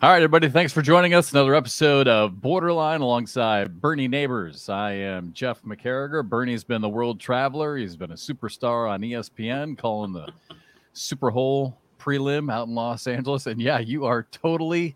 All 0.00 0.10
right, 0.10 0.22
everybody. 0.22 0.48
Thanks 0.48 0.72
for 0.72 0.80
joining 0.80 1.14
us. 1.14 1.32
Another 1.32 1.56
episode 1.56 2.06
of 2.06 2.40
Borderline 2.40 3.00
alongside 3.00 3.80
Bernie 3.80 4.06
Neighbors. 4.06 4.68
I 4.68 4.92
am 4.92 5.32
Jeff 5.32 5.60
McCarriger. 5.62 6.24
Bernie's 6.24 6.62
been 6.62 6.80
the 6.80 6.88
world 6.88 7.18
traveler. 7.18 7.76
He's 7.76 7.96
been 7.96 8.12
a 8.12 8.14
superstar 8.14 8.88
on 8.88 9.00
ESPN, 9.00 9.76
calling 9.76 10.12
the 10.12 10.28
Super 10.92 11.32
Bowl 11.32 11.76
prelim 11.98 12.48
out 12.52 12.68
in 12.68 12.76
Los 12.76 13.08
Angeles. 13.08 13.46
And 13.46 13.60
yeah, 13.60 13.80
you 13.80 14.04
are 14.04 14.28
totally 14.30 14.94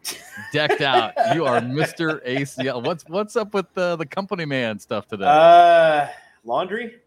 decked 0.52 0.82
out. 0.82 1.14
You 1.34 1.46
are 1.46 1.58
Mr. 1.60 2.24
ACL. 2.24 2.84
What's 2.84 3.04
what's 3.08 3.34
up 3.34 3.54
with 3.54 3.66
the, 3.74 3.96
the 3.96 4.06
company 4.06 4.44
man 4.44 4.78
stuff 4.78 5.08
today? 5.08 5.24
Uh, 5.26 6.06
laundry, 6.44 7.00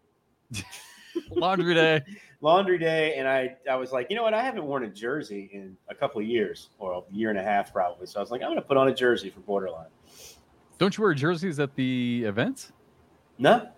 Laundry 1.30 1.74
day. 1.74 2.02
Laundry 2.40 2.78
day, 2.78 3.14
and 3.16 3.26
I 3.28 3.56
I 3.70 3.76
was 3.76 3.92
like, 3.92 4.08
you 4.10 4.16
know 4.16 4.22
what? 4.22 4.34
I 4.34 4.42
haven't 4.42 4.64
worn 4.64 4.84
a 4.84 4.88
jersey 4.88 5.50
in 5.52 5.76
a 5.88 5.94
couple 5.94 6.20
of 6.20 6.26
years, 6.26 6.70
or 6.78 6.92
a 6.92 7.14
year 7.14 7.30
and 7.30 7.38
a 7.38 7.42
half 7.42 7.72
probably. 7.72 8.06
So 8.06 8.18
I 8.18 8.22
was 8.22 8.30
like, 8.30 8.42
I'm 8.42 8.50
gonna 8.50 8.62
put 8.62 8.76
on 8.76 8.88
a 8.88 8.94
jersey 8.94 9.30
for 9.30 9.40
Borderline. 9.40 9.86
Don't 10.78 10.96
you 10.96 11.02
wear 11.04 11.14
jerseys 11.14 11.58
at 11.58 11.74
the 11.74 12.24
events? 12.24 12.72
No, 13.38 13.68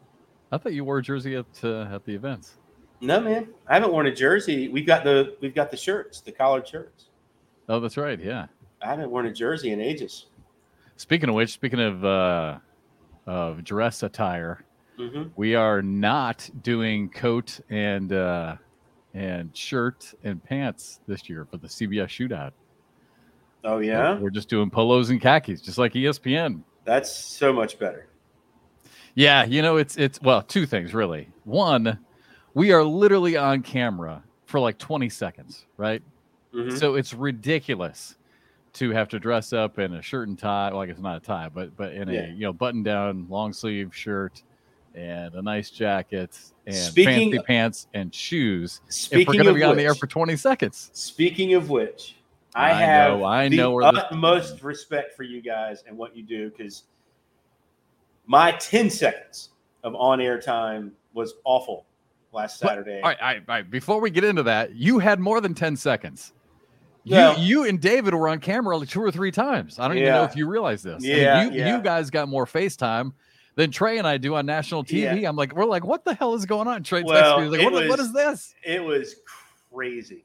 I 0.51 0.59
thought 0.59 0.73
you 0.73 0.85
wore 0.85 0.99
a 0.99 1.03
jersey 1.03 1.37
at 1.37 1.47
uh, 1.63 1.89
at 1.93 2.05
the 2.05 2.15
events. 2.15 2.55
no, 3.01 3.21
man, 3.21 3.49
I 3.69 3.75
haven't 3.75 3.93
worn 3.93 4.07
a 4.07 4.15
jersey. 4.15 4.69
We've 4.69 4.87
got 4.87 5.05
the 5.05 5.37
we've 5.41 5.55
got 5.55 5.71
the 5.71 5.77
shirts, 5.77 6.21
the 6.21 6.33
collared 6.33 6.67
shirts. 6.67 7.07
Oh, 7.69 7.81
that's 7.81 7.97
right. 7.97 8.19
Yeah. 8.19 8.47
I 8.81 8.87
haven't 8.87 9.11
worn 9.11 9.27
a 9.27 9.33
jersey 9.33 9.73
in 9.73 9.81
ages. 9.81 10.27
Speaking 10.97 11.29
of 11.29 11.35
which, 11.35 11.51
speaking 11.53 11.81
of 11.81 12.05
uh, 12.05 12.59
of 13.27 13.63
dress 13.65 14.03
attire, 14.03 14.65
hmm 14.99 15.23
we 15.37 15.55
are 15.55 15.81
not 15.83 16.49
doing 16.63 17.09
coat 17.11 17.61
and 17.71 18.13
uh, 18.13 18.57
and 19.15 19.57
shirt 19.57 20.13
and 20.25 20.43
pants 20.43 21.01
this 21.07 21.29
year 21.29 21.47
for 21.51 21.57
the 21.59 21.69
CBS 21.69 22.09
shootout. 22.09 22.53
Oh 23.65 23.79
yeah, 23.79 24.19
We're 24.19 24.31
just 24.31 24.49
doing 24.49 24.71
polos 24.71 25.11
and 25.11 25.21
khakis, 25.21 25.61
just 25.61 25.79
like 25.79 25.93
ESPN. 25.93 26.63
that's 26.85 27.15
so 27.15 27.53
much 27.53 27.79
better. 27.79 28.09
Yeah, 29.15 29.45
you 29.45 29.63
know, 29.63 29.77
it's 29.77 29.97
it's 29.97 30.21
well, 30.23 30.43
two 30.43 30.67
things 30.67 30.95
really. 30.95 31.29
One, 31.45 31.99
we 32.55 32.73
are 32.73 32.85
literally 32.85 33.37
on 33.37 33.63
camera 33.63 34.25
for 34.47 34.61
like 34.61 34.79
20 34.79 35.09
seconds, 35.09 35.67
right? 35.77 36.03
Mhm. 36.55 36.79
So 36.79 36.95
it's 36.95 37.13
ridiculous 37.15 38.17
to 38.75 38.91
have 38.91 39.09
to 39.09 39.19
dress 39.19 39.53
up 39.53 39.79
in 39.79 39.95
a 39.95 40.03
shirt 40.03 40.29
and 40.29 40.39
tie. 40.39 40.71
Well, 40.71 40.81
I 40.83 40.87
guess 40.87 40.95
it's 40.95 41.03
not 41.03 41.17
a 41.17 41.21
tie, 41.21 41.49
but 41.49 41.77
but 41.77 41.93
in 41.93 42.09
Yeah. 42.09 42.21
a 42.23 42.29
you 42.29 42.41
know 42.43 42.53
button 42.53 42.83
down 42.83 43.27
long 43.29 43.53
sleeve 43.53 43.95
shirt 43.95 44.43
and 44.95 45.35
a 45.35 45.43
nice 45.43 45.71
jacket 45.71 46.39
and 46.67 46.75
Speaking- 46.75 47.31
fancy 47.33 47.45
pants 47.47 47.87
and 47.95 48.15
shoes. 48.15 48.81
if 48.87 48.95
Speaking 48.95 49.27
we're 49.27 49.33
going 49.35 49.45
to 49.45 49.51
of 49.51 49.57
be 49.57 49.63
on 49.63 49.77
the 49.77 49.83
air 49.85 49.91
which- 49.91 49.99
for 50.01 50.07
20 50.07 50.37
seconds, 50.37 50.91
Speaking 50.93 51.55
of 51.55 51.71
which, 51.71 52.17
I, 52.55 52.71
I 52.71 52.75
have 52.75 53.19
know- 53.19 53.25
I 53.25 53.49
the 53.49 53.57
know 53.57 53.71
where 53.73 53.93
this- 53.93 54.03
utmost 54.05 54.63
respect 54.63 55.17
for 55.17 55.23
you 55.23 55.41
guys 55.43 55.85
and 55.87 55.97
what 55.97 56.17
you 56.17 56.23
do 56.23 56.51
because 56.51 56.85
my 58.27 58.53
10 58.53 58.91
seconds 58.91 59.51
of 59.85 59.95
on 59.95 60.21
air 60.21 60.41
time 60.41 60.93
was 61.15 61.35
awful 61.45 61.87
last 62.33 62.59
Saturday. 62.59 63.01
all 63.01 63.09
right, 63.09 63.19
all 63.21 63.27
right, 63.27 63.37
all 63.49 63.55
right. 63.55 63.71
Before 63.71 64.01
we 64.01 64.11
get 64.11 64.25
into 64.25 64.43
that, 64.45 64.75
you 64.75 64.99
had 64.99 65.19
more 65.21 65.41
than 65.41 65.55
10 65.55 65.77
seconds. 65.77 66.33
You, 67.05 67.15
Yeah. 67.17 67.37
you 67.39 67.65
and 67.65 67.81
David 67.81 68.13
were 68.13 68.29
on 68.29 68.39
camera 68.41 68.77
like 68.77 68.89
two 68.89 69.01
or 69.01 69.11
three 69.11 69.31
times. 69.31 69.79
I 69.79 69.89
don't 69.89 69.97
even 69.97 70.11
know 70.11 70.25
if 70.25 70.37
you 70.37 70.47
realize 70.47 70.83
this. 70.83 71.03
I 71.03 71.07
mean, 71.07 71.17
Yeah, 71.17 71.45
you, 71.45 71.51
yeah. 71.53 71.77
you 71.77 71.83
guys 71.83 72.11
got 72.11 72.29
more 72.29 72.45
FaceTime 72.45 73.13
than 73.59 73.73
Trey 73.73 73.99
and 73.99 74.07
I 74.07 74.19
do 74.19 74.37
on 74.37 74.47
national 74.47 74.85
TV. 74.85 75.29
I'm 75.29 75.35
like, 75.35 75.53
we're 75.53 75.65
like, 75.65 75.85
what 75.85 76.05
the 76.05 76.15
hell 76.15 76.33
is 76.35 76.47
going 76.47 76.69
on? 76.69 76.85
Trey 76.85 77.03
Well, 77.03 77.51
like, 77.51 77.61
what, 77.61 77.73
what 77.73 77.89
was- 77.89 78.01
is 78.01 78.13
this? 78.13 78.55
It 78.65 78.83
was 78.83 79.17
crazy. 79.73 80.25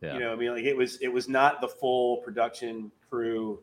Yeah. 0.00 0.14
You 0.14 0.20
know, 0.20 0.32
I 0.32 0.36
mean, 0.36 0.52
like 0.52 0.62
it 0.64 0.76
was 0.76 0.96
it 0.98 1.08
was 1.08 1.28
not 1.28 1.60
the 1.60 1.66
full 1.66 2.18
production 2.18 2.92
crew. 3.10 3.58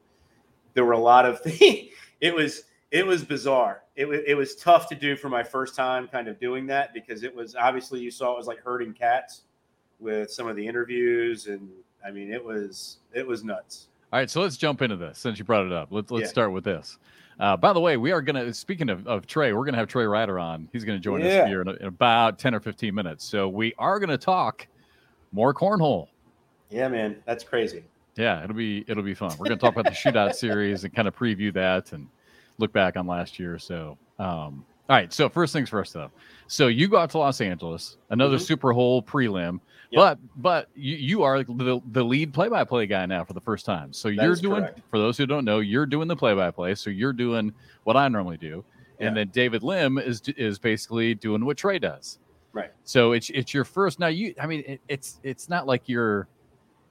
There 0.74 0.84
were 0.84 0.92
a 0.92 1.00
lot 1.00 1.26
of 1.26 1.40
things. 1.44 1.92
It 2.20 2.36
was 2.36 2.64
it 2.92 3.06
was 3.08 3.24
bizarre. 3.24 3.84
It 3.96 4.06
was 4.06 4.20
it 4.28 4.34
was 4.36 4.58
tough 4.58 4.90
to 4.90 4.96
do 4.96 5.16
for 5.16 5.30
my 5.30 5.44
first 5.44 5.78
time 5.78 6.10
kind 6.10 6.28
of 6.28 6.38
doing 6.38 6.68
that 6.68 6.94
because 6.94 7.24
it 7.24 7.34
was 7.34 7.56
obviously 7.56 8.02
you 8.02 8.12
saw 8.12 8.34
it 8.34 8.38
was 8.38 8.48
like 8.48 8.60
herding 8.62 8.94
cats 8.94 9.44
with 10.02 10.30
some 10.30 10.46
of 10.50 10.58
the 10.58 10.68
interviews 10.68 11.48
and 11.48 11.70
I 12.06 12.12
mean 12.12 12.34
it 12.34 12.44
was 12.44 12.98
it 13.14 13.26
was 13.26 13.46
nuts. 13.46 13.88
All 14.12 14.20
right, 14.20 14.30
so 14.30 14.42
let's 14.42 14.58
jump 14.58 14.82
into 14.82 14.98
this 14.98 15.18
since 15.18 15.40
you 15.40 15.46
brought 15.46 15.66
it 15.66 15.72
up. 15.72 15.88
Let's 15.90 16.12
let's 16.12 16.24
Yeah. 16.26 16.30
start 16.32 16.52
with 16.52 16.66
this. 16.66 16.98
Uh, 17.40 17.58
by 17.58 17.74
the 17.74 17.80
way, 17.80 17.98
we 17.98 18.12
are 18.12 18.22
gonna 18.22 18.54
speaking 18.54 18.90
of, 18.90 19.06
of 19.08 19.28
Trey, 19.28 19.54
we're 19.54 19.66
gonna 19.66 19.78
have 19.78 19.88
Trey 19.88 20.06
Ryder 20.06 20.40
on. 20.40 20.70
He's 20.72 20.84
gonna 20.84 21.00
join 21.00 21.22
us 21.22 21.48
here 21.48 21.62
in, 21.62 21.70
in 21.70 21.88
about 21.88 22.40
10 22.40 22.56
or 22.56 22.60
15 22.60 22.96
minutes. 22.96 23.26
So 23.26 23.50
we 23.50 23.74
are 23.78 24.00
gonna 24.00 24.18
talk 24.18 24.68
more 25.32 25.54
cornhole. 25.54 26.08
Yeah, 26.70 26.88
man, 26.88 27.18
that's 27.26 27.44
crazy. 27.44 27.84
Yeah, 28.16 28.44
it'll 28.44 28.56
be 28.56 28.86
it'll 28.88 29.04
be 29.04 29.14
fun. 29.14 29.36
We're 29.38 29.48
gonna 29.48 29.58
talk 29.58 29.74
about 29.74 29.86
the 29.86 29.92
shootout 30.12 30.36
series 30.36 30.86
and 30.86 30.94
kind 30.94 31.08
of 31.08 31.16
preview 31.16 31.54
that 31.54 31.92
and 31.92 32.08
look 32.58 32.72
back 32.72 32.96
on 32.96 33.06
last 33.06 33.38
year. 33.38 33.60
So 33.60 33.98
um 34.18 34.66
all 34.90 34.96
right, 34.96 35.12
so 35.12 35.30
first 35.30 35.54
things 35.54 35.70
first 35.70 35.94
though. 35.94 36.12
So 36.48 36.68
you 36.68 36.88
go 36.88 36.98
out 36.98 37.10
to 37.12 37.18
Los 37.18 37.42
Angeles, 37.42 37.98
another 38.10 38.38
Mhm. 38.38 38.42
Super 38.42 38.74
Bowl 38.74 39.02
prelim, 39.02 39.60
Yep. 39.92 40.00
but 40.00 40.20
but 40.38 40.70
you, 40.76 40.96
you 40.96 41.24
are 41.24 41.44
the, 41.44 41.82
the 41.92 42.04
lead 42.04 42.34
play-by-play 42.34 42.86
guy 42.88 43.06
now 43.08 43.24
for 43.24 43.34
the 43.34 43.42
first 43.42 43.66
time. 43.66 43.92
So 43.94 44.10
That 44.10 44.16
you're 44.24 44.36
doing 44.36 44.62
correct. 44.62 44.82
for 44.92 45.00
those 45.00 45.18
who 45.18 45.26
don't 45.26 45.46
know, 45.46 45.60
you're 45.60 45.86
doing 45.88 46.08
the 46.08 46.16
play-by-play. 46.16 46.76
So 46.76 46.90
you're 46.90 47.14
doing 47.14 47.54
what 47.84 47.98
I 47.98 48.08
normally 48.10 48.38
do, 48.38 48.64
and 49.00 49.16
then 49.18 49.30
David 49.30 49.64
Lim 49.64 49.98
is 49.98 50.22
is 50.38 50.60
basically 50.60 51.16
doing 51.16 51.44
what 51.46 51.58
Trey 51.58 51.80
does. 51.80 52.20
Right. 52.54 52.72
So 52.84 53.12
it's 53.14 53.30
it's 53.32 53.54
your 53.54 53.64
first 53.66 54.00
now. 54.00 54.08
You 54.08 54.34
I 54.40 54.46
mean 54.46 54.64
it, 54.68 54.82
it's 54.88 55.20
it's 55.24 55.50
not 55.50 55.66
like 55.68 55.90
you're. 55.90 56.28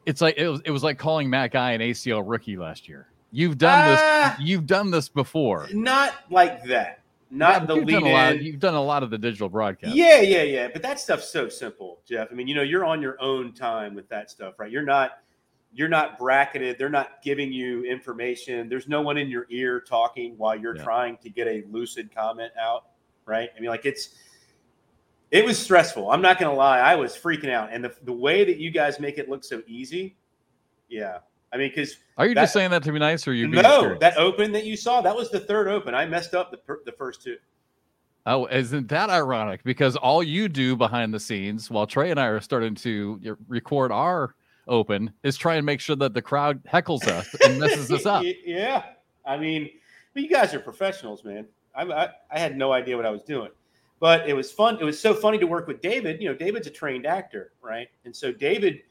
It's 0.05 0.21
like 0.21 0.37
it 0.37 0.49
was 0.49 0.61
it 0.65 0.71
was 0.71 0.83
like 0.83 0.99
calling 0.99 1.31
Matt 1.31 1.53
Guy 1.53 1.73
an 1.73 1.81
ACL 1.81 2.23
rookie 2.27 2.57
last 2.59 2.89
year. 2.89 3.07
You've 3.33 3.57
done 3.57 3.97
Ah. 3.97 4.35
this. 4.37 4.47
You've 4.47 4.67
done 4.67 4.91
this 4.91 5.09
before. 5.09 5.67
Not 5.73 6.13
like 6.31 6.63
that. 6.65 7.01
Yeah, 7.35 7.39
Not 7.39 7.67
but 7.67 7.75
the 7.75 7.81
lead 7.81 7.93
done 7.93 8.03
a 8.05 8.13
lot. 8.13 8.37
in. 8.37 8.43
You've 8.43 8.61
done 8.61 8.75
a 8.75 8.83
lot 8.83 9.03
of 9.03 9.11
the 9.11 9.19
digital 9.19 9.49
broadcast. 9.49 9.95
Yeah, 9.95 10.21
yeah, 10.21 10.43
yeah. 10.43 10.69
But 10.73 10.83
that 10.83 11.01
stuff's 11.01 11.29
so 11.29 11.49
simple, 11.49 12.01
Jeff. 12.07 12.29
I 12.31 12.35
mean, 12.35 12.47
you 12.47 12.55
know, 12.55 12.63
you're 12.63 12.85
on 12.85 13.03
your 13.03 13.21
own 13.21 13.53
time 13.53 13.95
with 13.95 14.09
that 14.09 14.31
stuff, 14.31 14.55
right? 14.59 14.71
You're 14.71 14.83
not 14.85 15.19
you're 15.77 15.89
not 15.89 16.17
bracketed. 16.19 16.79
They're 16.79 16.89
not 16.89 17.21
giving 17.21 17.53
you 17.53 17.83
information. 17.85 18.69
There's 18.69 18.87
no 18.87 19.03
one 19.03 19.19
in 19.19 19.29
your 19.29 19.47
ear 19.51 19.81
talking 19.81 20.39
while 20.39 20.55
you're 20.55 20.77
Yeah. 20.77 20.85
trying 20.85 21.17
to 21.19 21.29
get 21.31 21.49
a 21.49 21.65
lucid 21.69 22.15
comment 22.15 22.53
out, 22.61 22.85
right? 23.27 23.51
I 23.57 23.61
mean, 23.61 23.71
like 23.71 23.85
it's 23.85 24.11
it 25.33 25.45
was 25.45 25.59
stressful. 25.59 26.13
I'm 26.13 26.23
not 26.23 26.39
gonna 26.39 26.55
lie, 26.55 26.79
I 26.79 26.95
was 26.95 27.17
freaking 27.17 27.51
out. 27.51 27.71
And 27.73 27.83
the 27.85 27.93
the 28.05 28.13
way 28.13 28.45
that 28.45 28.59
you 28.59 28.71
guys 28.71 29.01
make 29.01 29.19
it 29.19 29.29
look 29.29 29.43
so 29.43 29.63
easy, 29.67 30.17
yeah. 30.89 31.19
I 31.55 31.57
mean, 31.57 31.69
because 31.69 31.99
Are 32.19 32.27
you 32.27 32.35
That- 32.35 32.43
just 32.43 32.53
saying 32.53 32.71
that 32.73 32.83
to 32.83 32.93
be 32.93 32.99
nice, 32.99 33.27
or 33.29 33.31
are 33.31 33.35
you 33.35 33.47
no, 33.47 33.97
that 34.01 34.17
open 34.19 34.51
that 34.53 34.65
you 34.65 34.77
saw, 34.77 35.01
that 35.01 35.15
was 35.15 35.31
the 35.31 35.39
third 35.41 35.69
open. 35.69 35.95
I 35.95 36.05
messed 36.05 36.35
up 36.35 36.51
the 36.51 36.57
per- 36.57 36.83
the 36.85 36.93
first 36.93 37.23
two. 37.23 37.37
Oh, 38.27 38.47
isn't 38.47 38.89
that 38.89 39.11
ironic? 39.11 39.63
Because 39.65 39.97
all 39.97 40.23
you 40.23 40.49
do 40.49 40.75
behind 40.77 41.15
the 41.15 41.21
scenes, 41.21 41.71
while 41.71 41.87
Trey 41.87 42.11
and 42.11 42.19
I 42.19 42.27
are 42.27 42.41
starting 42.41 42.75
to 42.77 43.37
record 43.49 43.93
our 43.93 44.35
open, 44.67 45.13
is 45.23 45.37
try 45.37 45.57
and 45.57 45.67
make 45.67 45.79
sure 45.79 45.95
that 45.97 46.15
the 46.15 46.23
crowd 46.23 46.65
heckles 46.65 47.07
us 47.07 47.33
and 47.45 47.61
messes 47.61 47.93
us 47.93 48.07
up. 48.07 48.25
Yeah, 48.45 48.83
I 49.27 49.37
mean, 49.37 49.71
you 50.15 50.29
guys 50.29 50.55
are 50.55 50.61
professionals, 50.61 51.23
man. 51.23 51.47
I, 51.75 51.83
I 51.85 52.09
I 52.33 52.39
had 52.39 52.57
no 52.57 52.73
idea 52.73 52.97
what 52.97 53.07
I 53.07 53.11
was 53.11 53.23
doing, 53.23 53.51
but 54.01 54.29
it 54.29 54.35
was 54.35 54.51
fun. 54.51 54.79
It 54.81 54.85
was 54.85 54.99
so 54.99 55.15
funny 55.15 55.39
to 55.39 55.47
work 55.47 55.69
with 55.69 55.81
David. 55.81 56.21
You 56.21 56.31
know, 56.31 56.35
David's 56.35 56.67
a 56.67 56.71
trained 56.71 57.07
actor, 57.07 57.53
right? 57.63 57.89
And 58.07 58.15
so 58.17 58.33
David 58.33 58.83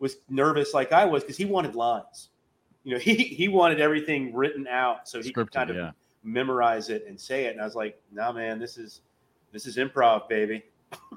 was 0.00 0.16
nervous 0.28 0.74
like 0.74 0.92
I 0.92 1.04
was 1.04 1.22
because 1.22 1.36
he 1.36 1.44
wanted 1.44 1.76
lines. 1.76 2.30
You 2.82 2.94
know, 2.94 2.98
he 3.00 3.14
he 3.14 3.48
wanted 3.48 3.80
everything 3.80 4.34
written 4.34 4.66
out 4.66 5.08
so 5.08 5.22
he 5.22 5.32
could 5.32 5.52
kind 5.52 5.70
of 5.70 5.76
yeah. 5.76 5.90
memorize 6.24 6.88
it 6.88 7.04
and 7.06 7.20
say 7.20 7.44
it. 7.44 7.52
And 7.52 7.60
I 7.60 7.64
was 7.64 7.76
like, 7.76 8.00
"Nah, 8.10 8.32
man, 8.32 8.58
this 8.58 8.76
is 8.78 9.02
this 9.52 9.66
is 9.66 9.76
improv, 9.76 10.28
baby. 10.28 10.64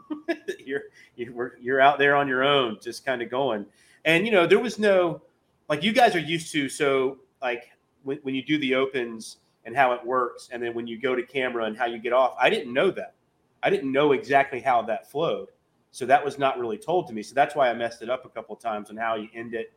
you're 0.65 0.83
you're 1.15 1.57
you're 1.59 1.81
out 1.81 1.97
there 1.97 2.15
on 2.15 2.27
your 2.27 2.44
own, 2.44 2.77
just 2.81 3.06
kind 3.06 3.21
of 3.21 3.30
going." 3.30 3.65
And 4.06 4.25
you 4.25 4.31
know, 4.31 4.45
there 4.45 4.59
was 4.59 4.77
no 4.77 5.21
like 5.69 5.83
you 5.83 5.94
guys 5.94 6.15
are 6.15 6.19
used 6.19 6.51
to. 6.51 6.69
So 6.69 7.18
like 7.41 7.69
when, 8.03 8.18
when 8.24 8.35
you 8.35 8.44
do 8.44 8.57
the 8.59 8.75
opens 8.75 9.38
and 9.65 9.75
how 9.75 9.94
it 9.94 10.06
works, 10.06 10.50
and 10.51 10.62
then 10.62 10.74
when 10.74 10.88
you 10.88 11.00
go 11.00 11.15
to 11.15 11.24
camera 11.24 11.65
and 11.65 11.77
how 11.77 11.85
you 11.85 11.97
get 12.00 12.13
off, 12.13 12.35
I 12.39 12.50
didn't 12.50 12.74
know 12.74 12.91
that. 12.91 13.15
I 13.63 13.69
didn't 13.69 13.91
know 13.91 14.12
exactly 14.12 14.59
how 14.59 14.81
that 14.83 15.09
flowed. 15.09 15.47
So 15.94 16.07
that 16.07 16.25
was 16.25 16.40
not 16.40 16.57
really 16.57 16.80
told 16.80 17.06
to 17.07 17.13
me. 17.13 17.22
So 17.22 17.36
that's 17.36 17.54
why 17.56 17.69
I 17.69 17.74
messed 17.75 18.01
it 18.01 18.10
up 18.10 18.25
a 18.25 18.30
couple 18.30 18.56
of 18.56 18.60
times 18.60 18.90
on 18.90 18.98
how 18.98 19.13
you 19.13 19.30
end 19.36 19.54
it. 19.54 19.72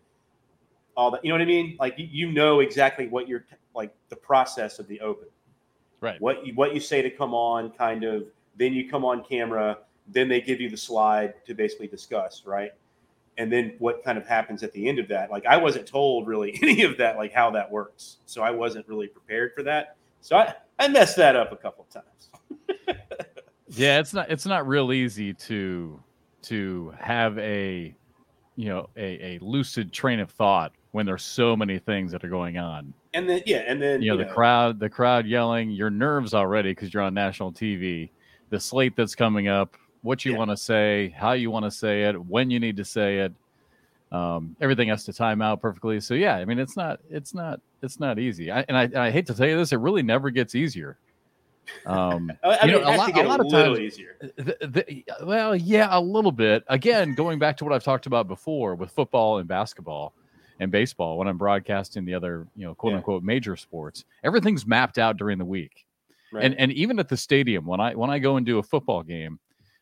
All 0.97 1.11
that, 1.11 1.23
you 1.23 1.29
know 1.29 1.35
what 1.35 1.43
I 1.43 1.45
mean? 1.45 1.77
Like 1.79 1.95
you, 1.99 2.33
know 2.33 2.61
exactly 2.61 3.07
what 3.07 3.29
you're 3.29 3.45
like 3.75 3.95
the 4.09 4.17
process 4.17 4.79
of 4.79 4.89
the 4.89 4.99
open 5.01 5.29
Right. 6.01 6.21
what 6.21 6.47
you 6.47 6.55
what 6.55 6.75
you 6.75 6.81
say 6.81 7.01
to 7.01 7.11
come 7.11 7.33
on 7.33 7.71
kind 7.71 8.05
of 8.05 8.25
then 8.55 8.75
you 8.75 8.89
come 8.89 9.03
on 9.05 9.25
camera 9.25 9.79
then 10.07 10.29
they 10.29 10.43
give 10.43 10.61
you 10.61 10.69
the 10.69 10.77
slide 10.77 11.35
to 11.47 11.55
basically 11.55 11.87
discuss 11.87 12.43
right 12.45 12.73
and 13.39 13.51
then 13.51 13.75
what 13.79 14.05
kind 14.05 14.19
of 14.19 14.27
happens 14.27 14.63
at 14.63 14.73
the 14.73 14.87
end 14.87 14.99
of 14.99 15.09
that 15.09 15.31
like 15.31 15.47
i 15.47 15.57
wasn't 15.57 15.87
told 15.87 16.27
really 16.27 16.59
any 16.63 16.83
of 16.83 16.99
that 16.99 17.17
like 17.17 17.33
how 17.33 17.51
that 17.51 17.71
works 17.71 18.19
so 18.27 18.43
i 18.43 18.51
wasn't 18.51 18.87
really 18.87 19.07
prepared 19.07 19.55
for 19.55 19.63
that 19.63 19.97
so 20.21 20.37
i 20.37 20.55
i 20.79 20.87
messed 20.87 21.17
that 21.17 21.35
up 21.35 21.51
a 21.51 21.57
couple 21.57 21.87
of 21.89 22.03
times 22.03 22.29
Yeah, 23.69 23.99
it's 23.99 24.15
not 24.15 24.31
it's 24.31 24.47
not 24.47 24.67
real 24.67 24.93
easy 24.93 25.35
to 25.35 26.01
to 26.47 26.95
have 27.01 27.39
a 27.39 27.97
you 28.57 28.69
know 28.69 28.89
a, 28.97 29.37
a 29.37 29.39
lucid 29.43 29.93
train 29.93 30.21
of 30.21 30.31
thought 30.33 30.73
when 30.93 31.07
there's 31.07 31.25
so 31.25 31.57
many 31.57 31.79
things 31.79 32.13
that 32.13 32.25
are 32.25 32.29
going 32.31 32.59
on. 32.59 32.95
And 33.15 33.29
then 33.29 33.43
yeah, 33.47 33.65
and 33.67 33.81
then 33.83 34.01
You 34.01 34.11
know, 34.11 34.17
the 34.19 34.27
crowd, 34.27 34.79
the 34.79 34.91
crowd 34.91 35.27
yelling, 35.27 35.71
your 35.71 35.91
nerves 35.91 36.35
already 36.35 36.71
because 36.73 36.93
you're 36.93 37.03
on 37.03 37.15
national 37.15 37.53
TV. 37.53 38.13
The 38.51 38.61
slate 38.61 38.95
that's 38.97 39.15
coming 39.15 39.49
up, 39.49 39.77
what 40.03 40.25
you 40.25 40.33
Yeah. 40.33 40.39
want 40.39 40.51
to 40.51 40.57
say, 40.57 41.11
how 41.17 41.33
you 41.33 41.51
want 41.51 41.65
to 41.65 41.71
say 41.71 42.05
it, 42.05 42.15
when 42.27 42.51
you 42.51 42.61
need 42.61 42.77
to 42.77 42.85
say 42.85 43.21
it. 43.21 43.35
Um, 44.13 44.57
everything 44.61 44.89
has 44.89 45.05
to 45.07 45.13
time 45.13 45.43
out 45.43 45.61
perfectly. 45.61 46.01
So 46.01 46.15
yeah, 46.15 46.37
I 46.37 46.45
mean, 46.45 46.59
it's 46.59 46.77
not, 46.77 47.01
it's 47.11 47.35
not, 47.35 47.61
it's 47.83 48.01
not 48.01 48.19
easy. 48.19 48.53
I, 48.53 48.65
and 48.69 48.77
I, 48.77 49.07
I 49.09 49.11
hate 49.11 49.27
to 49.27 49.35
tell 49.35 49.49
you 49.49 49.57
this, 49.59 49.73
it 49.73 49.79
really 49.81 50.03
never 50.03 50.31
gets 50.31 50.55
easier. 50.55 50.99
Um, 51.85 52.33
I, 52.45 52.49
I 52.49 52.65
you 52.67 52.73
know, 52.73 52.79
it 52.81 52.87
has 52.87 53.07
to 53.07 53.13
get 53.13 53.27
a, 53.27 53.31
of 53.31 53.51
times, 53.51 53.79
easier. 53.79 54.17
the, 54.21 54.57
the, 54.61 55.05
well, 55.25 55.55
yeah, 55.55 55.89
a 55.91 56.01
little 56.01 56.33
bit. 56.33 56.65
Again, 56.69 57.15
going 57.15 57.39
back 57.39 57.57
to 57.59 57.65
what 57.65 57.73
I've 57.73 57.85
talked 57.85 58.07
about 58.07 58.29
before 58.29 58.75
with 58.75 58.91
football 58.91 59.39
and 59.39 59.49
basketball 59.49 60.15
and 60.59 60.71
baseball, 60.71 61.19
when 61.19 61.29
I'm 61.29 61.39
broadcasting 61.39 62.05
the 62.05 62.15
other, 62.15 62.47
you 62.57 62.67
know, 62.67 62.75
quote 62.75 62.93
Yeah. 62.93 62.99
unquote 62.99 63.23
major 63.23 63.57
sports, 63.57 64.05
everything's 64.25 64.67
mapped 64.67 64.99
out 64.99 65.17
during 65.17 65.39
the 65.39 65.45
week. 65.45 65.87
Right? 66.33 66.45
And 66.45 66.55
and 66.59 66.73
even 66.73 66.99
at 66.99 67.09
the 67.09 67.17
stadium, 67.17 67.67
when 67.67 67.81
I 67.81 67.95
when 67.95 68.11
I 68.11 68.19
go 68.19 68.37
and 68.37 68.45
do 68.45 68.59
a 68.59 68.63
football 68.63 69.03
game, 69.03 69.39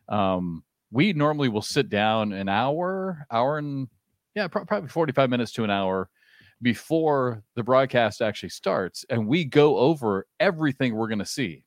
um, 0.08 0.62
we 0.90 1.12
normally 1.12 1.48
will 1.48 1.62
sit 1.62 1.88
down 1.88 2.32
an 2.32 2.48
hour, 2.48 3.26
hour 3.30 3.58
and 3.58 3.88
yeah, 4.34 4.48
pro- 4.48 4.64
probably 4.64 4.88
45 4.88 5.30
minutes 5.30 5.52
to 5.52 5.64
an 5.64 5.70
hour 5.70 6.08
before 6.62 7.42
the 7.54 7.62
broadcast 7.62 8.22
actually 8.22 8.48
starts, 8.48 9.04
and 9.08 9.26
we 9.26 9.44
go 9.44 9.76
over 9.78 10.26
everything 10.40 10.94
we're 10.94 11.08
going 11.08 11.18
to 11.18 11.26
see. 11.26 11.64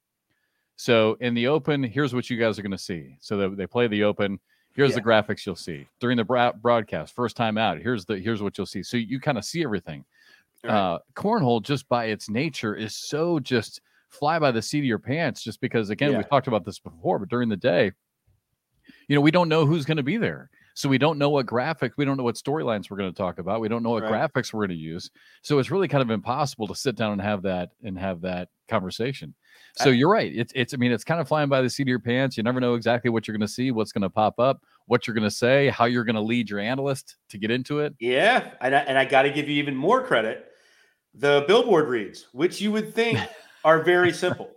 So 0.78 1.18
in 1.20 1.34
the 1.34 1.48
open, 1.48 1.84
here's 1.84 2.14
what 2.14 2.30
you 2.30 2.38
guys 2.38 2.58
are 2.58 2.62
going 2.62 2.72
to 2.72 2.78
see. 2.78 3.18
So 3.20 3.36
they, 3.38 3.56
they 3.56 3.68
play 3.68 3.88
the 3.88 4.04
open. 4.04 4.40
Here's 4.76 4.94
the 4.94 5.02
graphics 5.02 5.44
you'll 5.44 5.56
see 5.56 5.88
during 6.00 6.18
the 6.18 6.24
bra- 6.24 6.52
broadcast. 6.52 7.16
First 7.16 7.36
time 7.36 7.58
out, 7.58 7.80
here's 7.80 8.06
the 8.06 8.20
here's 8.20 8.44
what 8.44 8.56
you'll 8.60 8.68
see. 8.68 8.84
So 8.84 8.96
you 8.96 9.20
kind 9.20 9.40
of 9.40 9.44
see 9.44 9.64
everything. 9.64 10.06
Right. 10.64 10.72
Uh, 10.72 11.00
cornhole, 11.16 11.64
just 11.64 11.90
by 11.90 12.06
its 12.06 12.30
nature, 12.30 12.76
is 12.76 12.96
so 12.96 13.40
just 13.40 13.82
fly 14.10 14.38
by 14.38 14.52
the 14.52 14.62
seat 14.62 14.80
of 14.80 14.86
your 14.86 15.00
pants. 15.00 15.44
Just 15.44 15.62
because, 15.62 15.90
again, 15.90 16.12
Yeah. 16.12 16.18
we've 16.18 16.30
talked 16.30 16.48
about 16.48 16.64
this 16.64 16.78
before, 16.78 17.18
but 17.18 17.30
during 17.30 17.50
the 17.50 17.58
day, 17.58 17.92
you 19.08 19.16
know, 19.16 19.22
we 19.22 19.32
don't 19.32 19.50
know 19.50 19.66
who's 19.66 19.86
going 19.86 19.98
to 19.98 20.04
be 20.04 20.18
there. 20.18 20.50
So 20.78 20.88
we 20.88 21.00
don't 21.00 21.18
know 21.18 21.32
what 21.32 21.48
graphics, 21.48 21.94
we 21.98 22.06
don't 22.06 22.18
know 22.18 22.24
what 22.24 22.36
storylines 22.36 22.92
we're 22.92 22.98
going 22.98 23.12
to 23.12 23.18
talk 23.18 23.40
about. 23.40 23.62
We 23.62 23.68
don't 23.68 23.82
know 23.82 23.90
what 23.90 24.04
Right. 24.04 24.14
graphics 24.32 24.54
we're 24.54 24.68
going 24.68 24.78
to 24.78 24.84
use. 24.84 25.10
So 25.42 25.58
it's 25.58 25.72
really 25.72 25.88
kind 25.88 26.04
of 26.04 26.12
impossible 26.12 26.68
to 26.68 26.76
sit 26.76 26.96
down 26.96 27.14
and 27.14 27.22
have 27.22 27.42
that 27.42 27.72
and 27.84 27.98
have 27.98 28.22
that 28.22 28.50
conversation. 28.70 29.34
So 29.78 29.90
I- 29.90 29.94
you're 29.94 30.10
right. 30.12 30.32
It's 30.36 30.54
it's 30.56 30.76
I 30.76 30.78
mean 30.78 30.92
it's 30.92 31.04
kind 31.04 31.20
of 31.20 31.28
flying 31.28 31.50
by 31.50 31.64
the 31.64 31.70
seat 31.72 31.82
of 31.82 31.88
your 31.88 31.98
pants. 32.00 32.38
You 32.38 32.44
never 32.44 32.60
know 32.60 32.76
exactly 32.76 33.10
what 33.10 33.28
you're 33.28 33.36
going 33.36 33.48
to 33.48 33.52
see, 33.52 33.72
what's 33.72 33.92
going 33.92 34.04
to 34.04 34.10
pop 34.12 34.40
up, 34.40 34.62
what 34.86 35.08
you're 35.08 35.16
going 35.16 35.24
to 35.28 35.32
say, 35.36 35.70
how 35.70 35.86
you're 35.86 36.04
going 36.04 36.16
to 36.16 36.22
lead 36.22 36.48
your 36.48 36.60
analyst 36.60 37.16
to 37.30 37.40
get 37.40 37.50
into 37.50 37.80
it. 37.80 37.96
Yeah, 38.00 38.52
and 38.62 38.76
I, 38.76 38.80
and 38.82 39.00
I 39.00 39.06
got 39.06 39.24
to 39.24 39.32
give 39.32 39.50
you 39.50 39.56
even 39.56 39.76
more 39.76 40.04
credit. 40.04 40.46
The 41.16 41.44
billboard 41.48 41.88
reads, 41.90 42.28
which 42.34 42.62
you 42.62 42.72
would 42.72 42.94
think 42.94 43.18
are 43.66 43.82
very 43.82 44.14
simple, 44.14 44.52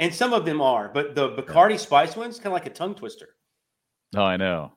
and 0.00 0.14
some 0.14 0.32
of 0.32 0.46
them 0.46 0.62
are, 0.62 0.88
but 0.88 1.14
the 1.14 1.28
Bacardi 1.28 1.78
Spice 1.78 2.16
one's 2.16 2.38
kind 2.38 2.46
of 2.46 2.52
like 2.54 2.64
a 2.64 2.70
tongue 2.70 2.94
twister. 2.94 3.28
Oh, 4.16 4.22
I 4.22 4.38
know. 4.38 4.72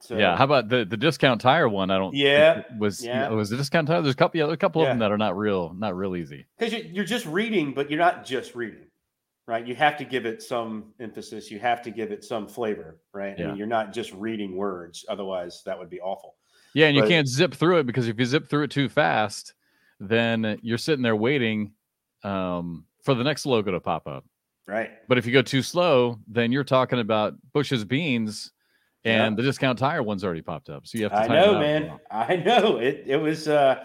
So 0.00 0.16
yeah. 0.16 0.36
How 0.36 0.44
about 0.44 0.68
the 0.68 0.84
the 0.84 0.96
discount 0.96 1.40
tire 1.40 1.68
one? 1.68 1.90
I 1.90 1.98
don't. 1.98 2.14
Yeah, 2.14 2.60
it 2.60 2.66
was 2.78 3.04
yeah. 3.04 3.28
yeah. 3.28 3.34
was 3.34 3.50
the 3.50 3.56
discount 3.56 3.86
tire? 3.86 4.00
There's 4.00 4.14
a 4.14 4.16
couple. 4.16 4.38
Yeah, 4.38 4.50
a 4.50 4.56
couple 4.56 4.82
of 4.82 4.88
them 4.88 4.98
that 5.00 5.12
are 5.12 5.18
not 5.18 5.36
real, 5.36 5.74
not 5.74 5.96
real 5.96 6.16
easy. 6.16 6.46
because 6.58 6.72
you're, 6.72 6.82
you're 6.86 7.04
just 7.04 7.26
reading, 7.26 7.72
but 7.74 7.90
you're 7.90 7.98
not 7.98 8.24
just 8.24 8.54
reading, 8.54 8.86
right? 9.46 9.66
You 9.66 9.74
have 9.74 9.98
to 9.98 10.04
give 10.04 10.24
it 10.24 10.42
some 10.42 10.94
emphasis. 11.00 11.50
You 11.50 11.58
have 11.58 11.82
to 11.82 11.90
give 11.90 12.12
it 12.12 12.24
some 12.24 12.48
flavor, 12.48 12.98
right? 13.12 13.38
I 13.38 13.46
mean, 13.46 13.56
you're 13.56 13.66
not 13.66 13.92
just 13.92 14.12
reading 14.14 14.56
words. 14.56 15.04
Otherwise, 15.08 15.62
that 15.66 15.78
would 15.78 15.90
be 15.90 16.00
awful. 16.00 16.36
Yeah, 16.72 16.86
and 16.86 16.96
you 16.96 17.02
can't 17.04 17.28
zip 17.28 17.54
through 17.54 17.78
it 17.78 17.86
because 17.86 18.08
if 18.08 18.18
you 18.18 18.24
zip 18.24 18.48
through 18.48 18.64
it 18.64 18.70
too 18.70 18.88
fast, 18.88 19.54
then 19.98 20.58
you're 20.62 20.78
sitting 20.78 21.02
there 21.02 21.16
waiting 21.16 21.72
um, 22.24 22.86
for 23.02 23.14
the 23.14 23.24
next 23.24 23.44
logo 23.44 23.70
to 23.72 23.80
pop 23.80 24.06
up. 24.06 24.24
Right. 24.66 24.90
But 25.08 25.18
if 25.18 25.26
you 25.26 25.32
go 25.32 25.42
too 25.42 25.62
slow, 25.62 26.18
then 26.28 26.52
you're 26.52 26.64
talking 26.64 27.00
about 27.00 27.34
Bush's 27.52 27.84
beans, 27.84 28.52
and 29.04 29.32
Yeah. 29.32 29.36
the 29.36 29.42
discount 29.42 29.78
tire 29.78 30.02
one's 30.02 30.24
already 30.24 30.42
popped 30.42 30.68
up. 30.68 30.86
So 30.86 30.98
you 30.98 31.04
have 31.04 31.12
to. 31.12 31.18
I 31.18 31.26
know, 31.28 31.58
man. 31.58 31.98
I 32.10 32.36
know 32.36 32.76
it. 32.78 33.04
It 33.06 33.16
was, 33.16 33.48
uh, 33.48 33.84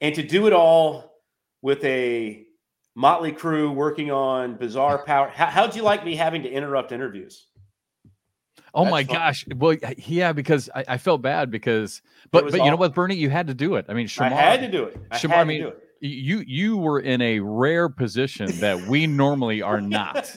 and 0.00 0.14
to 0.14 0.22
do 0.22 0.46
it 0.46 0.52
all 0.52 1.20
with 1.62 1.82
a 1.84 2.44
motley 2.94 3.32
crew 3.32 3.70
working 3.72 4.10
on 4.10 4.56
bizarre 4.56 5.02
power. 5.06 5.28
How, 5.28 5.46
how'd 5.46 5.74
you 5.76 5.82
like 5.82 6.04
me 6.04 6.14
having 6.16 6.42
to 6.42 6.50
interrupt 6.50 6.92
interviews? 6.92 7.46
Oh 8.74 8.84
That's 8.84 8.90
my 8.90 9.04
fun. 9.04 9.14
gosh! 9.16 9.44
Well, 9.56 9.76
yeah, 9.98 10.32
because 10.32 10.70
I, 10.74 10.84
I 10.88 10.96
felt 10.98 11.20
bad 11.20 11.50
because, 11.50 12.00
but 12.30 12.50
but 12.50 12.64
you 12.64 12.70
know 12.70 12.76
what, 12.76 12.94
Bernie, 12.94 13.16
you 13.16 13.28
had 13.28 13.46
to 13.48 13.54
do 13.54 13.74
it. 13.74 13.84
I 13.88 13.92
mean, 13.92 14.06
Shemar, 14.06 14.32
I 14.32 14.40
had 14.40 14.60
to 14.60 14.70
do 14.70 14.84
it. 14.84 14.96
I 15.10 15.18
Shemar, 15.18 15.28
had 15.30 15.38
I 15.40 15.44
mean, 15.44 15.62
to 15.64 15.70
do 15.70 15.76
you 16.08 16.42
you 16.46 16.78
were 16.78 16.98
in 17.00 17.20
a 17.20 17.40
rare 17.40 17.90
position 17.90 18.50
that 18.60 18.86
we 18.88 19.06
normally 19.06 19.60
are 19.60 19.80
not 19.82 20.30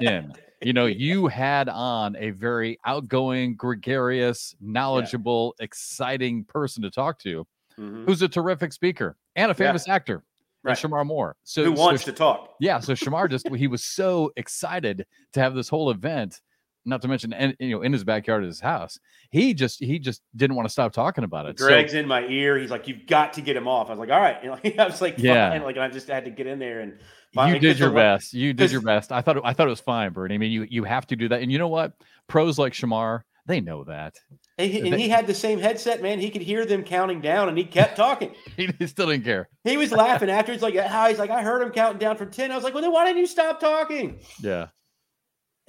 in. 0.00 0.32
You 0.62 0.74
know, 0.74 0.84
you 0.86 1.26
had 1.28 1.68
on 1.70 2.16
a 2.16 2.30
very 2.30 2.78
outgoing, 2.84 3.56
gregarious, 3.56 4.54
knowledgeable, 4.60 5.54
exciting 5.58 6.44
person 6.44 6.82
to 6.82 6.90
talk 6.90 7.18
to, 7.20 7.46
Mhm. 7.78 8.04
who's 8.04 8.20
a 8.20 8.28
terrific 8.28 8.72
speaker 8.74 9.16
and 9.36 9.46
a 9.50 9.54
Yeah. 9.54 9.68
famous 9.68 9.88
actor, 9.88 10.22
Right. 10.62 10.76
Shemar 10.76 11.06
Moore. 11.06 11.36
So 11.44 11.64
Who 11.64 11.72
wants 11.72 12.02
Sh- 12.02 12.06
to 12.06 12.12
talk? 12.12 12.56
yeah, 12.60 12.78
so 12.80 12.92
Shemar 12.92 13.30
just 13.30 13.48
he 13.54 13.68
was 13.68 13.82
so 13.82 14.32
excited 14.36 15.06
to 15.32 15.40
have 15.40 15.54
this 15.54 15.70
whole 15.70 15.90
event, 15.90 16.42
not 16.84 17.00
to 17.02 17.08
mention 17.08 17.32
and 17.32 17.56
you 17.58 17.70
know 17.70 17.80
in 17.82 17.92
his 17.94 18.04
backyard 18.04 18.42
at 18.42 18.46
his 18.48 18.60
house. 18.60 18.98
He 19.30 19.54
just 19.54 19.80
he 19.80 19.98
just 19.98 20.20
didn't 20.36 20.56
want 20.56 20.68
to 20.68 20.72
stop 20.72 20.92
talking 20.92 21.24
about 21.24 21.46
it. 21.46 21.58
So- 21.58 21.68
in 21.98 22.06
my 22.06 22.26
ear. 22.26 22.58
He's 22.58 22.70
like, 22.70 22.86
"You've 22.86 23.06
got 23.06 23.32
to 23.34 23.40
get 23.40 23.56
him 23.56 23.66
off." 23.66 23.86
I 23.88 23.92
was 23.92 23.98
like, 23.98 24.10
"All 24.10 24.20
right." 24.20 24.42
You 24.44 24.50
know, 24.76 24.82
I 24.84 24.86
was 24.86 25.00
like, 25.00 25.14
Yeah. 25.18 25.50
"Fine." 25.52 25.62
Like, 25.62 25.78
I 25.78 25.88
just 25.88 26.08
had 26.08 26.26
to 26.26 26.30
get 26.30 26.46
in 26.46 26.58
there 26.58 26.80
and 26.80 26.98
you 27.32 27.58
did 27.58 27.78
your 27.78 27.90
best. 27.90 28.32
You 28.34 28.52
did 28.52 28.72
your 28.72 28.80
best. 28.80 29.12
I 29.12 29.20
thought 29.20 29.36
it, 29.36 29.42
I 29.44 29.52
thought 29.52 29.66
it 29.66 29.70
was 29.70 29.80
fine, 29.80 30.12
Bernie. 30.12 30.34
I 30.34 30.38
mean, 30.38 30.52
you 30.52 30.66
you 30.68 30.84
have 30.84 31.06
to 31.08 31.16
do 31.16 31.28
that. 31.28 31.42
And 31.42 31.50
you 31.50 31.58
know 31.58 31.68
what? 31.68 31.92
Pros 32.26 32.58
like 32.58 32.72
Shemar, 32.72 33.22
they 33.46 33.60
know 33.60 33.84
that. 33.84 34.16
And 34.58 34.70
he, 34.70 34.80
and 34.80 34.94
he 35.00 35.08
had 35.08 35.26
the 35.26 35.34
same 35.34 35.58
headset, 35.58 36.02
man. 36.02 36.18
He 36.18 36.30
could 36.30 36.42
hear 36.42 36.66
them 36.66 36.84
counting 36.84 37.20
down, 37.20 37.48
and 37.48 37.56
he 37.56 37.64
kept 37.64 37.96
talking. 37.96 38.34
He, 38.56 38.86
still 38.86 39.06
didn't 39.08 39.24
care. 39.24 39.48
He 39.64 39.76
was 39.76 39.90
laughing 39.90 40.28
after. 40.28 40.52
He's 40.52 40.60
like, 40.62 40.76
"How?" 40.76 41.08
He's 41.08 41.18
like, 41.18 41.30
"I 41.30 41.42
heard 41.42 41.62
him 41.62 41.70
counting 41.70 41.98
down 41.98 42.16
from 42.16 42.30
10. 42.30 42.52
I 42.52 42.54
was 42.54 42.64
like, 42.64 42.74
"Well, 42.74 42.82
then 42.82 42.92
why 42.92 43.06
didn't 43.06 43.18
you 43.18 43.26
stop 43.26 43.58
talking?" 43.60 44.20
Yeah. 44.40 44.68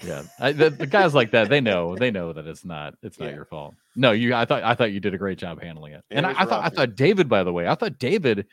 Yeah. 0.04 0.24
I, 0.40 0.52
the, 0.52 0.70
the 0.70 0.88
guys 0.88 1.14
like 1.14 1.32
that, 1.32 1.50
they 1.50 1.62
know, 1.62 1.96
they 1.96 2.12
know 2.12 2.34
that 2.34 2.48
it's 2.48 2.66
not, 2.66 2.96
it's 3.04 3.20
not 3.20 3.30
Yeah. 3.30 3.36
your 3.36 3.46
fault. 3.46 3.76
No, 3.96 4.12
you, 4.12 4.34
I 4.34 4.46
thought, 4.46 4.64
I 4.64 4.74
thought 4.74 4.92
you 4.92 5.00
did 5.00 5.14
a 5.14 5.18
great 5.18 5.38
job 5.38 5.62
handling 5.62 5.94
it. 5.94 6.04
It 6.10 6.16
and 6.16 6.26
I, 6.26 6.32
I 6.32 6.46
thought, 6.46 6.66
I 6.66 6.70
thought 6.70 6.96
David, 6.96 7.30
by 7.30 7.44
the 7.44 7.54
way, 7.54 7.68
I 7.68 7.76
thought 7.76 8.00
David, 8.00 8.48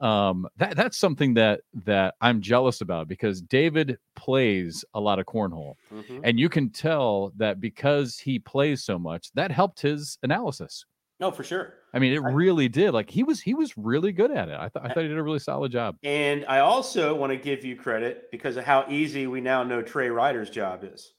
um, 0.00 0.46
that, 0.56 0.76
that's 0.76 0.98
something 0.98 1.34
that, 1.34 1.60
that 1.84 2.14
I'm 2.20 2.40
jealous 2.40 2.80
about 2.80 3.08
because 3.08 3.40
David 3.40 3.98
plays 4.16 4.84
a 4.94 5.00
lot 5.00 5.18
of 5.18 5.26
cornhole 5.26 5.74
Mhm. 5.92 6.20
and 6.24 6.38
you 6.38 6.48
can 6.48 6.70
tell 6.70 7.32
that 7.36 7.60
because 7.60 8.18
he 8.18 8.38
plays 8.38 8.82
so 8.84 8.98
much, 8.98 9.30
that 9.34 9.50
helped 9.50 9.80
his 9.80 10.18
analysis. 10.22 10.84
No, 11.20 11.30
for 11.30 11.44
sure. 11.44 11.74
I 11.94 12.00
mean, 12.00 12.12
it 12.12 12.22
I- 12.22 12.30
really 12.32 12.68
did. 12.68 12.90
Like 12.92 13.08
he 13.08 13.22
was, 13.22 13.40
he 13.40 13.54
was 13.54 13.76
really 13.78 14.10
good 14.12 14.32
at 14.32 14.48
it. 14.48 14.56
I 14.58 14.68
thought, 14.68 14.84
I 14.84 14.88
thought 14.88 15.02
he 15.04 15.08
did 15.08 15.16
a 15.16 15.22
really 15.22 15.38
solid 15.38 15.70
job. 15.70 15.96
And 16.02 16.44
I 16.48 16.58
also 16.58 17.14
want 17.14 17.30
to 17.30 17.36
give 17.36 17.64
you 17.64 17.76
credit 17.76 18.30
because 18.32 18.56
of 18.56 18.64
how 18.64 18.84
easy 18.88 19.26
we 19.28 19.40
now 19.40 19.62
know 19.62 19.80
Trey 19.80 20.10
Ryder's 20.10 20.50
job 20.50 20.82
is. 20.82 21.12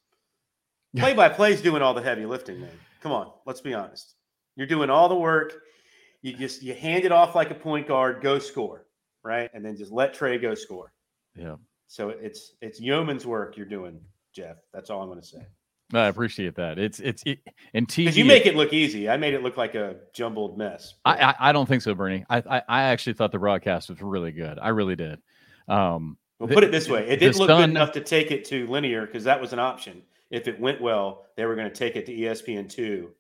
Play 0.98 1.14
by 1.14 1.28
play 1.30 1.52
is 1.54 1.62
doing 1.62 1.82
all 1.82 1.94
the 1.94 2.02
heavy 2.02 2.26
lifting, 2.26 2.62
man. 2.62 2.72
Come 3.02 3.12
on, 3.12 3.32
let's 3.46 3.62
be 3.62 3.74
honest. 3.74 4.16
You're 4.56 4.68
doing 4.68 4.90
all 4.90 5.10
the 5.10 5.16
work. 5.16 5.62
You 6.26 6.34
just 6.34 6.64
you 6.64 6.74
hand 6.74 7.06
it 7.06 7.12
off 7.12 7.36
like 7.36 7.52
a 7.52 7.54
point 7.54 7.88
guard, 7.88 8.20
go 8.20 8.40
score, 8.40 8.88
right? 9.24 9.48
And 9.54 9.64
then 9.64 9.78
just 9.78 9.92
let 9.92 10.12
Trey 10.16 10.40
go 10.40 10.56
score. 10.56 10.92
Yeah. 11.36 11.58
So 11.86 12.10
it's 12.10 12.54
it's 12.62 12.82
yeoman's 12.82 13.28
work 13.28 13.58
you're 13.58 13.68
doing, 13.68 14.00
Jeff. 14.34 14.58
That's 14.74 14.90
all 14.90 15.04
I'm 15.04 15.08
going 15.08 15.22
to 15.22 15.28
say. 15.28 15.46
I 15.94 16.08
appreciate 16.08 16.56
that. 16.56 16.80
It's, 16.80 17.00
it's, 17.00 17.22
it, 17.28 17.42
and 17.76 17.88
TV, 17.88 17.98
Because 17.98 18.18
you 18.18 18.26
make 18.26 18.48
it 18.48 18.56
look 18.56 18.74
easy. 18.74 19.08
I 19.08 19.18
made 19.18 19.36
it 19.36 19.44
look 19.44 19.56
like 19.56 19.76
a 19.76 19.98
jumbled 20.14 20.58
mess. 20.58 20.96
I, 21.06 21.26
I, 21.26 21.36
I 21.40 21.52
don't 21.52 21.68
think 21.68 21.84
so, 21.84 21.94
Bernie. 21.94 22.26
I, 22.28 22.38
I, 22.38 22.62
I 22.68 22.82
actually 22.86 23.14
thought 23.14 23.32
the 23.32 23.38
broadcast 23.38 23.90
was 23.90 24.02
really 24.02 24.32
good. 24.32 24.58
I 24.60 24.70
really 24.70 24.96
did. 24.96 25.20
Um, 25.68 26.18
Well, 26.40 26.50
put 26.50 26.64
it 26.64 26.72
this 26.72 26.90
way: 26.90 27.08
it 27.08 27.18
didn't 27.18 27.38
look 27.38 27.50
Sun- 27.50 27.62
good 27.62 27.70
enough 27.70 27.92
to 27.92 28.02
take 28.02 28.32
it 28.32 28.46
to 28.46 28.66
linear 28.66 29.06
because 29.06 29.26
that 29.26 29.40
was 29.40 29.54
an 29.54 29.60
option. 29.60 30.02
If 30.32 30.48
it 30.48 30.60
went 30.60 30.82
well, 30.82 31.28
they 31.38 31.46
were 31.46 31.56
going 31.56 31.70
to 31.70 31.76
take 31.76 31.96
it 31.96 32.08
to 32.08 32.16
ESPN 32.16 32.68
two. 32.68 33.12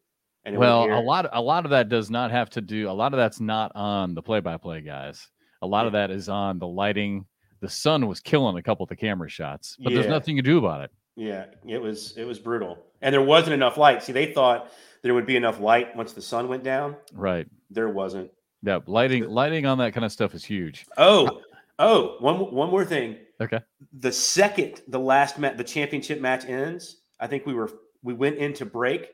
Well, 0.47 0.85
a 0.85 1.01
lot, 1.01 1.27
a 1.31 1.41
lot 1.41 1.65
of 1.65 1.71
that 1.71 1.89
does 1.89 2.11
not 2.11 2.31
have 2.31 2.49
to 2.51 2.61
do. 2.61 2.89
A 2.89 2.91
lot 2.91 3.13
of 3.13 3.17
that's 3.17 3.39
not 3.39 3.71
on 3.75 4.13
the 4.13 4.21
play-by-play 4.21 4.81
guys. 4.81 5.27
A 5.61 5.67
lot 5.67 5.87
of 5.87 5.93
that 5.93 6.11
is 6.11 6.29
on 6.29 6.59
the 6.59 6.67
lighting. 6.67 7.25
The 7.61 7.69
sun 7.69 8.07
was 8.07 8.19
killing 8.19 8.57
a 8.57 8.61
couple 8.61 8.83
of 8.83 8.89
the 8.89 8.95
camera 8.95 9.29
shots, 9.29 9.75
but 9.79 9.93
there's 9.93 10.07
nothing 10.07 10.35
you 10.35 10.43
do 10.43 10.59
about 10.59 10.81
it. 10.81 10.91
Yeah, 11.15 11.45
it 11.65 11.81
was 11.81 12.15
it 12.17 12.25
was 12.25 12.37
brutal, 12.39 12.77
and 13.01 13.13
there 13.13 13.21
wasn't 13.21 13.53
enough 13.53 13.77
light. 13.77 14.03
See, 14.03 14.11
they 14.11 14.33
thought 14.33 14.69
there 15.01 15.13
would 15.13 15.25
be 15.25 15.37
enough 15.37 15.59
light 15.59 15.95
once 15.95 16.11
the 16.11 16.21
sun 16.21 16.49
went 16.49 16.63
down. 16.63 16.95
Right. 17.13 17.47
There 17.71 17.89
wasn't. 17.89 18.31
Yeah. 18.61 18.79
Lighting, 18.85 19.29
lighting 19.29 19.65
on 19.65 19.77
that 19.77 19.93
kind 19.93 20.03
of 20.05 20.11
stuff 20.11 20.35
is 20.35 20.43
huge. 20.43 20.85
Oh, 20.97 21.41
oh, 21.79 22.17
one 22.19 22.51
one 22.53 22.69
more 22.69 22.83
thing. 22.85 23.17
Okay. 23.39 23.61
The 23.99 24.11
second 24.11 24.81
the 24.89 24.99
last 24.99 25.39
match, 25.39 25.57
the 25.57 25.63
championship 25.63 26.19
match 26.19 26.45
ends, 26.45 26.97
I 27.19 27.27
think 27.27 27.45
we 27.45 27.53
were 27.53 27.71
we 28.03 28.13
went 28.13 28.37
into 28.37 28.65
break. 28.65 29.07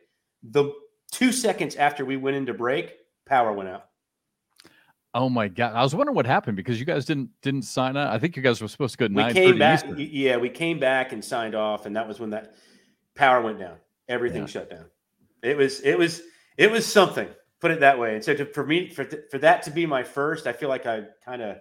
The 0.44 0.74
two 1.12 1.32
seconds 1.32 1.76
after 1.76 2.04
we 2.06 2.18
went 2.18 2.38
into 2.38 2.54
break, 2.54 2.96
power 3.26 3.52
went 3.54 3.70
out. 3.70 3.86
Oh 5.14 5.30
my 5.30 5.50
god! 5.50 5.74
I 5.76 5.84
was 5.84 5.94
wondering 5.94 6.16
what 6.16 6.26
happened 6.26 6.56
because 6.56 6.80
you 6.80 6.86
guys 6.86 7.04
didn't 7.04 7.30
didn't 7.42 7.64
sign 7.64 7.98
up. 7.98 8.14
I 8.14 8.18
think 8.18 8.38
you 8.38 8.42
guys 8.42 8.62
were 8.62 8.68
supposed 8.70 8.98
to 8.98 9.10
go. 9.10 9.14
We 9.14 9.34
came 9.34 9.60
back. 9.60 9.84
Eastern. 9.84 9.98
Yeah, 10.00 10.38
we 10.38 10.50
came 10.50 10.80
back 10.80 11.12
and 11.12 11.24
signed 11.24 11.54
off, 11.54 11.86
and 11.86 11.96
that 11.98 12.08
was 12.08 12.20
when 12.20 12.30
that 12.30 12.56
power 13.14 13.42
went 13.42 13.60
down. 13.60 13.76
Everything 14.08 14.42
yeah. 14.42 14.48
shut 14.48 14.70
down. 14.70 14.86
It 15.44 15.58
was 15.58 15.82
it 15.82 15.98
was 15.98 16.22
it 16.58 16.72
was 16.72 16.86
something. 16.86 17.28
Put 17.60 17.72
it 17.72 17.82
that 17.82 18.00
way. 18.00 18.16
And 18.16 18.24
so 18.24 18.34
to, 18.34 18.46
for 18.46 18.66
me 18.66 18.90
for 18.90 19.06
for 19.30 19.38
that 19.40 19.64
to 19.64 19.72
be 19.72 19.86
my 19.86 20.04
first, 20.04 20.48
I 20.48 20.54
feel 20.54 20.70
like 20.70 20.86
I 20.86 21.04
kind 21.26 21.42
of 21.42 21.58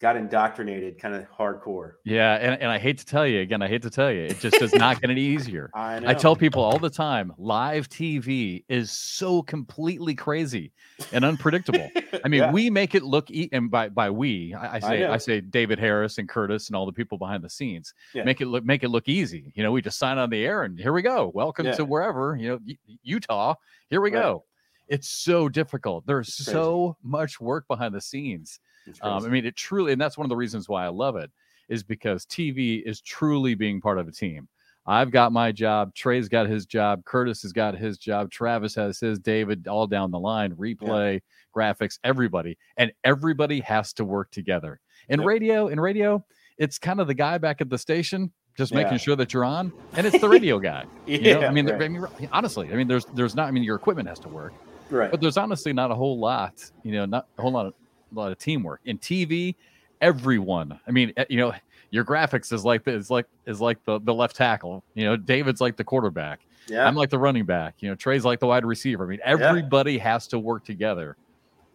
got 0.00 0.16
indoctrinated 0.16 0.98
kind 0.98 1.14
of 1.14 1.26
hardcore. 1.28 1.94
Yeah, 2.04 2.34
and, 2.34 2.60
and 2.62 2.70
I 2.70 2.78
hate 2.78 2.98
to 2.98 3.04
tell 3.04 3.26
you 3.26 3.40
again, 3.40 3.62
I 3.62 3.68
hate 3.68 3.82
to 3.82 3.90
tell 3.90 4.12
you, 4.12 4.22
it 4.22 4.38
just 4.38 4.58
does 4.58 4.72
not 4.74 5.00
get 5.00 5.10
any 5.10 5.22
easier. 5.22 5.70
I, 5.74 6.00
I 6.10 6.14
tell 6.14 6.36
people 6.36 6.62
all 6.62 6.78
the 6.78 6.90
time, 6.90 7.32
live 7.36 7.88
TV 7.88 8.64
is 8.68 8.92
so 8.92 9.42
completely 9.42 10.14
crazy 10.14 10.72
and 11.12 11.24
unpredictable. 11.24 11.90
I 12.24 12.28
mean, 12.28 12.42
yeah. 12.42 12.52
we 12.52 12.70
make 12.70 12.94
it 12.94 13.02
look 13.02 13.30
e- 13.30 13.48
and 13.52 13.70
by 13.70 13.88
by 13.88 14.10
we, 14.10 14.54
I, 14.54 14.76
I 14.76 14.78
say 14.78 15.04
I, 15.04 15.14
I, 15.14 15.16
say 15.16 15.40
David 15.40 15.78
Harris 15.78 16.18
and 16.18 16.28
Curtis 16.28 16.68
and 16.68 16.76
all 16.76 16.86
the 16.86 16.92
people 16.92 17.18
behind 17.18 17.42
the 17.42 17.50
scenes 17.50 17.92
yeah. 18.14 18.22
make 18.22 18.40
it 18.40 18.46
look 18.46 18.64
make 18.64 18.84
it 18.84 18.88
look 18.88 19.08
easy. 19.08 19.52
You 19.56 19.64
know, 19.64 19.72
we 19.72 19.82
just 19.82 19.98
sign 19.98 20.18
on 20.18 20.30
the 20.30 20.44
air 20.44 20.62
and 20.62 20.78
here 20.78 20.92
we 20.92 21.02
go. 21.02 21.32
Welcome 21.34 21.66
yeah. 21.66 21.74
to 21.74 21.84
wherever 21.84 22.36
you 22.36 22.48
know 22.48 22.74
Utah. 23.02 23.54
Here 23.90 24.00
we 24.00 24.12
right. 24.12 24.22
go. 24.22 24.44
It's 24.86 25.08
so 25.08 25.48
difficult. 25.48 26.06
There's 26.06 26.32
so 26.32 26.96
much 27.02 27.40
work 27.40 27.66
behind 27.68 27.94
the 27.94 28.00
scenes 28.00 28.58
um, 29.02 29.24
I 29.24 29.28
mean, 29.28 29.46
it 29.46 29.56
truly, 29.56 29.92
and 29.92 30.00
that's 30.00 30.18
one 30.18 30.24
of 30.24 30.30
the 30.30 30.36
reasons 30.36 30.68
why 30.68 30.84
I 30.84 30.88
love 30.88 31.16
it, 31.16 31.30
is 31.68 31.82
because 31.82 32.24
TV 32.26 32.82
is 32.84 33.00
truly 33.00 33.54
being 33.54 33.80
part 33.80 33.98
of 33.98 34.08
a 34.08 34.12
team. 34.12 34.48
I've 34.86 35.10
got 35.10 35.32
my 35.32 35.52
job. 35.52 35.94
Trey's 35.94 36.28
got 36.28 36.48
his 36.48 36.64
job. 36.64 37.04
Curtis 37.04 37.42
has 37.42 37.52
got 37.52 37.76
his 37.76 37.98
job. 37.98 38.30
Travis 38.30 38.74
has 38.74 38.98
his. 38.98 39.18
David, 39.18 39.68
all 39.68 39.86
down 39.86 40.10
the 40.10 40.18
line. 40.18 40.54
Replay, 40.54 41.14
yeah. 41.14 41.18
graphics, 41.54 41.98
everybody, 42.04 42.56
and 42.78 42.90
everybody 43.04 43.60
has 43.60 43.92
to 43.94 44.04
work 44.04 44.30
together. 44.30 44.80
In 45.10 45.20
yep. 45.20 45.26
radio, 45.26 45.68
in 45.68 45.78
radio, 45.78 46.24
it's 46.56 46.78
kind 46.78 47.00
of 47.00 47.06
the 47.06 47.14
guy 47.14 47.36
back 47.36 47.60
at 47.60 47.68
the 47.68 47.76
station 47.76 48.32
just 48.58 48.72
yeah. 48.72 48.82
making 48.82 48.98
sure 48.98 49.14
that 49.14 49.32
you're 49.32 49.44
on, 49.44 49.72
and 49.92 50.06
it's 50.06 50.18
the 50.20 50.28
radio 50.28 50.58
guy. 50.58 50.84
yeah, 51.06 51.18
you 51.18 51.34
know? 51.34 51.46
I 51.46 51.50
mean, 51.50 51.66
right. 51.66 51.82
I 51.82 51.88
mean, 51.88 52.06
honestly, 52.32 52.72
I 52.72 52.76
mean, 52.76 52.88
there's 52.88 53.04
there's 53.06 53.34
not. 53.34 53.46
I 53.46 53.50
mean, 53.52 53.62
your 53.62 53.76
equipment 53.76 54.08
has 54.08 54.18
to 54.20 54.28
work, 54.28 54.52
right? 54.90 55.10
But 55.10 55.20
there's 55.20 55.36
honestly 55.36 55.72
not 55.72 55.90
a 55.90 55.94
whole 55.94 56.18
lot. 56.18 56.68
You 56.82 56.92
know, 56.92 57.04
not 57.06 57.28
a 57.38 57.42
whole 57.42 57.52
lot 57.52 57.66
of 57.66 57.74
a 58.10 58.14
lot 58.14 58.32
of 58.32 58.38
teamwork 58.38 58.80
in 58.84 58.98
TV. 58.98 59.54
Everyone, 60.00 60.78
I 60.86 60.90
mean, 60.92 61.12
eh, 61.16 61.24
you 61.28 61.38
know, 61.38 61.52
your 61.90 62.04
graphics 62.04 62.52
is 62.52 62.64
like 62.64 62.86
is 62.86 63.10
like 63.10 63.26
is 63.46 63.60
like 63.60 63.82
the 63.84 64.00
the 64.00 64.14
left 64.14 64.36
tackle. 64.36 64.84
You 64.94 65.04
know, 65.06 65.16
David's 65.16 65.60
like 65.60 65.76
the 65.76 65.84
quarterback. 65.84 66.40
Yeah, 66.68 66.86
I'm 66.86 66.94
like 66.94 67.10
the 67.10 67.18
running 67.18 67.44
back. 67.44 67.76
You 67.80 67.88
know, 67.88 67.94
Trey's 67.94 68.24
like 68.24 68.40
the 68.40 68.46
wide 68.46 68.64
receiver. 68.64 69.04
I 69.04 69.08
mean, 69.08 69.20
everybody 69.24 69.94
yeah. 69.94 70.04
has 70.04 70.26
to 70.28 70.38
work 70.38 70.64
together 70.64 71.16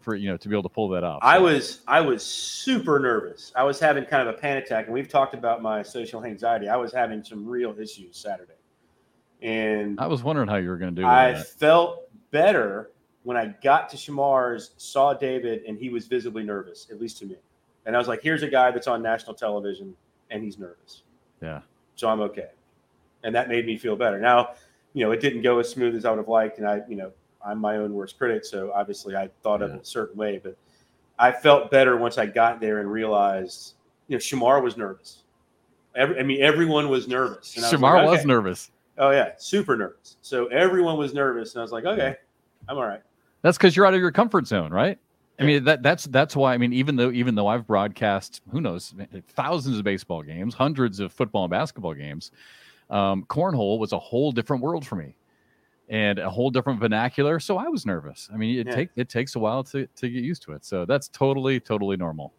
for 0.03 0.15
you 0.15 0.29
know 0.29 0.37
to 0.37 0.49
be 0.49 0.53
able 0.53 0.63
to 0.63 0.69
pull 0.69 0.89
that 0.89 1.03
off. 1.03 1.19
I 1.21 1.39
was 1.39 1.81
I 1.87 2.01
was 2.01 2.23
super 2.23 2.99
nervous. 2.99 3.51
I 3.55 3.63
was 3.63 3.79
having 3.79 4.05
kind 4.05 4.27
of 4.27 4.35
a 4.35 4.37
panic 4.37 4.65
attack, 4.65 4.85
and 4.85 4.93
we've 4.93 5.09
talked 5.09 5.33
about 5.33 5.61
my 5.61 5.81
social 5.81 6.23
anxiety. 6.23 6.69
I 6.69 6.75
was 6.75 6.93
having 6.93 7.23
some 7.23 7.47
real 7.47 7.75
issues 7.79 8.17
Saturday, 8.17 8.53
and 9.41 9.99
I 9.99 10.07
was 10.07 10.23
wondering 10.23 10.47
how 10.47 10.57
you 10.57 10.69
were 10.69 10.77
going 10.77 10.95
to 10.95 11.01
do. 11.01 11.07
I 11.07 11.31
that. 11.31 11.47
felt 11.47 12.09
better 12.31 12.91
when 13.23 13.37
I 13.37 13.53
got 13.63 13.89
to 13.89 13.97
Shemar's, 13.97 14.71
saw 14.77 15.13
David, 15.13 15.63
and 15.67 15.77
he 15.77 15.89
was 15.89 16.07
visibly 16.07 16.43
nervous, 16.43 16.87
at 16.91 16.99
least 16.99 17.17
to 17.19 17.25
me. 17.25 17.37
And 17.85 17.95
I 17.95 17.99
was 17.99 18.07
like, 18.07 18.21
here's 18.21 18.43
a 18.43 18.47
guy 18.47 18.71
that's 18.71 18.87
on 18.87 19.01
national 19.01 19.33
television 19.33 19.95
and 20.29 20.43
he's 20.43 20.57
nervous. 20.57 21.03
Yeah. 21.41 21.61
So 21.95 22.07
I'm 22.09 22.21
okay. 22.21 22.49
And 23.23 23.35
that 23.35 23.49
made 23.49 23.65
me 23.65 23.77
feel 23.77 23.95
better. 23.95 24.19
Now, 24.19 24.53
you 24.93 25.05
know, 25.05 25.11
it 25.11 25.19
didn't 25.19 25.41
go 25.41 25.59
as 25.59 25.69
smooth 25.69 25.95
as 25.95 26.05
I 26.05 26.11
would 26.11 26.17
have 26.17 26.27
liked. 26.27 26.59
And 26.59 26.67
I, 26.67 26.81
you 26.87 26.95
know, 26.95 27.11
I'm 27.45 27.59
my 27.59 27.77
own 27.77 27.93
worst 27.93 28.17
critic. 28.17 28.45
So 28.45 28.71
obviously 28.73 29.15
I 29.15 29.29
thought 29.41 29.59
yeah. 29.59 29.67
of 29.67 29.73
it 29.73 29.81
a 29.81 29.85
certain 29.85 30.17
way, 30.17 30.39
but 30.41 30.57
I 31.19 31.31
felt 31.31 31.71
better 31.71 31.97
once 31.97 32.17
I 32.17 32.25
got 32.25 32.59
there 32.59 32.79
and 32.79 32.91
realized, 32.91 33.73
you 34.07 34.15
know, 34.15 34.19
Shemar 34.19 34.63
was 34.63 34.77
nervous. 34.77 35.23
Every, 35.95 36.19
I 36.19 36.23
mean, 36.23 36.41
everyone 36.41 36.89
was 36.89 37.07
nervous. 37.07 37.55
And 37.55 37.65
Shemar 37.65 37.71
was, 37.71 37.81
like, 37.81 38.03
okay. 38.03 38.11
was 38.11 38.25
nervous. 38.25 38.71
Oh, 38.97 39.11
yeah. 39.11 39.31
Super 39.37 39.77
nervous. 39.77 40.17
So 40.21 40.47
everyone 40.47 40.97
was 40.97 41.13
nervous. 41.13 41.53
And 41.53 41.59
I 41.59 41.63
was 41.63 41.71
like, 41.71 41.85
okay, 41.85 42.15
I'm 42.67 42.77
all 42.77 42.85
right. 42.85 43.01
That's 43.43 43.57
because 43.57 43.75
you're 43.75 43.85
out 43.85 43.93
of 43.93 43.99
your 43.99 44.11
comfort 44.11 44.47
zone, 44.47 44.71
right? 44.71 44.97
I 45.39 45.43
mean 45.43 45.63
that 45.63 45.81
that's 45.81 46.05
that's 46.05 46.35
why 46.35 46.53
I 46.53 46.57
mean 46.57 46.73
even 46.73 46.95
though 46.95 47.11
even 47.11 47.35
though 47.35 47.47
I've 47.47 47.65
broadcast 47.65 48.41
who 48.51 48.61
knows 48.61 48.93
thousands 49.29 49.77
of 49.77 49.83
baseball 49.83 50.21
games, 50.21 50.53
hundreds 50.53 50.99
of 50.99 51.11
football 51.11 51.43
and 51.43 51.51
basketball 51.51 51.93
games, 51.93 52.31
um, 52.89 53.25
cornhole 53.25 53.79
was 53.79 53.93
a 53.93 53.99
whole 53.99 54.31
different 54.31 54.61
world 54.61 54.85
for 54.85 54.95
me, 54.95 55.15
and 55.89 56.19
a 56.19 56.29
whole 56.29 56.51
different 56.51 56.79
vernacular. 56.79 57.39
So 57.39 57.57
I 57.57 57.67
was 57.67 57.85
nervous. 57.85 58.29
I 58.33 58.37
mean 58.37 58.59
it 58.59 58.67
yeah. 58.67 58.75
take 58.75 58.89
it 58.95 59.09
takes 59.09 59.35
a 59.35 59.39
while 59.39 59.63
to 59.65 59.87
to 59.87 60.09
get 60.09 60.23
used 60.23 60.43
to 60.43 60.53
it. 60.53 60.63
So 60.63 60.85
that's 60.85 61.07
totally 61.09 61.59
totally 61.59 61.97
normal. 61.97 62.31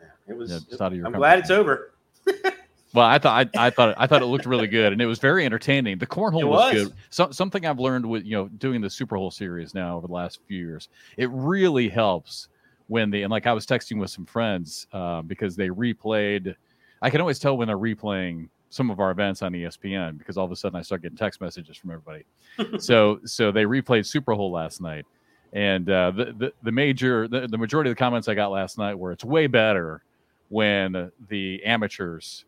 Yeah, 0.00 0.06
it 0.28 0.36
was. 0.36 0.50
Yeah, 0.50 0.86
it, 0.88 1.04
I'm 1.04 1.12
glad 1.12 1.38
it's 1.38 1.50
over. 1.50 1.94
Well, 2.94 3.04
I 3.04 3.18
thought 3.18 3.48
I, 3.56 3.66
I, 3.66 3.70
thought 3.70 3.94
I 3.98 4.06
thought 4.06 4.22
it 4.22 4.26
looked 4.26 4.46
really 4.46 4.68
good, 4.68 4.92
and 4.92 5.02
it 5.02 5.06
was 5.06 5.18
very 5.18 5.44
entertaining. 5.44 5.98
The 5.98 6.06
cornhole 6.06 6.44
was. 6.44 6.74
was. 6.74 6.84
good. 6.84 6.96
So, 7.10 7.30
something 7.32 7.66
I've 7.66 7.80
learned 7.80 8.06
with 8.06 8.24
you 8.24 8.36
know 8.36 8.48
doing 8.48 8.80
the 8.80 8.88
Super 8.88 9.16
Hole 9.16 9.32
series 9.32 9.74
now 9.74 9.96
over 9.96 10.06
the 10.06 10.12
last 10.12 10.38
few 10.46 10.58
years, 10.58 10.88
it 11.16 11.28
really 11.30 11.88
helps 11.88 12.48
when 12.86 13.10
the 13.10 13.22
and 13.22 13.32
like 13.32 13.48
I 13.48 13.52
was 13.52 13.66
texting 13.66 13.98
with 13.98 14.10
some 14.10 14.24
friends 14.24 14.86
uh, 14.92 15.22
because 15.22 15.56
they 15.56 15.68
replayed. 15.70 16.54
I 17.02 17.10
can 17.10 17.20
always 17.20 17.40
tell 17.40 17.56
when 17.56 17.66
they're 17.66 17.76
replaying 17.76 18.48
some 18.70 18.90
of 18.90 19.00
our 19.00 19.10
events 19.10 19.42
on 19.42 19.52
ESPN 19.52 20.16
because 20.16 20.36
all 20.36 20.44
of 20.44 20.52
a 20.52 20.56
sudden 20.56 20.78
I 20.78 20.82
start 20.82 21.02
getting 21.02 21.16
text 21.18 21.40
messages 21.40 21.76
from 21.76 21.90
everybody. 21.90 22.24
so 22.78 23.18
so 23.24 23.50
they 23.50 23.64
replayed 23.64 24.06
Super 24.06 24.34
Hole 24.34 24.52
last 24.52 24.80
night, 24.80 25.04
and 25.52 25.90
uh, 25.90 26.12
the, 26.12 26.24
the 26.26 26.52
the 26.62 26.72
major 26.72 27.26
the, 27.26 27.48
the 27.48 27.58
majority 27.58 27.90
of 27.90 27.96
the 27.96 27.98
comments 27.98 28.28
I 28.28 28.34
got 28.34 28.52
last 28.52 28.78
night 28.78 28.96
were 28.96 29.10
it's 29.10 29.24
way 29.24 29.48
better 29.48 30.04
when 30.48 31.10
the 31.28 31.60
amateurs 31.64 32.44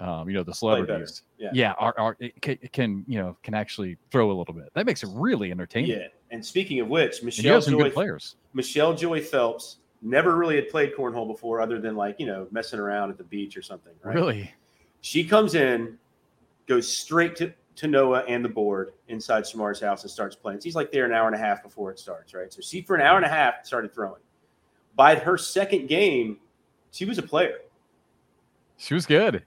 um, 0.00 0.28
you 0.28 0.34
know, 0.34 0.42
the 0.42 0.54
celebrities, 0.54 1.22
yeah, 1.38 1.50
yeah, 1.52 1.72
are, 1.78 1.94
are 1.98 2.16
can, 2.40 2.56
can, 2.72 3.04
you 3.06 3.18
know 3.18 3.36
can 3.42 3.54
actually 3.54 3.98
throw 4.10 4.30
a 4.30 4.36
little 4.36 4.54
bit. 4.54 4.70
That 4.74 4.86
makes 4.86 5.02
it 5.02 5.10
really 5.12 5.50
entertaining. 5.50 5.90
Yeah, 5.90 6.06
and 6.30 6.44
speaking 6.44 6.80
of 6.80 6.88
which, 6.88 7.22
Michelle 7.22 7.60
Joy, 7.60 7.90
players. 7.90 8.36
Michelle 8.54 8.94
Joy 8.94 9.20
Phelps 9.20 9.78
never 10.00 10.34
really 10.36 10.56
had 10.56 10.70
played 10.70 10.94
cornhole 10.96 11.28
before, 11.28 11.60
other 11.60 11.78
than 11.78 11.94
like 11.94 12.18
you 12.18 12.26
know 12.26 12.46
messing 12.50 12.78
around 12.78 13.10
at 13.10 13.18
the 13.18 13.24
beach 13.24 13.56
or 13.56 13.62
something. 13.62 13.92
Right? 14.02 14.14
Really, 14.14 14.50
she 15.02 15.24
comes 15.24 15.54
in, 15.54 15.98
goes 16.66 16.90
straight 16.90 17.36
to 17.36 17.52
to 17.76 17.86
Noah 17.86 18.20
and 18.28 18.42
the 18.42 18.48
board 18.48 18.92
inside 19.08 19.44
Shemar's 19.44 19.80
house 19.80 20.02
and 20.02 20.10
starts 20.10 20.36
playing. 20.36 20.60
She's 20.60 20.74
like 20.74 20.90
there 20.90 21.04
an 21.04 21.12
hour 21.12 21.26
and 21.26 21.36
a 21.36 21.38
half 21.38 21.62
before 21.62 21.90
it 21.90 21.98
starts, 21.98 22.32
right? 22.32 22.52
So 22.52 22.62
she 22.62 22.80
for 22.80 22.96
an 22.96 23.02
hour 23.02 23.16
and 23.16 23.26
a 23.26 23.30
half 23.30 23.66
started 23.66 23.92
throwing. 23.92 24.20
By 24.94 25.16
her 25.16 25.36
second 25.36 25.88
game, 25.88 26.38
she 26.90 27.04
was 27.04 27.18
a 27.18 27.22
player. 27.22 27.58
She 28.78 28.94
was 28.94 29.06
good. 29.06 29.44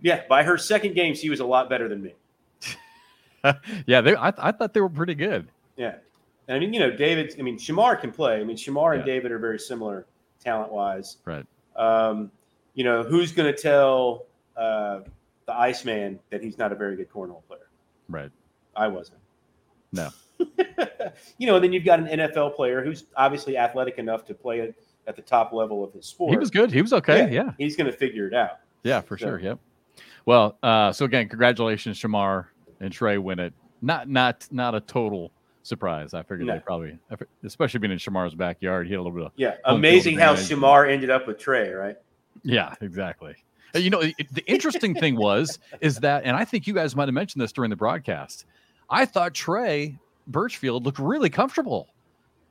Yeah, 0.00 0.22
by 0.28 0.42
her 0.42 0.58
second 0.58 0.94
game, 0.94 1.14
she 1.14 1.30
was 1.30 1.40
a 1.40 1.46
lot 1.46 1.68
better 1.68 1.88
than 1.88 2.02
me. 2.02 2.14
yeah, 3.86 4.00
they, 4.00 4.14
I, 4.14 4.32
I 4.38 4.52
thought 4.52 4.74
they 4.74 4.80
were 4.80 4.88
pretty 4.88 5.14
good. 5.14 5.48
Yeah. 5.76 5.96
And 6.48 6.56
I 6.56 6.60
mean, 6.60 6.72
you 6.72 6.80
know, 6.80 6.90
David, 6.90 7.34
I 7.38 7.42
mean, 7.42 7.58
Shemar 7.58 8.00
can 8.00 8.12
play. 8.12 8.40
I 8.40 8.44
mean, 8.44 8.56
Shemar 8.56 8.92
yeah. 8.92 8.98
and 8.98 9.06
David 9.06 9.32
are 9.32 9.38
very 9.38 9.58
similar 9.58 10.06
talent 10.42 10.72
wise. 10.72 11.18
Right. 11.24 11.46
Um, 11.76 12.30
you 12.74 12.84
know, 12.84 13.02
who's 13.02 13.32
going 13.32 13.52
to 13.52 13.60
tell 13.60 14.26
uh, 14.56 15.00
the 15.46 15.54
Iceman 15.54 16.18
that 16.30 16.42
he's 16.42 16.58
not 16.58 16.72
a 16.72 16.74
very 16.74 16.96
good 16.96 17.10
cornhole 17.10 17.44
player? 17.46 17.68
Right. 18.08 18.30
I 18.76 18.88
wasn't. 18.88 19.20
No. 19.92 20.10
you 21.38 21.46
know, 21.46 21.54
and 21.54 21.64
then 21.64 21.72
you've 21.72 21.84
got 21.84 22.00
an 22.00 22.06
NFL 22.06 22.56
player 22.56 22.84
who's 22.84 23.04
obviously 23.16 23.56
athletic 23.56 23.98
enough 23.98 24.24
to 24.26 24.34
play 24.34 24.60
at, 24.60 24.74
at 25.06 25.16
the 25.16 25.22
top 25.22 25.52
level 25.52 25.84
of 25.84 25.92
his 25.92 26.06
sport. 26.06 26.32
He 26.32 26.36
was 26.36 26.50
good. 26.50 26.72
He 26.72 26.82
was 26.82 26.92
okay. 26.92 27.32
Yeah. 27.32 27.44
yeah. 27.44 27.52
He's 27.58 27.76
going 27.76 27.90
to 27.90 27.96
figure 27.96 28.26
it 28.26 28.34
out. 28.34 28.58
Yeah, 28.82 29.00
for 29.00 29.16
so. 29.16 29.26
sure. 29.26 29.40
Yep. 29.40 29.58
Well, 30.26 30.58
uh, 30.62 30.92
so 30.92 31.04
again, 31.04 31.28
congratulations, 31.28 31.98
Shemar 32.00 32.46
and 32.80 32.92
Trey 32.92 33.18
win 33.18 33.38
it. 33.38 33.52
Not 33.82 34.08
not 34.08 34.46
not 34.50 34.74
a 34.74 34.80
total 34.80 35.30
surprise. 35.62 36.14
I 36.14 36.22
figured 36.22 36.46
no. 36.46 36.54
they 36.54 36.60
probably, 36.60 36.98
especially 37.42 37.80
being 37.80 37.92
in 37.92 37.98
Shemar's 37.98 38.34
backyard, 38.34 38.86
he 38.86 38.92
had 38.92 39.00
a 39.00 39.02
little 39.02 39.16
bit 39.16 39.26
of 39.26 39.32
yeah. 39.36 39.56
Amazing 39.64 40.18
how 40.18 40.34
Shemar 40.34 40.90
ended 40.90 41.10
up 41.10 41.26
with 41.26 41.38
Trey, 41.38 41.70
right? 41.70 41.96
Yeah, 42.42 42.74
exactly. 42.80 43.34
You 43.74 43.90
know, 43.90 44.02
the 44.02 44.44
interesting 44.46 44.94
thing 44.94 45.16
was 45.16 45.58
is 45.80 45.96
that, 45.98 46.24
and 46.24 46.36
I 46.36 46.44
think 46.44 46.66
you 46.66 46.74
guys 46.74 46.94
might 46.94 47.08
have 47.08 47.14
mentioned 47.14 47.42
this 47.42 47.52
during 47.52 47.70
the 47.70 47.76
broadcast. 47.76 48.46
I 48.88 49.04
thought 49.04 49.34
Trey 49.34 49.98
Birchfield 50.28 50.84
looked 50.84 51.00
really 51.00 51.28
comfortable 51.28 51.88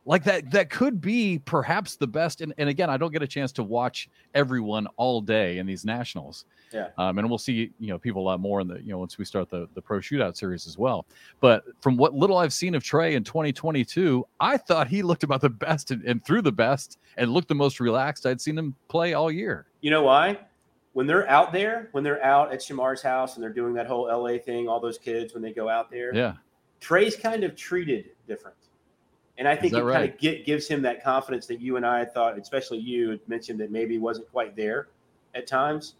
like 0.06 0.24
that 0.26 0.52
that 0.52 0.70
could 0.70 1.02
be 1.02 1.40
perhaps 1.40 1.96
the 1.96 2.08
best 2.08 2.42
and, 2.42 2.54
and 2.58 2.70
again 2.70 2.90
i 2.90 2.98
don't 2.98 3.12
get 3.12 3.22
a 3.22 3.28
chance 3.28 3.52
to 3.52 3.64
watch 3.64 4.10
everyone 4.34 4.88
all 4.98 5.22
day 5.22 5.58
in 5.58 5.66
these 5.66 5.86
nationals 5.86 6.46
yeah. 6.74 6.90
Um, 6.98 7.20
and 7.20 7.30
we'll 7.30 7.38
see 7.38 7.72
you 7.80 7.88
know 7.88 7.98
people 7.98 8.22
a 8.22 8.26
lot 8.26 8.40
more 8.40 8.62
in 8.62 8.68
the 8.68 8.80
you 8.82 8.92
know 8.92 8.98
once 8.98 9.18
we 9.18 9.26
start 9.26 9.50
the 9.50 9.68
the 9.74 9.82
pro 9.82 10.00
shootout 10.00 10.36
series 10.36 10.68
as 10.68 10.78
well. 10.78 11.06
But 11.40 11.64
from 11.82 11.98
what 11.98 12.14
little 12.14 12.38
i've 12.38 12.54
seen 12.54 12.76
of 12.76 12.84
trey 12.84 13.16
in 13.16 13.24
2022 13.24 14.26
i 14.40 14.58
thought 14.58 14.88
he 14.88 15.04
looked 15.04 15.24
about 15.24 15.42
the 15.42 15.50
best 15.50 15.92
and, 15.92 16.04
and 16.04 16.26
through 16.26 16.42
the 16.42 16.52
best 16.52 16.98
and 17.18 17.32
looked 17.32 17.48
the 17.48 17.56
most 17.56 17.80
relaxed 17.80 18.26
i'd 18.26 18.42
seen 18.42 18.58
him 18.58 18.76
play 18.88 19.14
all 19.14 19.32
year. 19.32 19.68
You 19.82 19.92
know 19.92 20.04
why? 20.04 20.40
When 20.94 21.08
they're 21.08 21.30
out 21.30 21.54
there 21.54 21.90
when 21.92 22.04
they're 22.04 22.24
out 22.24 22.52
at 22.52 22.60
shemar's 22.60 23.02
house 23.02 23.36
and 23.36 23.44
they're 23.44 23.54
doing 23.54 23.74
that 23.76 23.88
whole 23.88 24.06
la 24.06 24.38
thing 24.38 24.68
all 24.68 24.80
those 24.80 24.98
kids 24.98 25.34
when 25.34 25.44
they 25.44 25.54
go 25.54 25.70
out 25.70 25.92
there 25.92 26.14
yeah. 26.14 26.34
Trey's 26.84 27.16
kind 27.16 27.46
of 27.46 27.56
treated 27.56 28.10
different. 28.28 28.58
And 29.38 29.48
I 29.48 29.56
think 29.56 29.74
it 29.74 29.82
right? 29.82 29.94
kind 29.94 30.14
of 30.14 30.20
get, 30.20 30.46
gives 30.46 30.68
him 30.68 30.82
that 30.82 31.02
confidence 31.02 31.48
that 31.48 31.62
you 31.62 31.78
and 31.78 31.86
I 31.86 32.04
thought, 32.04 32.38
especially 32.38 32.80
you 32.80 33.12
had 33.12 33.20
mentioned 33.28 33.60
that 33.62 33.72
maybe 33.72 33.98
wasn't 33.98 34.30
quite 34.30 34.56
there 34.58 34.90
at 35.34 35.48
times. 35.48 35.96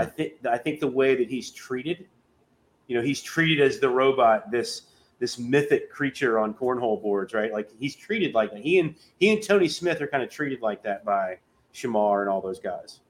I 0.00 0.04
think 0.04 0.34
I 0.46 0.58
think 0.58 0.80
the 0.80 0.88
way 0.88 1.14
that 1.14 1.28
he's 1.28 1.50
treated, 1.50 2.06
you 2.86 2.96
know, 2.96 3.02
he's 3.02 3.22
treated 3.22 3.60
as 3.60 3.80
the 3.80 3.88
robot, 3.88 4.50
this 4.50 4.82
this 5.18 5.38
mythic 5.38 5.90
creature 5.90 6.38
on 6.38 6.54
cornhole 6.54 7.02
boards, 7.02 7.34
right? 7.34 7.52
Like 7.52 7.70
he's 7.78 7.96
treated 7.96 8.34
like 8.34 8.52
that. 8.52 8.60
He 8.60 8.78
and 8.78 8.94
he 9.18 9.32
and 9.32 9.42
Tony 9.42 9.68
Smith 9.68 10.00
are 10.00 10.06
kind 10.06 10.22
of 10.22 10.30
treated 10.30 10.62
like 10.62 10.82
that 10.82 11.04
by 11.04 11.38
Shemar 11.74 12.20
and 12.20 12.30
all 12.30 12.40
those 12.40 12.60
guys. 12.60 13.00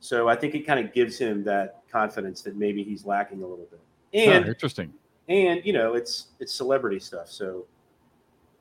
So 0.00 0.28
I 0.28 0.36
think 0.36 0.54
it 0.54 0.60
kind 0.60 0.84
of 0.84 0.92
gives 0.92 1.18
him 1.18 1.42
that 1.44 1.82
confidence 1.90 2.42
that 2.42 2.56
maybe 2.56 2.82
he's 2.82 3.04
lacking 3.04 3.42
a 3.42 3.46
little 3.46 3.66
bit. 3.70 3.80
And 4.12 4.46
interesting. 4.46 4.92
and 5.28 5.60
you 5.64 5.72
know, 5.72 5.94
it's 5.94 6.28
it's 6.38 6.54
celebrity 6.54 7.00
stuff. 7.00 7.28
So 7.28 7.64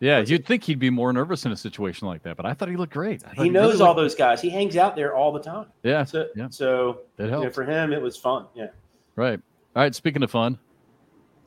Yeah, 0.01 0.19
you'd 0.19 0.45
think 0.45 0.63
he'd 0.63 0.77
be 0.79 0.89
more 0.89 1.13
nervous 1.13 1.45
in 1.45 1.51
a 1.51 1.55
situation 1.57 2.07
like 2.07 2.21
that, 2.23 2.35
but 2.35 2.45
I 2.45 2.53
thought 2.53 2.67
he 2.69 2.75
looked 2.75 2.93
great. 2.93 3.23
I 3.25 3.33
thought 3.33 3.43
he 3.45 3.49
knows 3.49 3.73
really 3.75 3.85
all 3.87 3.93
those 3.93 4.13
guys. 4.13 4.41
He 4.41 4.49
hangs 4.49 4.75
out 4.75 4.95
there 4.95 5.15
all 5.15 5.31
the 5.31 5.39
time. 5.39 5.67
Yeah, 5.83 6.03
So 6.03 6.27
Yeah. 6.35 6.47
so 6.49 6.99
that 7.17 7.25
you 7.25 7.31
know, 7.31 7.49
for 7.49 7.63
him 7.63 7.93
it 7.93 8.01
was 8.01 8.17
fun. 8.17 8.45
Yeah. 8.53 8.67
Right. 9.15 9.39
All 9.75 9.81
right. 9.83 9.95
Speaking 9.95 10.21
of 10.23 10.29
fun, 10.31 10.59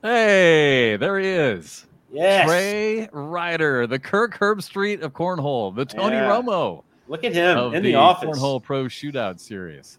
hey, 0.02 0.96
there 0.96 1.18
he 1.18 1.26
is. 1.28 1.86
Yes. 2.10 2.46
Trey 2.46 3.08
Ryder, 3.12 3.86
the 3.86 3.98
Kirk 3.98 4.38
Herbstreit 4.38 5.02
of 5.02 5.12
cornhole, 5.12 5.74
the 5.74 5.84
Tony 5.84 6.16
Yeah. 6.16 6.30
Romo 6.30 6.84
Look 7.06 7.24
at 7.24 7.32
him 7.34 7.56
of 7.58 7.74
in 7.74 7.82
the, 7.82 7.92
the, 7.92 7.98
office. 7.98 8.28
cornhole 8.38 8.62
pro 8.62 8.84
shootout 8.84 9.40
series. 9.40 9.98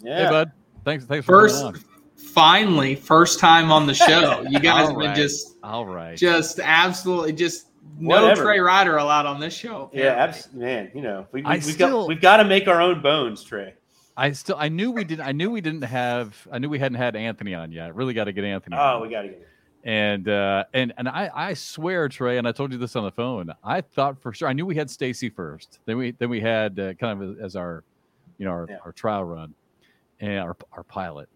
Yeah. 0.00 0.24
Hey, 0.24 0.30
bud. 0.30 0.52
Thanks. 0.84 1.04
Thanks 1.04 1.26
for 1.26 1.32
First, 1.42 1.62
coming 1.62 1.82
finally, 2.16 2.94
first 2.94 3.38
time 3.40 3.70
on 3.72 3.86
the 3.86 3.94
show. 3.94 4.44
You 4.48 4.58
guys 4.60 4.86
have 4.86 4.96
All 4.96 5.00
been 5.00 5.14
just. 5.14 5.56
All 5.62 5.86
right. 5.86 6.16
just 6.16 6.60
absolutely 6.60 7.32
just 7.32 7.66
no 7.98 8.08
Whatever. 8.22 8.42
Trey 8.42 8.60
Ryder 8.60 8.96
allowed 8.96 9.26
on 9.26 9.40
this 9.40 9.54
show. 9.54 9.90
Yeah, 9.92 10.12
abs- 10.12 10.52
man. 10.52 10.90
You 10.94 11.02
know, 11.02 11.26
we, 11.32 11.42
I 11.44 11.48
we, 11.50 11.54
have 11.56 11.64
still- 11.64 12.00
got 12.02 12.08
we've 12.08 12.20
got 12.20 12.36
to 12.38 12.44
make 12.44 12.68
our 12.68 12.80
own 12.80 13.00
bones, 13.02 13.42
Trey. 13.44 13.74
I 14.16 14.32
still 14.32 14.56
I 14.58 14.68
knew 14.68 14.90
we 14.90 15.04
didn't 15.04 15.26
I 15.26 15.32
knew 15.32 15.50
we 15.50 15.60
didn't 15.60 15.82
have 15.82 16.46
I 16.52 16.58
knew 16.58 16.68
we 16.68 16.78
hadn't 16.78 16.98
had 16.98 17.16
Anthony 17.16 17.54
on 17.54 17.72
yet. 17.72 17.94
Really 17.94 18.12
got 18.12 18.24
to 18.24 18.32
get 18.32 18.44
Anthony. 18.44 18.76
Oh, 18.76 18.96
on. 18.96 19.02
we 19.02 19.08
got 19.08 19.22
to 19.22 19.28
get 19.28 19.38
it. 19.38 19.48
and 19.84 20.28
uh 20.28 20.64
and 20.74 20.92
and 20.98 21.08
I 21.08 21.30
I 21.34 21.54
swear 21.54 22.08
Trey 22.08 22.36
and 22.36 22.46
I 22.46 22.52
told 22.52 22.70
you 22.72 22.76
this 22.78 22.96
on 22.96 23.04
the 23.04 23.12
phone. 23.12 23.50
I 23.64 23.80
thought 23.80 24.20
for 24.20 24.32
sure 24.34 24.48
I 24.48 24.52
knew 24.52 24.66
we 24.66 24.74
had 24.76 24.90
Stacy 24.90 25.30
first. 25.30 25.78
Then 25.86 25.96
we 25.96 26.10
then 26.10 26.28
we 26.28 26.40
had 26.40 26.78
uh, 26.78 26.94
kind 26.94 27.22
of 27.22 27.40
as 27.40 27.56
our 27.56 27.82
you 28.36 28.44
know 28.44 28.50
our, 28.52 28.66
Yeah. 28.68 28.76
our 28.84 28.92
trial 28.92 29.24
run 29.24 29.54
and 30.18 30.38
our 30.40 30.56
our 30.72 30.82
pilot. 30.82 31.28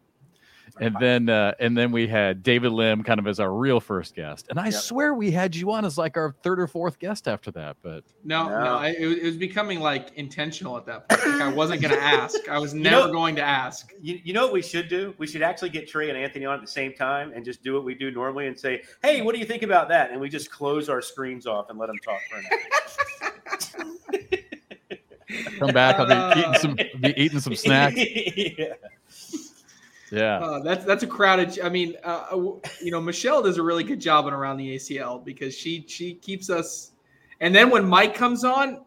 And 0.80 0.96
then 0.98 1.28
uh 1.28 1.54
and 1.60 1.76
then 1.78 1.92
we 1.92 2.08
had 2.08 2.42
David 2.42 2.72
Lim 2.72 3.04
kind 3.04 3.20
of 3.20 3.28
as 3.28 3.38
our 3.38 3.52
real 3.52 3.78
first 3.78 4.14
guest. 4.16 4.46
And 4.50 4.58
I 4.58 4.64
Yep. 4.66 4.74
swear 4.74 5.14
we 5.14 5.30
had 5.30 5.54
you 5.54 5.70
on 5.70 5.84
as 5.84 5.96
like 5.96 6.16
our 6.16 6.34
third 6.42 6.58
or 6.58 6.66
fourth 6.66 6.98
guest 6.98 7.28
after 7.28 7.52
that, 7.52 7.76
but 7.80 8.02
No, 8.24 8.48
no, 8.48 8.64
No. 8.64 8.74
I, 8.78 8.88
it, 8.88 9.06
was, 9.06 9.16
it 9.18 9.24
was 9.24 9.36
becoming 9.36 9.78
like 9.78 10.12
intentional 10.16 10.76
at 10.76 10.84
that 10.86 11.08
point. 11.08 11.24
Like 11.26 11.42
I 11.42 11.48
wasn't 11.52 11.80
going 11.80 11.94
to 11.98 12.02
ask. 12.02 12.48
I 12.48 12.58
was 12.58 12.74
You 12.74 12.80
never 12.80 13.06
know- 13.06 13.12
going 13.12 13.36
to 13.36 13.42
ask. 13.42 13.92
You, 14.02 14.18
you 14.24 14.32
know 14.32 14.42
what 14.44 14.52
we 14.52 14.62
should 14.62 14.88
do? 14.88 15.14
We 15.18 15.28
should 15.28 15.42
actually 15.42 15.70
get 15.70 15.86
Trey 15.88 16.08
and 16.08 16.18
Anthony 16.18 16.44
on 16.44 16.56
at 16.56 16.60
the 16.60 16.66
same 16.66 16.92
time 16.92 17.32
and 17.32 17.44
just 17.44 17.62
do 17.62 17.72
what 17.74 17.84
we 17.84 17.94
do 17.94 18.10
normally 18.10 18.48
and 18.48 18.58
say, 18.58 18.82
"Hey, 19.02 19.22
what 19.22 19.32
do 19.34 19.38
you 19.38 19.46
think 19.46 19.62
about 19.62 19.88
that?" 19.90 20.10
And 20.10 20.20
we 20.20 20.28
just 20.28 20.50
close 20.50 20.88
our 20.88 21.00
screens 21.00 21.46
off 21.46 21.70
and 21.70 21.78
let 21.78 21.86
them 21.86 21.98
talk 21.98 22.18
for 22.28 22.38
an 22.38 22.44
hour. 22.50 22.60
come 25.58 25.72
back, 25.72 25.96
I'll 26.00 26.06
be 26.34 26.40
eating 26.40 26.54
some 26.54 26.74
be 27.00 27.14
eating 27.16 27.40
some 27.40 27.54
snacks. 27.64 27.96
yeah. 27.96 28.74
Yeah. 30.14 30.38
Uh, 30.38 30.61
that's 30.61 30.85
that's 30.85 31.03
a 31.03 31.07
crowded. 31.07 31.59
I 31.61 31.68
mean, 31.68 31.94
uh, 32.05 32.27
you 32.81 32.90
know, 32.90 33.00
Michelle 33.00 33.42
does 33.42 33.59
a 33.59 33.62
really 33.62 33.85
good 33.85 34.00
job 34.00 34.27
on 34.27 34.33
around 34.33 34.57
the 34.59 34.77
ACL 34.77 35.24
because 35.24 35.55
she 35.57 35.85
she 35.88 36.14
keeps 36.14 36.50
us. 36.50 36.92
And 37.40 37.55
then 37.55 37.70
when 37.70 37.85
Mike 37.87 38.14
comes 38.14 38.44
on, 38.44 38.85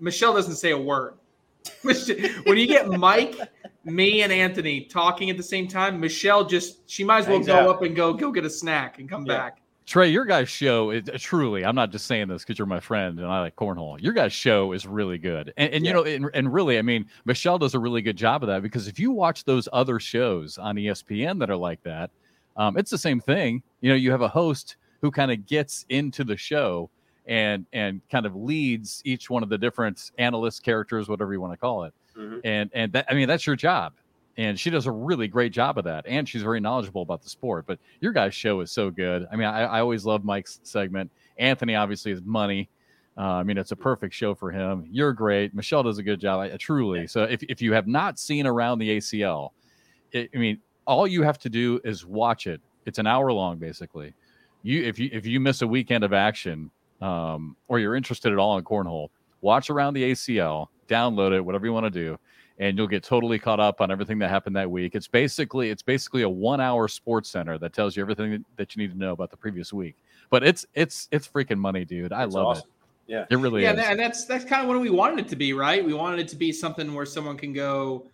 Michelle 0.00 0.32
doesn't 0.34 0.56
say 0.56 0.70
a 0.70 0.78
word. 0.78 1.14
when 1.82 2.56
you 2.56 2.66
get 2.66 2.88
Mike, 2.88 3.36
me, 3.84 4.22
and 4.22 4.32
Anthony 4.32 4.82
talking 4.82 5.28
at 5.28 5.36
the 5.36 5.42
same 5.42 5.68
time, 5.68 6.00
Michelle 6.00 6.44
just 6.44 6.88
she 6.88 7.04
might 7.04 7.18
as 7.20 7.26
well 7.26 7.36
Hangs 7.36 7.46
go 7.46 7.56
out. 7.56 7.68
up 7.68 7.82
and 7.82 7.94
go 7.94 8.12
go 8.14 8.30
get 8.32 8.44
a 8.44 8.50
snack 8.50 8.98
and 8.98 9.08
come 9.08 9.26
Yeah. 9.26 9.36
back. 9.36 9.58
Trey, 9.88 10.10
your 10.10 10.26
guys' 10.26 10.50
show 10.50 10.90
is 10.90 11.04
truly, 11.16 11.64
I'm 11.64 11.74
not 11.74 11.90
just 11.90 12.04
saying 12.04 12.28
this 12.28 12.42
because 12.42 12.58
you're 12.58 12.66
my 12.66 12.78
friend 12.78 13.18
and 13.18 13.26
I 13.26 13.40
like 13.40 13.56
cornhole. 13.56 13.98
Your 13.98 14.12
guys' 14.12 14.34
show 14.34 14.72
is 14.72 14.86
really 14.86 15.16
good. 15.16 15.54
And, 15.56 15.72
and 15.72 15.86
you 15.86 15.94
know, 15.94 16.04
and, 16.04 16.28
and 16.34 16.52
really, 16.52 16.78
I 16.78 16.82
mean, 16.82 17.06
Michelle 17.24 17.56
does 17.56 17.74
a 17.74 17.78
really 17.78 18.02
good 18.02 18.16
job 18.16 18.42
of 18.42 18.48
that 18.48 18.60
because 18.60 18.86
if 18.86 18.98
you 18.98 19.12
watch 19.12 19.44
those 19.44 19.66
other 19.72 19.98
shows 19.98 20.58
on 20.58 20.76
ESPN 20.76 21.38
that 21.38 21.48
are 21.48 21.56
like 21.56 21.82
that, 21.84 22.10
um, 22.58 22.76
it's 22.76 22.90
the 22.90 22.98
same 22.98 23.18
thing. 23.18 23.62
You 23.80 23.88
know, 23.88 23.94
you 23.94 24.10
have 24.10 24.20
a 24.20 24.28
host 24.28 24.76
who 25.00 25.10
kind 25.10 25.32
of 25.32 25.46
gets 25.46 25.86
into 25.88 26.22
the 26.22 26.36
show 26.36 26.90
and 27.24 27.64
and 27.72 28.02
kind 28.10 28.26
of 28.26 28.36
leads 28.36 29.00
each 29.06 29.30
one 29.30 29.42
of 29.42 29.48
the 29.48 29.56
different 29.56 30.10
analyst 30.18 30.62
characters, 30.62 31.08
whatever 31.08 31.32
you 31.32 31.40
want 31.40 31.54
to 31.54 31.58
call 31.58 31.84
it. 31.84 31.94
Mhm. 32.14 32.40
And 32.44 32.70
and 32.74 32.92
that 32.92 33.06
I 33.08 33.14
mean, 33.14 33.26
that's 33.26 33.46
your 33.46 33.56
job. 33.56 33.94
And 34.38 34.58
she 34.58 34.70
does 34.70 34.86
a 34.86 34.92
really 34.92 35.26
great 35.26 35.52
job 35.52 35.78
of 35.78 35.84
that. 35.84 36.06
And 36.06 36.26
she's 36.26 36.42
very 36.42 36.60
knowledgeable 36.60 37.02
about 37.02 37.22
the 37.22 37.28
sport. 37.28 37.66
But 37.66 37.80
your 38.00 38.12
guys' 38.12 38.34
show 38.34 38.60
is 38.60 38.70
so 38.70 38.88
good. 38.88 39.26
I 39.32 39.36
mean, 39.36 39.48
I, 39.48 39.64
I 39.64 39.80
always 39.80 40.06
love 40.06 40.24
Mike's 40.24 40.60
segment. 40.62 41.10
Anthony 41.38 41.74
obviously 41.74 42.12
is 42.12 42.22
money. 42.24 42.70
Uh, 43.18 43.22
I 43.22 43.42
mean, 43.42 43.58
it's 43.58 43.72
a 43.72 43.76
perfect 43.76 44.14
show 44.14 44.36
for 44.36 44.52
him. 44.52 44.86
You're 44.88 45.12
great. 45.12 45.52
Michelle 45.52 45.82
does 45.82 45.98
a 45.98 46.04
good 46.04 46.20
job. 46.20 46.38
I, 46.38 46.56
truly. 46.56 47.08
So 47.08 47.24
if, 47.24 47.42
if 47.42 47.60
you 47.60 47.72
have 47.72 47.88
not 47.88 48.16
seen 48.16 48.46
around 48.46 48.78
the 48.78 48.98
ACL, 48.98 49.50
it, 50.12 50.30
I 50.32 50.38
mean, 50.38 50.60
all 50.86 51.04
you 51.04 51.22
have 51.22 51.38
to 51.40 51.48
do 51.48 51.80
is 51.84 52.06
watch 52.06 52.46
it. 52.46 52.60
It's 52.86 53.00
an 53.00 53.08
hour 53.08 53.32
long, 53.32 53.58
basically. 53.58 54.14
You 54.62 54.84
if 54.84 54.98
you 54.98 55.10
if 55.12 55.26
you 55.26 55.40
miss 55.40 55.62
a 55.62 55.66
weekend 55.66 56.02
of 56.04 56.12
action, 56.12 56.70
um, 57.00 57.56
or 57.68 57.78
you're 57.78 57.94
interested 57.94 58.32
at 58.32 58.38
all 58.38 58.56
in 58.56 58.64
cornhole, 58.64 59.08
watch 59.40 59.68
around 59.68 59.94
the 59.94 60.12
ACL, 60.12 60.68
download 60.88 61.36
it, 61.36 61.40
whatever 61.44 61.66
you 61.66 61.72
want 61.72 61.84
to 61.84 61.90
do, 61.90 62.18
and 62.58 62.76
you'll 62.76 62.88
get 62.88 63.04
totally 63.04 63.38
caught 63.38 63.60
up 63.60 63.80
on 63.80 63.90
everything 63.90 64.18
that 64.18 64.30
happened 64.30 64.56
that 64.56 64.70
week. 64.70 64.94
It's 64.94 65.06
basically 65.06 65.70
it's 65.70 65.82
basically 65.82 66.22
a 66.22 66.28
one 66.28 66.60
hour 66.60 66.88
sports 66.88 67.30
center 67.30 67.56
that 67.58 67.72
tells 67.72 67.96
you 67.96 68.02
everything 68.02 68.44
that 68.56 68.74
you 68.74 68.82
need 68.82 68.92
to 68.92 68.98
know 68.98 69.12
about 69.12 69.30
the 69.30 69.36
previous 69.36 69.72
week. 69.72 69.96
But 70.30 70.42
it's 70.42 70.66
it's 70.74 71.08
it's 71.12 71.26
freaking 71.26 71.58
money, 71.58 71.84
dude. 71.84 72.12
I 72.12 72.24
It's 72.24 72.34
love 72.34 72.46
awesome. 72.46 72.68
it. 72.68 73.12
Yeah, 73.12 73.24
it 73.30 73.36
really 73.36 73.62
yeah, 73.62 73.70
is. 73.70 73.76
that, 73.76 73.92
and 73.92 74.00
that's 74.00 74.24
that's 74.26 74.44
kind 74.44 74.62
of 74.62 74.68
what 74.68 74.78
we 74.80 74.90
wanted 74.90 75.20
it 75.20 75.28
to 75.28 75.36
be, 75.36 75.54
right? 75.54 75.84
We 75.84 75.94
wanted 75.94 76.20
it 76.20 76.28
to 76.28 76.36
be 76.36 76.52
something 76.52 76.92
where 76.92 77.06
someone 77.06 77.38
can 77.38 77.52
go. 77.52 78.06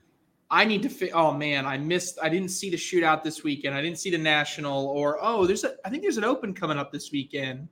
I 0.50 0.64
need 0.64 0.82
to 0.82 0.88
fit. 0.88 1.10
Oh 1.14 1.32
man, 1.32 1.66
I 1.66 1.78
missed. 1.78 2.18
I 2.22 2.28
didn't 2.28 2.50
see 2.50 2.70
the 2.70 2.76
shootout 2.76 3.24
this 3.24 3.42
weekend. 3.42 3.74
I 3.74 3.82
didn't 3.82 3.98
see 3.98 4.10
the 4.10 4.18
national. 4.18 4.86
Or 4.86 5.18
oh, 5.20 5.46
there's 5.46 5.64
a. 5.64 5.74
I 5.84 5.90
think 5.90 6.02
there's 6.02 6.18
an 6.18 6.24
open 6.24 6.54
coming 6.54 6.78
up 6.78 6.92
this 6.92 7.10
weekend. 7.10 7.66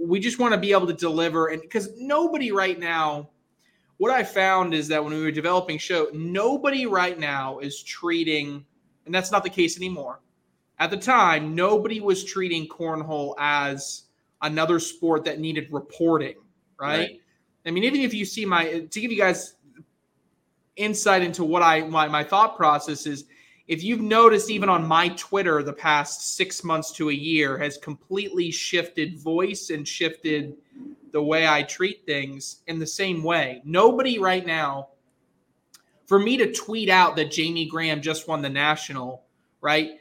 We 0.00 0.20
just 0.20 0.38
want 0.38 0.54
to 0.54 0.60
be 0.60 0.72
able 0.72 0.86
to 0.86 0.94
deliver, 0.94 1.48
and 1.48 1.60
because 1.60 1.90
nobody 1.98 2.52
right 2.52 2.78
now. 2.78 3.30
What 3.98 4.10
I 4.10 4.24
found 4.24 4.74
is 4.74 4.88
that 4.88 5.02
when 5.02 5.14
we 5.14 5.22
were 5.22 5.30
developing 5.30 5.78
show, 5.78 6.08
nobody 6.12 6.86
right 6.86 7.18
now 7.18 7.58
is 7.60 7.82
treating, 7.82 8.64
and 9.06 9.14
that's 9.14 9.30
not 9.30 9.44
the 9.44 9.50
case 9.50 9.76
anymore. 9.76 10.20
At 10.78 10.90
the 10.90 10.96
time, 10.96 11.54
nobody 11.54 12.00
was 12.00 12.24
treating 12.24 12.66
cornhole 12.66 13.34
as 13.38 14.04
another 14.42 14.80
sport 14.80 15.24
that 15.24 15.38
needed 15.38 15.68
reporting, 15.70 16.36
right? 16.78 16.98
Right. 16.98 17.20
I 17.66 17.70
mean, 17.70 17.84
even 17.84 18.00
if 18.00 18.12
you 18.12 18.24
see 18.24 18.44
my 18.44 18.80
to 18.80 19.00
give 19.00 19.10
you 19.10 19.16
guys 19.18 19.54
insight 20.76 21.22
into 21.22 21.44
what 21.44 21.62
I 21.62 21.82
my, 21.82 22.08
my 22.08 22.24
thought 22.24 22.56
process 22.56 23.06
is, 23.06 23.24
if 23.68 23.82
you've 23.82 24.00
noticed, 24.00 24.50
even 24.50 24.68
on 24.68 24.86
my 24.86 25.08
Twitter, 25.10 25.62
the 25.62 25.72
past 25.72 26.36
six 26.36 26.64
months 26.64 26.92
to 26.92 27.10
a 27.10 27.14
year 27.14 27.56
has 27.56 27.78
completely 27.78 28.50
shifted 28.50 29.18
voice 29.18 29.70
and 29.70 29.86
shifted 29.86 30.56
the 31.14 31.22
way 31.22 31.46
I 31.46 31.62
treat 31.62 32.04
things 32.04 32.62
in 32.66 32.80
the 32.80 32.86
same 32.86 33.22
way. 33.22 33.62
Nobody 33.64 34.18
right 34.18 34.44
now, 34.44 34.88
for 36.06 36.18
me 36.18 36.36
to 36.38 36.52
tweet 36.52 36.90
out 36.90 37.14
that 37.14 37.30
Jamie 37.30 37.66
Graham 37.66 38.02
just 38.02 38.26
won 38.26 38.42
the 38.42 38.50
national, 38.50 39.22
right? 39.60 39.92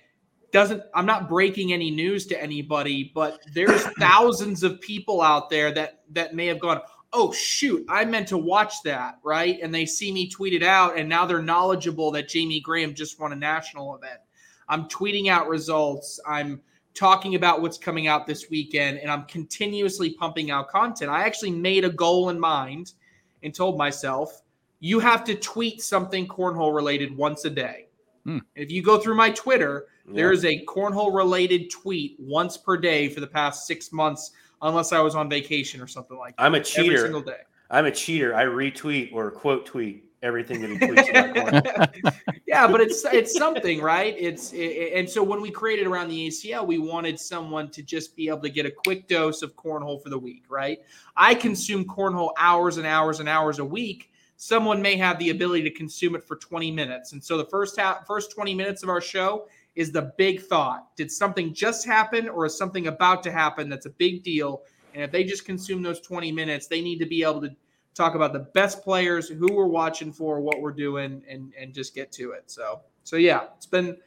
Doesn't 0.52 0.82
I'm 0.96 1.06
not 1.06 1.30
breaking 1.30 1.72
any 1.72 1.92
news 1.92 2.26
to 2.28 2.42
anybody, 2.42 3.12
but 3.14 3.40
there's 3.54 3.84
thousands 4.00 4.64
of 4.64 4.82
people 4.82 5.22
out 5.22 5.52
there 5.52 5.72
that 5.74 6.02
that 6.14 6.34
may 6.34 6.48
have 6.48 6.60
gone, 6.60 6.82
oh 7.14 7.32
shoot, 7.32 7.86
I 7.88 8.06
meant 8.06 8.28
to 8.30 8.38
watch 8.40 8.82
that, 8.84 9.20
right? 9.24 9.60
And 9.62 9.74
they 9.74 9.86
see 9.86 10.12
me 10.12 10.28
tweet 10.28 10.54
it 10.54 10.64
out, 10.64 10.98
and 10.98 11.08
now 11.08 11.28
they're 11.28 11.44
knowledgeable 11.44 12.10
that 12.14 12.28
Jamie 12.28 12.60
Graham 12.60 12.96
just 12.96 13.20
won 13.20 13.34
a 13.34 13.36
national 13.36 13.96
event. 13.96 14.20
I'm 14.68 14.86
tweeting 14.90 15.28
out 15.28 15.48
results. 15.48 16.20
I'm 16.26 16.64
talking 16.94 17.36
about 17.36 17.62
what's 17.62 17.78
coming 17.78 18.08
out 18.08 18.28
this 18.28 18.50
weekend, 18.50 19.00
and 19.00 19.10
I'm 19.10 19.24
continuously 19.26 20.12
pumping 20.12 20.52
out 20.52 20.70
content. 20.70 21.10
I 21.10 21.24
actually 21.26 21.52
made 21.52 21.86
a 21.86 21.90
goal 21.90 22.30
in 22.30 22.40
mind 22.40 22.94
and 23.42 23.54
told 23.54 23.78
myself, 23.78 24.42
you 24.80 25.00
have 25.00 25.24
to 25.26 25.36
tweet 25.36 25.82
something 25.82 26.28
cornhole 26.28 26.76
related 26.76 27.16
once 27.16 27.46
a 27.46 27.50
day. 27.50 27.88
Hmm. 28.26 28.40
If 28.56 28.72
you 28.72 28.82
go 28.84 29.00
through 29.00 29.16
my 29.16 29.32
Twitter, 29.32 29.88
there 30.06 30.32
Yeah. 30.32 30.38
is 30.38 30.46
a 30.46 30.64
cornhole 30.66 31.16
related 31.16 31.70
tweet 31.70 32.16
once 32.20 32.58
per 32.58 32.78
day 32.78 33.10
for 33.10 33.20
the 33.22 33.28
past 33.28 33.66
six 33.66 33.92
months, 33.92 34.32
unless 34.62 34.92
I 34.94 35.00
was 35.00 35.16
on 35.16 35.30
vacation 35.30 35.82
or 35.82 35.88
something 35.88 36.18
like 36.18 36.36
that. 36.38 36.44
I'm 36.44 36.54
a 36.54 36.58
Every 36.60 36.70
cheater. 36.70 36.98
single 37.00 37.22
day. 37.22 37.40
I'm 37.70 37.86
a 37.86 37.92
cheater. 37.92 38.36
I 38.36 38.44
retweet 38.46 39.14
or 39.14 39.32
quote 39.32 39.66
tweet 39.66 40.06
everything 40.24 40.62
that 40.62 40.70
he 40.72 40.78
tweets 40.78 41.10
about 41.10 42.34
yeah, 42.48 42.66
but 42.66 42.82
it's 42.82 43.06
it's 43.06 43.38
something, 43.38 43.82
right? 43.82 44.16
It's 44.18 44.54
it, 44.54 44.94
and 44.96 45.08
so 45.08 45.22
when 45.22 45.42
we 45.42 45.52
created 45.52 45.86
around 45.86 46.10
the 46.10 46.28
ACL, 46.28 46.66
we 46.66 46.80
wanted 46.80 47.20
someone 47.20 47.70
to 47.72 47.84
just 47.84 48.16
be 48.16 48.30
able 48.30 48.42
to 48.42 48.50
get 48.50 48.66
a 48.66 48.72
quick 48.72 49.08
dose 49.08 49.44
of 49.44 49.56
cornhole 49.56 50.02
for 50.02 50.10
the 50.10 50.18
week, 50.18 50.46
right? 50.50 50.80
I 51.16 51.36
consume 51.36 51.86
cornhole 51.86 52.32
hours 52.40 52.78
and 52.78 52.88
hours 52.88 53.20
and 53.20 53.30
hours 53.30 53.60
a 53.60 53.66
week. 53.66 54.12
Someone 54.38 54.82
may 54.82 54.96
have 54.96 55.20
the 55.20 55.30
ability 55.30 55.64
to 55.64 55.72
consume 55.72 56.16
it 56.16 56.24
for 56.24 56.36
20 56.36 56.72
minutes, 56.72 57.12
and 57.12 57.24
so 57.24 57.38
the 57.38 57.46
first 57.46 57.78
half, 57.78 58.08
first 58.08 58.32
20 58.32 58.56
minutes 58.56 58.82
of 58.82 58.90
our 58.90 59.02
show 59.02 59.48
is 59.76 59.92
the 59.92 60.14
big 60.18 60.42
thought. 60.42 60.96
Did 60.96 61.12
something 61.12 61.54
just 61.54 61.86
happen, 61.86 62.30
or 62.30 62.46
is 62.46 62.58
something 62.58 62.88
about 62.88 63.24
to 63.24 63.32
happen 63.32 63.70
that's 63.70 63.86
a 63.86 63.92
big 63.92 64.24
deal? 64.24 64.64
And 64.94 65.04
if 65.04 65.12
they 65.12 65.24
just 65.24 65.46
consume 65.46 65.82
those 65.82 66.00
20 66.02 66.32
minutes, 66.32 66.68
they 66.68 66.82
need 66.82 67.00
to 67.00 67.06
be 67.06 67.24
able 67.24 67.42
to 67.42 67.50
talk 67.94 68.16
about 68.16 68.34
the 68.34 68.40
best 68.40 68.84
players, 68.84 69.28
who 69.30 69.48
we're 69.52 69.68
watching 69.68 70.12
for, 70.12 70.40
what 70.40 70.62
we're 70.62 70.72
doing, 70.72 71.22
and 71.30 71.54
and 71.60 71.74
just 71.74 71.96
get 71.96 72.12
to 72.14 72.32
it. 72.32 72.44
So 72.48 72.82
so 73.04 73.16
yeah, 73.16 73.48
it's 73.56 73.66
been 73.66 73.98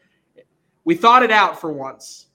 we 0.85 0.95
thought 0.95 1.23
it 1.23 1.31
out 1.31 1.61
for 1.61 1.73
once. 1.73 2.27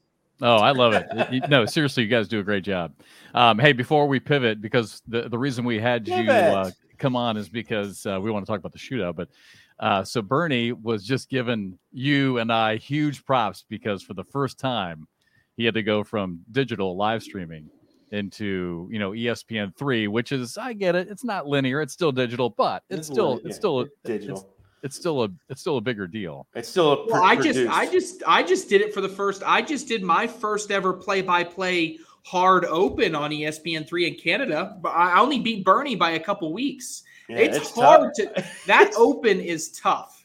Oh, 0.41 0.57
I 0.57 0.71
love 0.71 0.93
it. 0.93 1.49
no, 1.49 1.65
seriously, 1.65 2.03
you 2.03 2.09
guys 2.09 2.27
do 2.27 2.39
a 2.39 2.43
great 2.43 2.63
job. 2.63 2.93
Um, 3.35 3.59
hey, 3.59 3.73
before 3.73 4.07
we 4.07 4.19
pivot, 4.19 4.59
because 4.59 5.03
the, 5.07 5.29
the 5.29 5.37
reason 5.37 5.63
we 5.63 5.79
had 5.79 6.07
you 6.07 6.15
uh, 6.15 6.71
come 6.97 7.15
on 7.15 7.37
is 7.37 7.47
because 7.47 8.05
uh, 8.07 8.19
we 8.19 8.31
want 8.31 8.45
to 8.45 8.51
talk 8.51 8.59
about 8.59 8.71
the 8.71 8.79
shootout. 8.79 9.15
But 9.15 9.29
uh, 9.79 10.03
so 10.03 10.21
Bernie 10.21 10.71
was 10.71 11.03
just 11.03 11.29
giving 11.29 11.77
you 11.91 12.39
and 12.39 12.51
I 12.51 12.77
huge 12.77 13.23
props 13.23 13.65
because 13.69 14.01
for 14.01 14.15
the 14.15 14.23
first 14.23 14.59
time, 14.59 15.07
he 15.57 15.65
had 15.65 15.75
to 15.75 15.83
go 15.83 16.03
from 16.03 16.39
digital 16.51 16.97
live 16.97 17.21
streaming 17.21 17.69
into 18.11 18.87
you 18.91 18.99
know 18.99 19.11
ESPN 19.11 19.75
three, 19.75 20.07
which 20.07 20.31
is 20.31 20.57
I 20.57 20.73
get 20.73 20.95
it. 20.95 21.07
It's 21.09 21.23
not 21.23 21.47
linear. 21.47 21.81
It's 21.81 21.93
still 21.93 22.11
digital, 22.11 22.49
but 22.49 22.83
it's, 22.89 22.99
it's 22.99 23.07
still 23.07 23.41
it's 23.43 23.55
still 23.55 23.81
it's, 23.81 23.91
digital. 24.03 24.37
It's, 24.37 24.45
it's, 24.83 24.95
still 24.95 25.23
a 25.23 25.29
it's 25.49 25.61
still 25.61 25.77
a 25.77 25.81
bigger 25.81 26.07
deal. 26.07 26.47
It's 26.53 26.69
still 26.69 26.93
a. 26.93 27.07
well, 27.07 27.23
I 27.23 27.35
just 27.35 27.59
I 27.69 27.85
just 27.85 28.23
I 28.27 28.43
just 28.43 28.69
did 28.69 28.81
it 28.81 28.93
for 28.93 29.01
the 29.01 29.09
first. 29.09 29.43
I 29.45 29.61
just 29.61 29.87
did 29.87 30.03
my 30.03 30.27
first 30.27 30.71
ever 30.71 30.93
play 30.93 31.21
by 31.21 31.43
play 31.43 31.99
hard 32.23 32.65
open 32.65 33.15
on 33.15 33.31
ESPN 33.31 33.87
three 33.87 34.07
in 34.07 34.15
Canada, 34.15 34.77
but 34.81 34.89
I 34.89 35.19
only 35.19 35.39
beat 35.39 35.63
Bernie 35.63 35.95
by 35.95 36.11
a 36.11 36.19
couple 36.19 36.51
weeks. 36.53 37.03
Yeah, 37.29 37.37
it's, 37.37 37.57
it's, 37.57 37.75
hard 37.75 38.11
tough. 38.17 38.35
to 38.35 38.45
that 38.67 38.91
open 38.97 39.39
is 39.39 39.71
tough. 39.71 40.20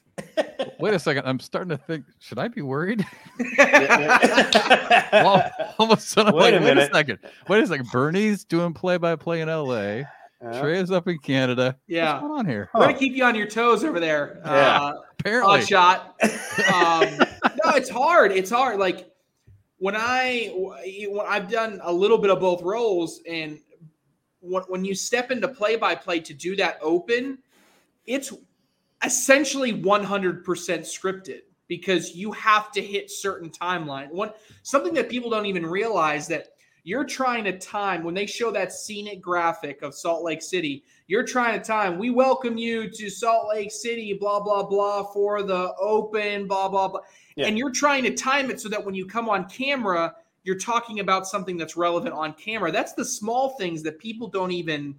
Wait 0.79 0.95
a 0.95 0.99
second. 0.99 1.27
I'm 1.27 1.41
starting 1.41 1.71
to 1.71 1.77
think, 1.77 2.05
should 2.19 2.39
I 2.39 2.49
be 2.49 2.63
worried? 2.63 3.05
well, 3.59 5.51
all 5.79 5.93
of 5.93 5.99
a 5.99 6.01
sudden, 6.01 6.33
I'm 6.33 6.39
wait, 6.39 6.53
like, 6.53 6.61
a 6.61 6.65
wait 6.65 6.79
a 6.79 6.91
second. 6.93 7.19
Wait 7.49 7.63
a 7.63 7.67
second. 7.67 7.91
Bernie's 7.91 8.45
doing 8.45 8.75
play 8.75 8.97
by 8.97 9.17
play 9.17 9.41
in 9.41 9.49
LA. 9.49 10.03
Uh, 10.45 10.61
Trey 10.61 10.79
is 10.79 10.91
up 10.91 11.09
in 11.09 11.19
Canada. 11.19 11.77
Yeah. 11.87 12.13
What's 12.15 12.23
going 12.23 12.39
on 12.41 12.47
here? 12.47 12.69
We're 12.75 12.83
going 12.83 12.95
to 12.95 12.99
keep 12.99 13.15
you 13.15 13.25
on 13.25 13.35
your 13.35 13.47
toes 13.47 13.85
over 13.85 13.99
there. 14.01 14.41
Yeah. 14.45 14.81
Uh, 14.81 14.93
Apparently. 15.19 15.63
shot. 15.63 16.17
Um, 16.73 17.19
no, 17.19 17.75
it's 17.75 17.91
hard. 17.91 18.33
It's 18.33 18.49
hard. 18.49 18.79
Like 18.79 19.11
when 19.77 19.95
I, 19.95 20.51
when 20.55 21.27
I've 21.29 21.51
done 21.51 21.81
a 21.83 21.93
little 21.93 22.17
bit 22.17 22.31
of 22.31 22.41
both 22.41 22.63
roles 22.63 23.21
and 23.29 23.61
when, 24.41 24.63
when 24.69 24.85
you 24.87 24.95
step 24.95 25.31
into 25.31 25.49
play 25.49 25.77
by 25.77 25.95
play 25.95 26.19
to 26.21 26.33
do 26.33 26.57
that 26.57 26.79
open, 26.81 27.39
it's 28.07 28.33
essentially 29.05 29.73
100% 29.73 30.45
scripted 30.45 31.41
because 31.69 32.15
you 32.15 32.33
have 32.33 32.71
to 32.73 32.81
hit 32.81 33.11
certain 33.11 33.51
timeline. 33.51 34.11
One 34.11 34.31
something 34.63 34.95
that 34.95 35.09
people 35.09 35.31
don't 35.31 35.47
even 35.47 35.67
realize 35.67 36.29
that 36.29 36.49
you're 36.85 37.05
trying 37.05 37.43
to 37.45 37.59
time 37.59 38.05
when 38.05 38.15
they 38.15 38.27
show 38.27 38.53
that 38.53 38.73
scenic 38.73 39.21
graphic 39.21 39.83
of 39.83 39.93
Salt 39.93 40.23
Lake 40.23 40.41
City, 40.41 40.85
you're 41.09 41.25
trying 41.25 41.59
to 41.59 41.65
time. 41.65 41.99
We 41.99 42.11
welcome 42.11 42.57
you 42.57 42.89
to 42.89 43.11
Salt 43.11 43.49
Lake 43.49 43.73
City, 43.73 44.13
blah 44.13 44.41
blah 44.41 44.63
blah, 44.63 45.05
for 45.13 45.43
the 45.43 45.75
open, 45.81 46.47
blah 46.47 46.69
blah 46.69 46.89
blah, 46.89 47.01
yeah. 47.35 47.47
and 47.47 47.59
you're 47.59 47.73
trying 47.73 48.05
to 48.05 48.15
time 48.15 48.51
it 48.51 48.61
so 48.61 48.69
that 48.69 48.85
when 48.85 48.95
you 48.95 49.05
come 49.05 49.29
on 49.29 49.49
camera, 49.49 50.15
you're 50.45 50.59
talking 50.59 51.01
about 51.01 51.27
something 51.27 51.57
that's 51.57 51.77
relevant 51.77 52.15
on 52.15 52.33
camera. 52.35 52.71
That's 52.71 52.93
the 52.93 53.05
small 53.05 53.57
things 53.59 53.83
that 53.83 53.99
people 53.99 54.29
don't 54.29 54.53
even 54.53 54.95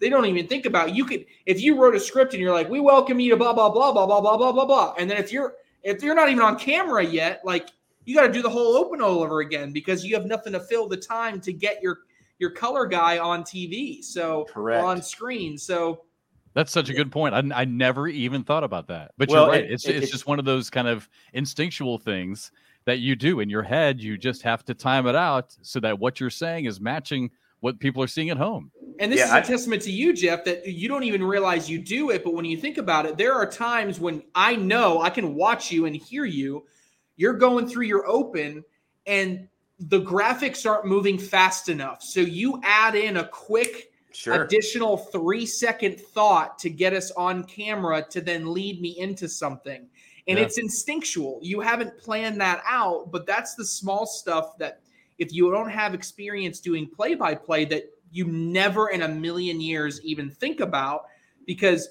they 0.00 0.08
don't 0.08 0.26
even 0.26 0.46
think 0.46 0.66
about. 0.66 0.94
You 0.94 1.04
could 1.04 1.26
if 1.46 1.60
you 1.60 1.80
wrote 1.80 1.94
a 1.94 2.00
script 2.00 2.32
and 2.32 2.42
you're 2.42 2.54
like, 2.54 2.68
"We 2.68 2.80
welcome 2.80 3.20
you 3.20 3.30
to 3.30 3.36
blah 3.36 3.52
blah 3.52 3.70
blah 3.70 3.92
blah 3.92 4.06
blah 4.06 4.20
blah 4.20 4.36
blah 4.36 4.52
blah 4.52 4.64
blah," 4.64 4.94
and 4.98 5.10
then 5.10 5.18
if 5.18 5.32
you're 5.32 5.54
if 5.82 6.02
you're 6.02 6.14
not 6.14 6.28
even 6.28 6.42
on 6.42 6.58
camera 6.58 7.04
yet, 7.04 7.42
like 7.44 7.68
you 8.04 8.14
got 8.14 8.26
to 8.26 8.32
do 8.32 8.42
the 8.42 8.50
whole 8.50 8.76
open 8.76 9.00
all 9.00 9.22
over 9.22 9.40
again 9.40 9.72
because 9.72 10.04
you 10.04 10.14
have 10.14 10.26
nothing 10.26 10.52
to 10.52 10.60
fill 10.60 10.88
the 10.88 10.96
time 10.96 11.40
to 11.42 11.52
get 11.52 11.82
your 11.82 12.00
your 12.38 12.50
color 12.50 12.86
guy 12.86 13.18
on 13.18 13.42
TV, 13.42 14.02
so 14.02 14.46
Correct. 14.50 14.82
on 14.82 15.02
screen. 15.02 15.58
So 15.58 16.02
that's 16.54 16.72
such 16.72 16.88
a 16.88 16.94
good 16.94 17.12
point. 17.12 17.34
I, 17.34 17.60
I 17.60 17.64
never 17.64 18.08
even 18.08 18.42
thought 18.42 18.64
about 18.64 18.88
that. 18.88 19.12
But 19.18 19.28
well, 19.28 19.44
you're 19.44 19.52
right. 19.52 19.64
It, 19.64 19.72
it's 19.72 19.86
it, 19.86 19.96
it's 19.96 20.10
just 20.10 20.26
one 20.26 20.38
of 20.38 20.44
those 20.44 20.70
kind 20.70 20.88
of 20.88 21.08
instinctual 21.32 21.98
things 21.98 22.50
that 22.86 22.98
you 22.98 23.14
do 23.14 23.40
in 23.40 23.50
your 23.50 23.62
head. 23.62 24.00
You 24.00 24.16
just 24.18 24.42
have 24.42 24.64
to 24.64 24.74
time 24.74 25.06
it 25.06 25.14
out 25.14 25.54
so 25.62 25.78
that 25.80 25.98
what 25.98 26.18
you're 26.18 26.30
saying 26.30 26.64
is 26.64 26.80
matching 26.80 27.30
what 27.60 27.78
people 27.78 28.02
are 28.02 28.08
seeing 28.08 28.30
at 28.30 28.38
home. 28.38 28.72
And 29.00 29.10
this 29.10 29.18
yeah, 29.18 29.24
is 29.24 29.32
a 29.32 29.36
I, 29.36 29.40
testament 29.40 29.82
to 29.82 29.90
you, 29.90 30.12
Jeff, 30.12 30.44
that 30.44 30.66
you 30.66 30.86
don't 30.86 31.04
even 31.04 31.24
realize 31.24 31.70
you 31.70 31.78
do 31.78 32.10
it. 32.10 32.22
But 32.22 32.34
when 32.34 32.44
you 32.44 32.58
think 32.58 32.76
about 32.76 33.06
it, 33.06 33.16
there 33.16 33.34
are 33.34 33.46
times 33.46 33.98
when 33.98 34.22
I 34.34 34.54
know 34.54 35.00
I 35.00 35.08
can 35.08 35.34
watch 35.34 35.72
you 35.72 35.86
and 35.86 35.96
hear 35.96 36.26
you. 36.26 36.66
You're 37.16 37.34
going 37.34 37.66
through 37.66 37.86
your 37.86 38.06
open, 38.06 38.62
and 39.06 39.48
the 39.78 40.02
graphics 40.02 40.68
aren't 40.70 40.84
moving 40.84 41.18
fast 41.18 41.70
enough. 41.70 42.02
So 42.02 42.20
you 42.20 42.60
add 42.62 42.94
in 42.94 43.16
a 43.16 43.28
quick 43.28 43.90
sure. 44.12 44.44
additional 44.44 44.98
three 44.98 45.46
second 45.46 45.98
thought 45.98 46.58
to 46.58 46.68
get 46.68 46.92
us 46.92 47.10
on 47.12 47.44
camera 47.44 48.04
to 48.10 48.20
then 48.20 48.52
lead 48.52 48.82
me 48.82 48.98
into 48.98 49.28
something. 49.28 49.88
And 50.28 50.38
yeah. 50.38 50.44
it's 50.44 50.58
instinctual. 50.58 51.38
You 51.42 51.60
haven't 51.60 51.96
planned 51.98 52.38
that 52.42 52.62
out, 52.66 53.10
but 53.10 53.26
that's 53.26 53.54
the 53.54 53.64
small 53.64 54.04
stuff 54.04 54.58
that 54.58 54.80
if 55.18 55.32
you 55.32 55.50
don't 55.50 55.70
have 55.70 55.94
experience 55.94 56.60
doing 56.60 56.88
play 56.88 57.14
by 57.14 57.34
play, 57.34 57.64
that 57.66 57.84
you 58.10 58.26
never 58.26 58.88
in 58.88 59.02
a 59.02 59.08
million 59.08 59.60
years 59.60 60.00
even 60.02 60.30
think 60.30 60.60
about 60.60 61.04
because 61.46 61.90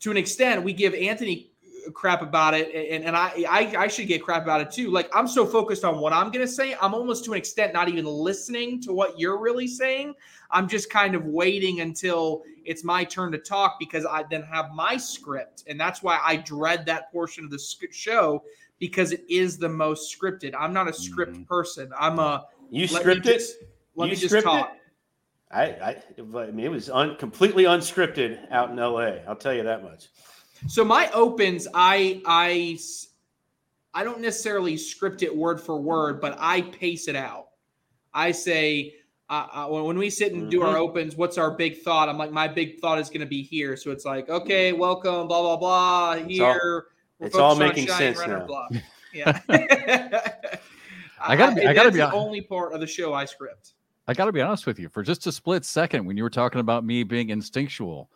to 0.00 0.10
an 0.10 0.16
extent 0.16 0.62
we 0.62 0.72
give 0.72 0.94
Anthony 0.94 1.50
crap 1.94 2.22
about 2.22 2.54
it 2.54 2.68
and, 2.74 3.04
and 3.04 3.16
I, 3.16 3.44
I 3.48 3.74
I 3.76 3.88
should 3.88 4.06
get 4.06 4.22
crap 4.22 4.42
about 4.42 4.60
it 4.60 4.70
too. 4.70 4.90
Like 4.90 5.10
I'm 5.14 5.26
so 5.26 5.46
focused 5.46 5.84
on 5.84 5.98
what 5.98 6.12
I'm 6.12 6.30
gonna 6.30 6.46
say, 6.46 6.76
I'm 6.80 6.94
almost 6.94 7.24
to 7.26 7.32
an 7.32 7.38
extent 7.38 7.72
not 7.72 7.88
even 7.88 8.04
listening 8.04 8.80
to 8.82 8.92
what 8.92 9.18
you're 9.18 9.38
really 9.38 9.66
saying. 9.66 10.14
I'm 10.50 10.68
just 10.68 10.90
kind 10.90 11.14
of 11.14 11.24
waiting 11.24 11.80
until 11.80 12.42
it's 12.64 12.84
my 12.84 13.04
turn 13.04 13.32
to 13.32 13.38
talk 13.38 13.76
because 13.78 14.04
I 14.04 14.24
then 14.30 14.42
have 14.42 14.72
my 14.72 14.96
script. 14.96 15.64
And 15.66 15.80
that's 15.80 16.02
why 16.02 16.20
I 16.22 16.36
dread 16.36 16.86
that 16.86 17.10
portion 17.12 17.44
of 17.44 17.50
the 17.50 17.58
show 17.90 18.44
because 18.78 19.12
it 19.12 19.24
is 19.28 19.58
the 19.58 19.68
most 19.68 20.16
scripted. 20.16 20.54
I'm 20.58 20.72
not 20.72 20.88
a 20.88 20.92
script 20.92 21.32
mm-hmm. 21.32 21.42
person. 21.44 21.90
I'm 21.98 22.18
a 22.18 22.46
you 22.70 22.86
script 22.86 23.26
it. 23.26 23.42
Let 23.94 24.06
you 24.06 24.10
me 24.12 24.16
just 24.16 24.44
talk. 24.44 24.72
It? 24.72 24.79
I, 25.50 25.62
I, 25.64 26.02
I 26.18 26.50
mean, 26.50 26.66
it 26.66 26.70
was 26.70 26.88
un, 26.88 27.16
completely 27.16 27.64
unscripted 27.64 28.50
out 28.52 28.70
in 28.70 28.76
LA. 28.76 29.18
I'll 29.26 29.36
tell 29.36 29.54
you 29.54 29.64
that 29.64 29.82
much. 29.82 30.08
So 30.68 30.84
my 30.84 31.10
opens, 31.12 31.66
I, 31.74 32.22
I, 32.24 32.78
I 33.94 34.04
don't 34.04 34.20
necessarily 34.20 34.76
script 34.76 35.22
it 35.22 35.34
word 35.34 35.60
for 35.60 35.80
word, 35.80 36.20
but 36.20 36.36
I 36.38 36.62
pace 36.62 37.08
it 37.08 37.16
out. 37.16 37.48
I 38.14 38.30
say 38.30 38.94
uh, 39.28 39.46
uh, 39.52 39.66
when 39.68 39.96
we 39.96 40.10
sit 40.10 40.32
and 40.32 40.50
do 40.50 40.60
mm-hmm. 40.60 40.68
our 40.68 40.76
opens, 40.76 41.16
what's 41.16 41.38
our 41.38 41.52
big 41.52 41.78
thought? 41.78 42.08
I'm 42.08 42.18
like, 42.18 42.32
my 42.32 42.48
big 42.48 42.80
thought 42.80 42.98
is 42.98 43.08
going 43.08 43.20
to 43.20 43.26
be 43.26 43.42
here. 43.42 43.76
So 43.76 43.90
it's 43.90 44.04
like, 44.04 44.28
okay, 44.28 44.72
welcome, 44.72 45.28
blah 45.28 45.40
blah 45.40 45.56
blah. 45.56 46.14
Here, 46.16 46.86
it's 47.20 47.34
all, 47.34 47.52
it's 47.52 47.54
all 47.54 47.56
making 47.56 47.88
sense 47.88 48.18
now. 48.26 48.46
Blah. 48.46 48.68
Yeah. 49.12 49.40
I 51.20 51.34
gotta, 51.34 51.66
I, 51.66 51.70
I 51.70 51.74
gotta 51.74 51.90
be 51.90 51.98
the 51.98 52.12
only 52.12 52.40
part 52.40 52.72
of 52.72 52.78
the 52.78 52.86
show 52.86 53.12
I 53.12 53.24
script. 53.24 53.72
I 54.10 54.12
got 54.12 54.24
to 54.24 54.32
be 54.32 54.40
honest 54.40 54.66
with 54.66 54.80
you. 54.80 54.88
For 54.88 55.04
just 55.04 55.28
a 55.28 55.32
split 55.32 55.64
second, 55.64 56.04
when 56.04 56.16
you 56.16 56.24
were 56.24 56.30
talking 56.30 56.60
about 56.60 56.84
me 56.84 57.04
being 57.04 57.30
instinctual, 57.30 58.10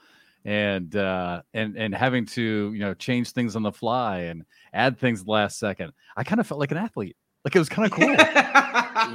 and 0.44 0.96
uh, 0.96 1.42
and 1.54 1.76
and 1.76 1.94
having 1.94 2.26
to 2.26 2.72
you 2.72 2.80
know 2.80 2.94
change 2.94 3.30
things 3.30 3.54
on 3.54 3.62
the 3.62 3.70
fly 3.70 4.22
and 4.22 4.44
add 4.72 4.98
things 4.98 5.24
last 5.28 5.56
second, 5.56 5.92
I 6.16 6.24
kind 6.24 6.40
of 6.40 6.48
felt 6.48 6.58
like 6.58 6.72
an 6.72 6.78
athlete. 6.78 7.16
Like 7.44 7.54
it 7.54 7.60
was 7.60 7.68
kind 7.68 7.86
of 7.86 7.92
cool. 7.92 8.08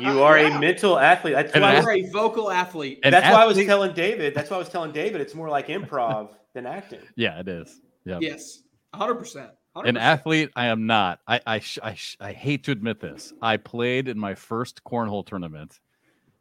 you 0.01 0.23
are 0.23 0.37
a 0.37 0.57
mental 0.57 0.97
athlete. 0.97 1.33
That's 1.33 1.51
and 1.51 1.63
why 1.63 1.81
you're 1.81 1.91
a 1.91 2.09
vocal 2.11 2.49
athlete. 2.49 3.01
That's 3.03 3.13
athlete. 3.13 3.33
why 3.33 3.43
I 3.43 3.45
was 3.45 3.57
telling 3.57 3.93
David. 3.93 4.33
That's 4.33 4.49
why 4.49 4.55
I 4.55 4.59
was 4.59 4.69
telling 4.69 4.93
David. 4.93 5.19
It's 5.19 5.35
more 5.35 5.49
like 5.49 5.67
improv 5.67 6.29
than 6.53 6.65
acting. 6.65 7.01
Yeah, 7.17 7.41
it 7.41 7.49
is. 7.49 7.81
Yeah. 8.05 8.19
Yes, 8.21 8.63
hundred 8.93 9.15
percent. 9.15 9.49
An 9.75 9.97
athlete, 9.97 10.49
I 10.55 10.67
am 10.67 10.87
not. 10.87 11.19
I 11.27 11.41
I, 11.45 11.61
I 11.83 11.97
I 12.21 12.31
hate 12.31 12.63
to 12.63 12.71
admit 12.71 13.01
this. 13.01 13.33
I 13.41 13.57
played 13.57 14.07
in 14.07 14.17
my 14.17 14.33
first 14.33 14.81
cornhole 14.85 15.25
tournament 15.25 15.77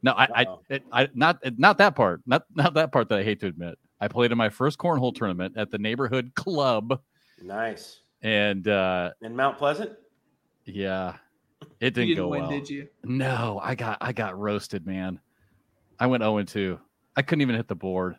no, 0.01 0.11
I, 0.11 0.27
I, 0.35 0.45
it, 0.69 0.83
I, 0.91 1.09
not, 1.13 1.39
not 1.57 1.77
that 1.79 1.95
part, 1.95 2.21
not, 2.25 2.45
not 2.53 2.73
that 2.75 2.91
part 2.91 3.09
that 3.09 3.19
I 3.19 3.23
hate 3.23 3.39
to 3.41 3.47
admit. 3.47 3.77
I 3.99 4.07
played 4.07 4.31
in 4.31 4.37
my 4.37 4.49
first 4.49 4.77
cornhole 4.77 5.13
tournament 5.13 5.55
at 5.57 5.71
the 5.71 5.77
neighborhood 5.77 6.31
club. 6.35 7.01
Nice. 7.41 8.01
And 8.21 8.67
uh 8.67 9.11
in 9.21 9.35
Mount 9.35 9.57
Pleasant. 9.57 9.91
Yeah, 10.65 11.15
it 11.79 11.93
didn't, 11.93 12.09
didn't 12.09 12.15
go 12.17 12.27
win, 12.29 12.41
well. 12.41 12.51
Did 12.51 12.69
you? 12.69 12.87
No, 13.03 13.59
I 13.63 13.75
got, 13.75 13.97
I 14.01 14.11
got 14.11 14.37
roasted, 14.37 14.85
man. 14.85 15.19
I 15.99 16.07
went 16.07 16.21
zero 16.21 16.33
oh 16.33 16.37
and 16.37 16.47
two. 16.47 16.79
I 17.15 17.21
couldn't 17.21 17.41
even 17.41 17.55
hit 17.55 17.67
the 17.67 17.75
board. 17.75 18.17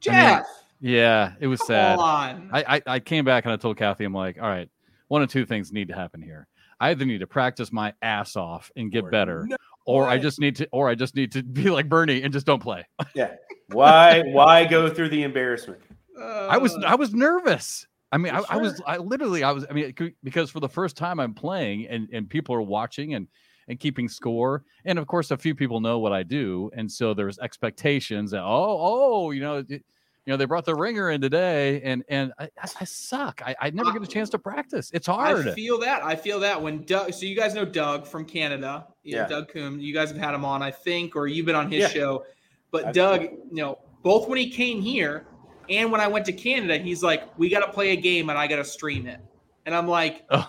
Jeff. 0.00 0.14
I 0.14 0.36
mean, 0.36 0.44
Yeah, 0.80 1.32
it 1.40 1.46
was 1.46 1.60
Come 1.60 1.66
sad. 1.68 1.98
on. 1.98 2.50
I, 2.52 2.76
I 2.76 2.82
I 2.86 3.00
came 3.00 3.24
back 3.24 3.44
and 3.44 3.52
I 3.52 3.56
told 3.56 3.78
Kathy, 3.78 4.04
I'm 4.04 4.12
like, 4.12 4.36
all 4.40 4.48
right, 4.48 4.68
one 5.08 5.22
of 5.22 5.30
two 5.30 5.46
things 5.46 5.72
need 5.72 5.88
to 5.88 5.94
happen 5.94 6.20
here. 6.20 6.46
I 6.78 6.90
either 6.90 7.06
need 7.06 7.20
to 7.20 7.26
practice 7.26 7.72
my 7.72 7.94
ass 8.02 8.36
off 8.36 8.70
and 8.76 8.92
get 8.92 9.04
Or 9.04 9.10
better, 9.10 9.46
no 9.48 9.56
or 9.84 10.08
I 10.08 10.18
just 10.18 10.40
need 10.40 10.56
to, 10.56 10.68
or 10.72 10.88
I 10.88 10.94
just 10.94 11.14
need 11.14 11.32
to 11.32 11.42
be 11.42 11.70
like 11.70 11.88
Bernie 11.88 12.22
and 12.22 12.32
just 12.32 12.46
don't 12.46 12.62
play. 12.62 12.86
Yeah. 13.14 13.34
Why 13.68 14.22
why 14.22 14.64
go 14.66 14.88
through 14.88 15.08
the 15.10 15.22
embarrassment? 15.22 15.80
I 16.20 16.58
was 16.58 16.74
Uh, 16.76 16.82
I 16.86 16.94
was 16.94 17.14
nervous. 17.14 17.86
I 18.12 18.18
mean, 18.18 18.32
I, 18.32 18.40
For 18.40 18.52
I 18.52 18.56
was. 18.58 18.82
I 18.86 18.96
literally 18.98 19.42
I 19.42 19.50
was 19.50 19.66
I 19.68 19.72
mean 19.72 19.94
because 20.22 20.50
for 20.50 20.60
the 20.60 20.68
first 20.68 20.96
time 20.96 21.18
I'm 21.18 21.34
playing 21.34 21.86
and 21.88 22.08
and 22.12 22.28
people 22.28 22.54
are 22.54 22.62
watching 22.62 23.14
and 23.14 23.26
and 23.68 23.80
keeping 23.80 24.08
score 24.08 24.62
and 24.84 24.98
of 24.98 25.06
course 25.06 25.30
a 25.30 25.36
few 25.36 25.54
people 25.54 25.80
know 25.80 25.98
what 25.98 26.12
I 26.12 26.22
do 26.22 26.70
and 26.76 26.90
so 26.90 27.14
there's 27.14 27.38
expectations 27.38 28.30
that 28.32 28.42
oh 28.42 28.78
oh 28.78 29.30
you 29.30 29.40
know 29.40 29.64
it, 29.66 29.82
you 30.26 30.32
know 30.32 30.36
they 30.36 30.44
brought 30.46 30.64
the 30.64 30.74
ringer 30.74 31.10
in 31.10 31.20
today 31.20 31.82
and 31.82 32.02
and 32.08 32.32
I, 32.38 32.44
I, 32.44 32.68
I 32.80 32.84
suck 32.84 33.42
I, 33.44 33.54
I 33.60 33.70
never 33.70 33.92
get 33.92 34.02
a 34.02 34.06
chance 34.06 34.30
to 34.30 34.38
practice 34.38 34.90
it's 34.94 35.06
hard 35.06 35.46
I 35.48 35.52
feel 35.54 35.78
that. 35.80 36.02
I 36.04 36.16
feel 36.16 36.40
that 36.40 36.60
when 36.60 36.82
Doug. 36.84 37.12
So 37.12 37.26
you 37.26 37.36
guys 37.36 37.54
know 37.54 37.64
Doug 37.64 38.06
from 38.06 38.24
Canada. 38.24 38.86
Yeah, 39.02 39.18
Yeah. 39.22 39.26
Doug 39.28 39.48
Coombe. 39.48 39.80
You 39.80 39.92
guys 39.92 40.10
have 40.10 40.18
had 40.18 40.34
him 40.34 40.44
on, 40.44 40.62
I 40.62 40.70
think, 40.70 41.14
or 41.16 41.26
you've 41.26 41.46
been 41.46 41.54
on 41.54 41.70
his 41.70 41.82
Yeah. 41.82 41.88
show. 41.88 42.24
But 42.70 42.86
I've- 42.86 42.92
Doug, 42.94 43.22
you 43.22 43.62
know, 43.62 43.78
both 44.02 44.28
when 44.28 44.38
he 44.38 44.50
came 44.50 44.80
here 44.80 45.26
and 45.68 45.92
when 45.92 46.00
I 46.00 46.08
went 46.08 46.24
to 46.26 46.32
Canada, 46.32 46.76
he's 46.78 47.02
like, 47.02 47.22
"We 47.38 47.48
got 47.48 47.60
to 47.60 47.72
play 47.72 47.90
a 47.90 47.96
game 47.96 48.30
and 48.30 48.38
I 48.38 48.46
got 48.46 48.56
to 48.56 48.64
stream 48.64 49.06
it," 49.06 49.20
and 49.66 49.74
I'm 49.74 49.88
like, 49.88 50.24
oh. 50.30 50.48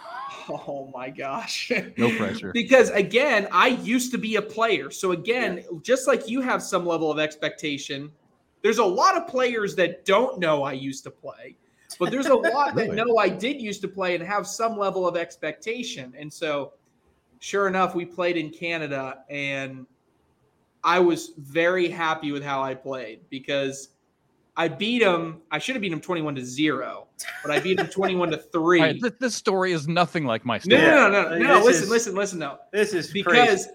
"Oh 0.50 0.92
my 0.94 1.10
gosh." 1.10 1.72
no 1.98 2.16
pressure 2.18 2.52
because 2.54 2.90
again, 2.92 3.48
I 3.52 3.68
used 3.68 4.12
to 4.12 4.18
be 4.18 4.36
a 4.38 4.42
player. 4.42 4.90
So 4.92 5.12
again, 5.12 5.64
just 5.84 6.08
like 6.08 6.28
you 6.30 6.42
have 6.42 6.62
some 6.64 6.86
level 6.86 7.12
of 7.12 7.20
expectation, 7.20 8.12
there's 8.66 8.80
a 8.80 8.84
lot 8.84 9.16
of 9.16 9.28
players 9.28 9.76
that 9.76 10.06
don't 10.06 10.40
know 10.40 10.64
I 10.64 10.72
used 10.72 11.04
to 11.04 11.12
play. 11.12 11.56
But 12.00 12.10
there's 12.10 12.26
a 12.26 12.34
lot 12.34 12.74
that 12.74 12.94
know 12.96 13.18
I 13.20 13.30
did 13.30 13.62
used 13.62 13.80
to 13.82 13.88
play 13.88 14.16
and 14.16 14.24
have 14.24 14.48
some 14.48 14.76
level 14.76 15.08
of 15.08 15.16
expectation. 15.16 16.16
And 16.18 16.34
so 16.34 16.74
sure 17.38 17.68
enough, 17.68 17.94
we 17.94 18.06
played 18.06 18.38
in 18.38 18.50
Canada 18.50 19.20
and 19.30 19.86
I 20.84 20.98
was 20.98 21.34
very 21.38 21.90
happy 21.90 22.32
with 22.32 22.44
how 22.44 22.64
I 22.64 22.74
played 22.74 23.20
because 23.30 23.90
I 24.58 24.68
beat 24.68 25.04
him. 25.04 25.44
I 25.52 25.60
should 25.60 25.76
have 25.76 25.84
beat 25.84 25.94
him 25.94 26.02
21 26.02 26.34
to 26.34 26.44
0, 26.44 27.06
but 27.44 27.52
I 27.52 27.60
beat 27.60 27.80
him 27.80 27.86
21 27.86 28.32
to 28.32 28.38
3. 28.38 28.80
All 28.80 28.86
right, 28.88 29.00
th- 29.00 29.14
this 29.20 29.36
story 29.36 29.74
is 29.74 29.88
nothing 29.88 30.26
like 30.26 30.44
my 30.44 30.58
story 30.58 30.82
no, 30.82 31.08
no, 31.08 31.30
no, 31.30 31.38
no, 31.38 31.60
no. 31.60 31.64
Listen, 31.64 31.84
is- 31.84 31.90
listen, 31.92 32.16
listen. 32.16 32.40
No, 32.40 32.58
This 32.74 32.94
is 32.94 33.12
crazy. 33.12 33.24
because 33.24 33.68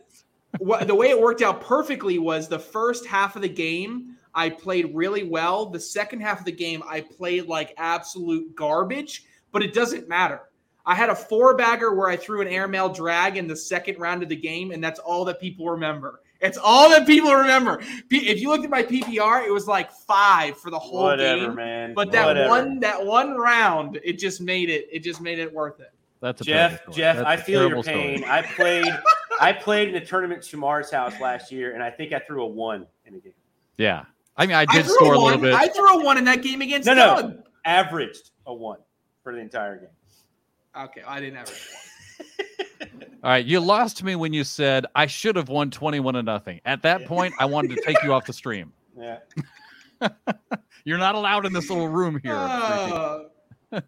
what, 0.58 0.88
the 0.88 0.96
way 0.96 1.10
it 1.10 1.20
worked 1.20 1.42
out 1.42 1.60
perfectly 1.60 2.18
was 2.18 2.48
the 2.48 2.58
first 2.58 3.06
half 3.06 3.36
of 3.36 3.42
the 3.42 3.48
game 3.48 4.16
I 4.34 4.50
played 4.50 4.94
really 4.94 5.24
well. 5.24 5.66
The 5.66 5.80
second 5.80 6.20
half 6.20 6.38
of 6.40 6.44
the 6.44 6.52
game 6.52 6.82
I 6.88 7.00
played 7.00 7.46
like 7.46 7.74
absolute 7.76 8.54
garbage, 8.54 9.24
but 9.52 9.62
it 9.62 9.74
doesn't 9.74 10.08
matter. 10.08 10.42
I 10.86 10.94
had 10.94 11.10
a 11.10 11.14
four 11.14 11.56
bagger 11.56 11.94
where 11.94 12.08
I 12.08 12.16
threw 12.16 12.40
an 12.40 12.48
airmail 12.48 12.88
drag 12.88 13.36
in 13.36 13.46
the 13.46 13.56
second 13.56 13.98
round 13.98 14.22
of 14.22 14.28
the 14.28 14.36
game, 14.36 14.70
and 14.72 14.82
that's 14.82 14.98
all 14.98 15.24
that 15.26 15.40
people 15.40 15.68
remember. 15.68 16.20
It's 16.40 16.56
all 16.56 16.88
that 16.88 17.06
people 17.06 17.34
remember. 17.34 17.82
If 18.10 18.40
you 18.40 18.48
looked 18.48 18.64
at 18.64 18.70
my 18.70 18.82
PPR, 18.82 19.46
it 19.46 19.52
was 19.52 19.66
like 19.68 19.92
five 19.92 20.56
for 20.56 20.70
the 20.70 20.78
whole 20.78 21.02
whatever, 21.02 21.46
game. 21.48 21.54
man. 21.54 21.92
But 21.94 22.10
that 22.12 22.24
Whatever. 22.26 22.48
one, 22.48 22.80
that 22.80 23.04
one 23.04 23.36
round, 23.36 24.00
it 24.02 24.14
just 24.18 24.40
made 24.40 24.70
it. 24.70 24.88
It 24.90 25.00
just 25.00 25.20
made 25.20 25.38
it 25.38 25.52
worth 25.52 25.80
it. 25.80 25.92
that's 26.22 26.40
a 26.40 26.44
Jeff, 26.44 26.80
story. 26.80 26.96
Jeff, 26.96 27.16
That's 27.16 27.28
I 27.28 27.34
a 27.34 27.38
feel 27.38 27.60
your 27.60 27.68
terrible 27.68 27.82
story. 27.82 27.98
pain. 27.98 28.24
I 28.24 28.40
played 28.42 28.86
I 29.38 29.52
played 29.52 29.88
in 29.90 29.96
a 29.96 30.04
tournament 30.04 30.38
at 30.42 30.46
Shemar's 30.50 30.90
house 30.90 31.20
last 31.20 31.52
year, 31.52 31.74
and 31.74 31.82
I 31.82 31.90
think 31.90 32.14
I 32.14 32.18
threw 32.20 32.42
a 32.42 32.46
one 32.46 32.86
in 33.04 33.14
a 33.16 33.18
game. 33.18 33.34
yeah 33.76 34.04
I 34.40 34.46
mean 34.46 34.56
I 34.56 34.62
I 34.62 34.64
did 34.64 34.84
threw 34.86 34.94
score 34.94 35.14
a 35.14 35.18
one. 35.18 35.26
little 35.26 35.40
bit 35.42 35.54
I 35.54 35.68
threw 35.68 36.00
a 36.00 36.04
one 36.04 36.16
in 36.18 36.24
that 36.24 36.42
game 36.42 36.62
against 36.62 36.86
No, 36.86 36.94
no. 36.94 37.42
Averaged 37.64 38.30
a 38.46 38.54
one 38.54 38.78
for 39.22 39.34
the 39.34 39.38
entire 39.40 39.76
game. 39.76 39.88
Okay, 40.84 41.02
I 41.06 41.20
didn't 41.20 41.36
average. 41.36 41.68
All 43.22 43.30
right, 43.30 43.44
you 43.44 43.60
lost 43.60 44.02
me 44.02 44.16
when 44.16 44.32
you 44.32 44.44
said 44.44 44.86
I 44.94 45.04
should 45.06 45.36
have 45.36 45.50
won 45.50 45.70
21 45.70 46.14
to 46.14 46.22
nothing. 46.22 46.60
At 46.64 46.80
that 46.82 47.02
Yeah. 47.02 47.06
point, 47.08 47.34
I 47.38 47.44
wanted 47.44 47.76
to 47.76 47.82
take 47.82 48.02
you 48.02 48.14
off 48.14 48.24
the 48.24 48.32
stream. 48.32 48.72
Yeah. 48.96 49.18
You're 50.86 50.96
not 50.96 51.14
allowed 51.16 51.44
in 51.44 51.52
this 51.52 51.68
little 51.68 51.88
room 51.88 52.18
here. 52.22 52.34
Uh, 52.34 53.24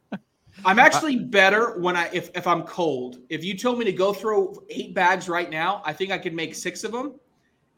I'm 0.67 0.79
actually 0.79 1.17
better 1.17 1.79
when 1.81 1.97
I 1.97 2.11
if 2.13 2.31
if 2.35 2.47
I'm 2.47 2.65
cold. 2.65 3.17
If 3.31 3.43
you 3.43 3.57
told 3.57 3.79
me 3.79 3.87
to 3.87 3.93
go 3.93 4.13
throw 4.13 4.55
eight 4.69 4.95
bags 4.95 5.29
right 5.31 5.49
now, 5.49 5.81
I 5.87 5.95
think 5.95 6.11
I 6.13 6.19
could 6.19 6.35
make 6.35 6.55
six 6.55 6.85
of 6.85 6.93
them. 6.93 7.15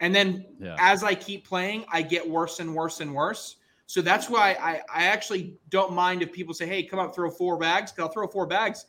And 0.00 0.14
then 0.14 0.44
Yeah. 0.60 0.76
as 0.78 1.02
I 1.04 1.14
keep 1.14 1.46
playing, 1.46 1.84
I 1.90 2.02
get 2.02 2.28
worse 2.28 2.60
and 2.60 2.74
worse 2.74 3.00
and 3.00 3.14
worse. 3.14 3.56
So 3.86 4.00
that's 4.00 4.28
why 4.30 4.52
I, 4.60 4.80
I 4.92 5.04
actually 5.04 5.56
don't 5.68 5.92
mind 5.92 6.22
if 6.22 6.32
people 6.32 6.54
say, 6.54 6.66
"Hey, 6.66 6.82
come 6.82 6.98
up, 6.98 7.14
throw 7.14 7.30
four 7.30 7.56
bags." 7.58 7.92
'cause 7.92 8.00
I'll 8.04 8.08
throw 8.12 8.26
four 8.26 8.46
bags, 8.46 8.86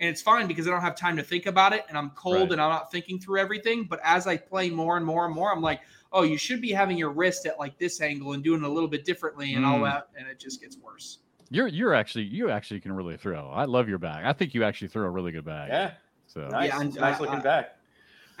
and 0.00 0.08
it's 0.08 0.22
fine 0.22 0.46
because 0.46 0.66
I 0.68 0.70
don't 0.70 0.80
have 0.80 0.94
time 0.94 1.16
to 1.16 1.22
think 1.24 1.46
about 1.46 1.72
it, 1.72 1.84
and 1.88 1.98
I'm 1.98 2.10
cold 2.10 2.36
Right. 2.42 2.52
and 2.52 2.60
I'm 2.60 2.70
not 2.70 2.90
thinking 2.90 3.18
through 3.18 3.40
everything. 3.40 3.84
But 3.84 4.00
as 4.04 4.26
I 4.26 4.36
play 4.36 4.70
more 4.70 4.96
and 4.96 5.04
more 5.04 5.26
and 5.26 5.34
more, 5.34 5.52
I'm 5.52 5.60
like, 5.60 5.80
"Oh, 6.12 6.22
you 6.22 6.38
should 6.38 6.60
be 6.60 6.70
having 6.70 6.96
your 6.96 7.10
wrist 7.10 7.46
at 7.46 7.58
like 7.58 7.78
this 7.78 8.00
angle 8.00 8.32
and 8.32 8.42
doing 8.44 8.62
it 8.62 8.66
a 8.66 8.72
little 8.72 8.88
bit 8.88 9.04
differently 9.04 9.54
and 9.54 9.66
all 9.66 9.80
Mm. 9.80 9.84
that," 9.90 10.08
and 10.16 10.28
it 10.28 10.38
just 10.38 10.60
gets 10.60 10.78
worse. 10.78 11.18
You're 11.50 11.66
you're 11.66 11.94
actually 11.94 12.24
you 12.24 12.48
actually 12.50 12.80
can 12.80 12.92
really 12.92 13.16
throw. 13.16 13.48
I 13.50 13.64
love 13.64 13.88
your 13.88 13.98
bag. 13.98 14.24
I 14.24 14.32
think 14.32 14.54
you 14.54 14.62
actually 14.64 14.88
throw 14.88 15.06
a 15.06 15.10
really 15.10 15.32
good 15.32 15.44
bag. 15.44 15.68
Yeah. 15.70 15.92
So 16.26 16.46
Nice. 16.46 16.68
Yeah, 16.68 16.80
and 16.80 16.94
nice 16.94 17.18
looking 17.20 17.36
I- 17.40 17.42
back. 17.42 17.77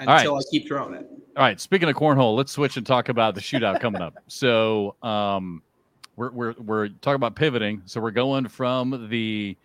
All 0.00 0.06
right. 0.06 0.20
Until 0.20 0.36
I 0.36 0.40
keep 0.50 0.68
throwing 0.68 0.94
it. 0.94 1.06
all 1.36 1.42
right. 1.42 1.60
Speaking 1.60 1.88
of 1.88 1.96
cornhole, 1.96 2.36
let's 2.36 2.52
switch 2.52 2.76
and 2.76 2.86
talk 2.86 3.08
about 3.08 3.34
the 3.34 3.40
shootout 3.40 3.80
coming 3.80 4.02
up. 4.02 4.14
So 4.28 4.94
um, 5.02 5.62
we're 6.16 6.30
we're 6.30 6.54
we're 6.58 6.88
talking 6.88 7.16
about 7.16 7.34
pivoting. 7.34 7.82
So 7.86 8.00
we're 8.00 8.10
going 8.10 8.46
from 8.48 9.08
the 9.08 9.56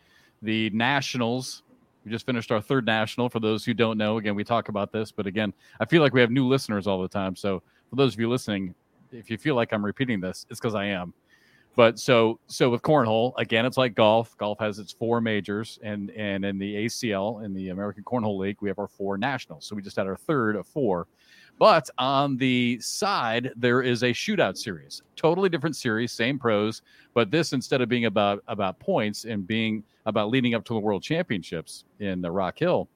the 0.41 0.69
nationals. 0.71 1.63
We 2.05 2.11
just 2.11 2.25
finished 2.25 2.51
our 2.51 2.61
third 2.61 2.85
national. 2.85 3.29
For 3.29 3.39
those 3.39 3.63
who 3.63 3.73
don't 3.73 3.97
know, 3.97 4.17
again, 4.17 4.35
we 4.35 4.43
talk 4.43 4.69
about 4.69 4.91
this, 4.91 5.11
but 5.11 5.25
again, 5.27 5.53
I 5.79 5.85
feel 5.85 6.01
like 6.01 6.13
we 6.13 6.21
have 6.21 6.31
new 6.31 6.47
listeners 6.47 6.85
all 6.87 7.01
the 7.01 7.07
time. 7.07 7.35
So 7.35 7.61
for 7.89 7.95
those 7.95 8.13
of 8.13 8.19
you 8.19 8.29
listening, 8.29 8.75
if 9.11 9.29
you 9.29 9.37
feel 9.37 9.55
like 9.55 9.71
I'm 9.71 9.85
repeating 9.85 10.19
this, 10.19 10.45
it's 10.49 10.59
because 10.59 10.75
I 10.75 10.85
am. 10.85 11.13
But 11.75 11.99
so 11.99 12.39
so 12.47 12.69
with 12.69 12.83
cornhole, 12.83 13.33
again, 13.37 13.65
it's 13.65 13.77
like 13.77 13.95
golf. 13.95 14.37
Golf 14.37 14.59
has 14.59 14.77
its 14.77 14.91
four 14.91 15.21
majors, 15.21 15.79
and 15.81 16.11
and 16.11 16.45
in 16.45 16.59
the 16.59 16.85
ACL, 16.85 17.43
in 17.43 17.53
the 17.53 17.69
American 17.69 18.03
Cornhole 18.03 18.37
League, 18.37 18.57
we 18.61 18.69
have 18.69 18.77
our 18.77 18.87
four 18.87 19.17
nationals. 19.17 19.65
So 19.65 19.75
we 19.75 19.81
just 19.81 19.95
had 19.95 20.05
our 20.05 20.15
third 20.15 20.55
of 20.55 20.67
four. 20.67 21.07
But 21.59 21.89
on 21.97 22.37
the 22.37 22.79
side, 22.79 23.51
there 23.55 23.81
is 23.81 24.03
a 24.03 24.09
shootout 24.09 24.57
series, 24.57 25.01
totally 25.15 25.49
different 25.49 25.75
series, 25.75 26.11
same 26.11 26.37
pros. 26.39 26.81
But 27.13 27.31
this, 27.31 27.53
instead 27.53 27.81
of 27.81 27.89
being 27.89 28.05
about 28.05 28.43
about 28.47 28.79
points 28.79 29.25
and 29.25 29.45
being 29.45 29.83
about 30.05 30.29
leading 30.29 30.53
up 30.53 30.65
to 30.65 30.73
the 30.73 30.79
World 30.79 31.01
Championships 31.01 31.85
in 31.99 32.21
the 32.21 32.29
Rock 32.29 32.59
Hill, 32.59 32.87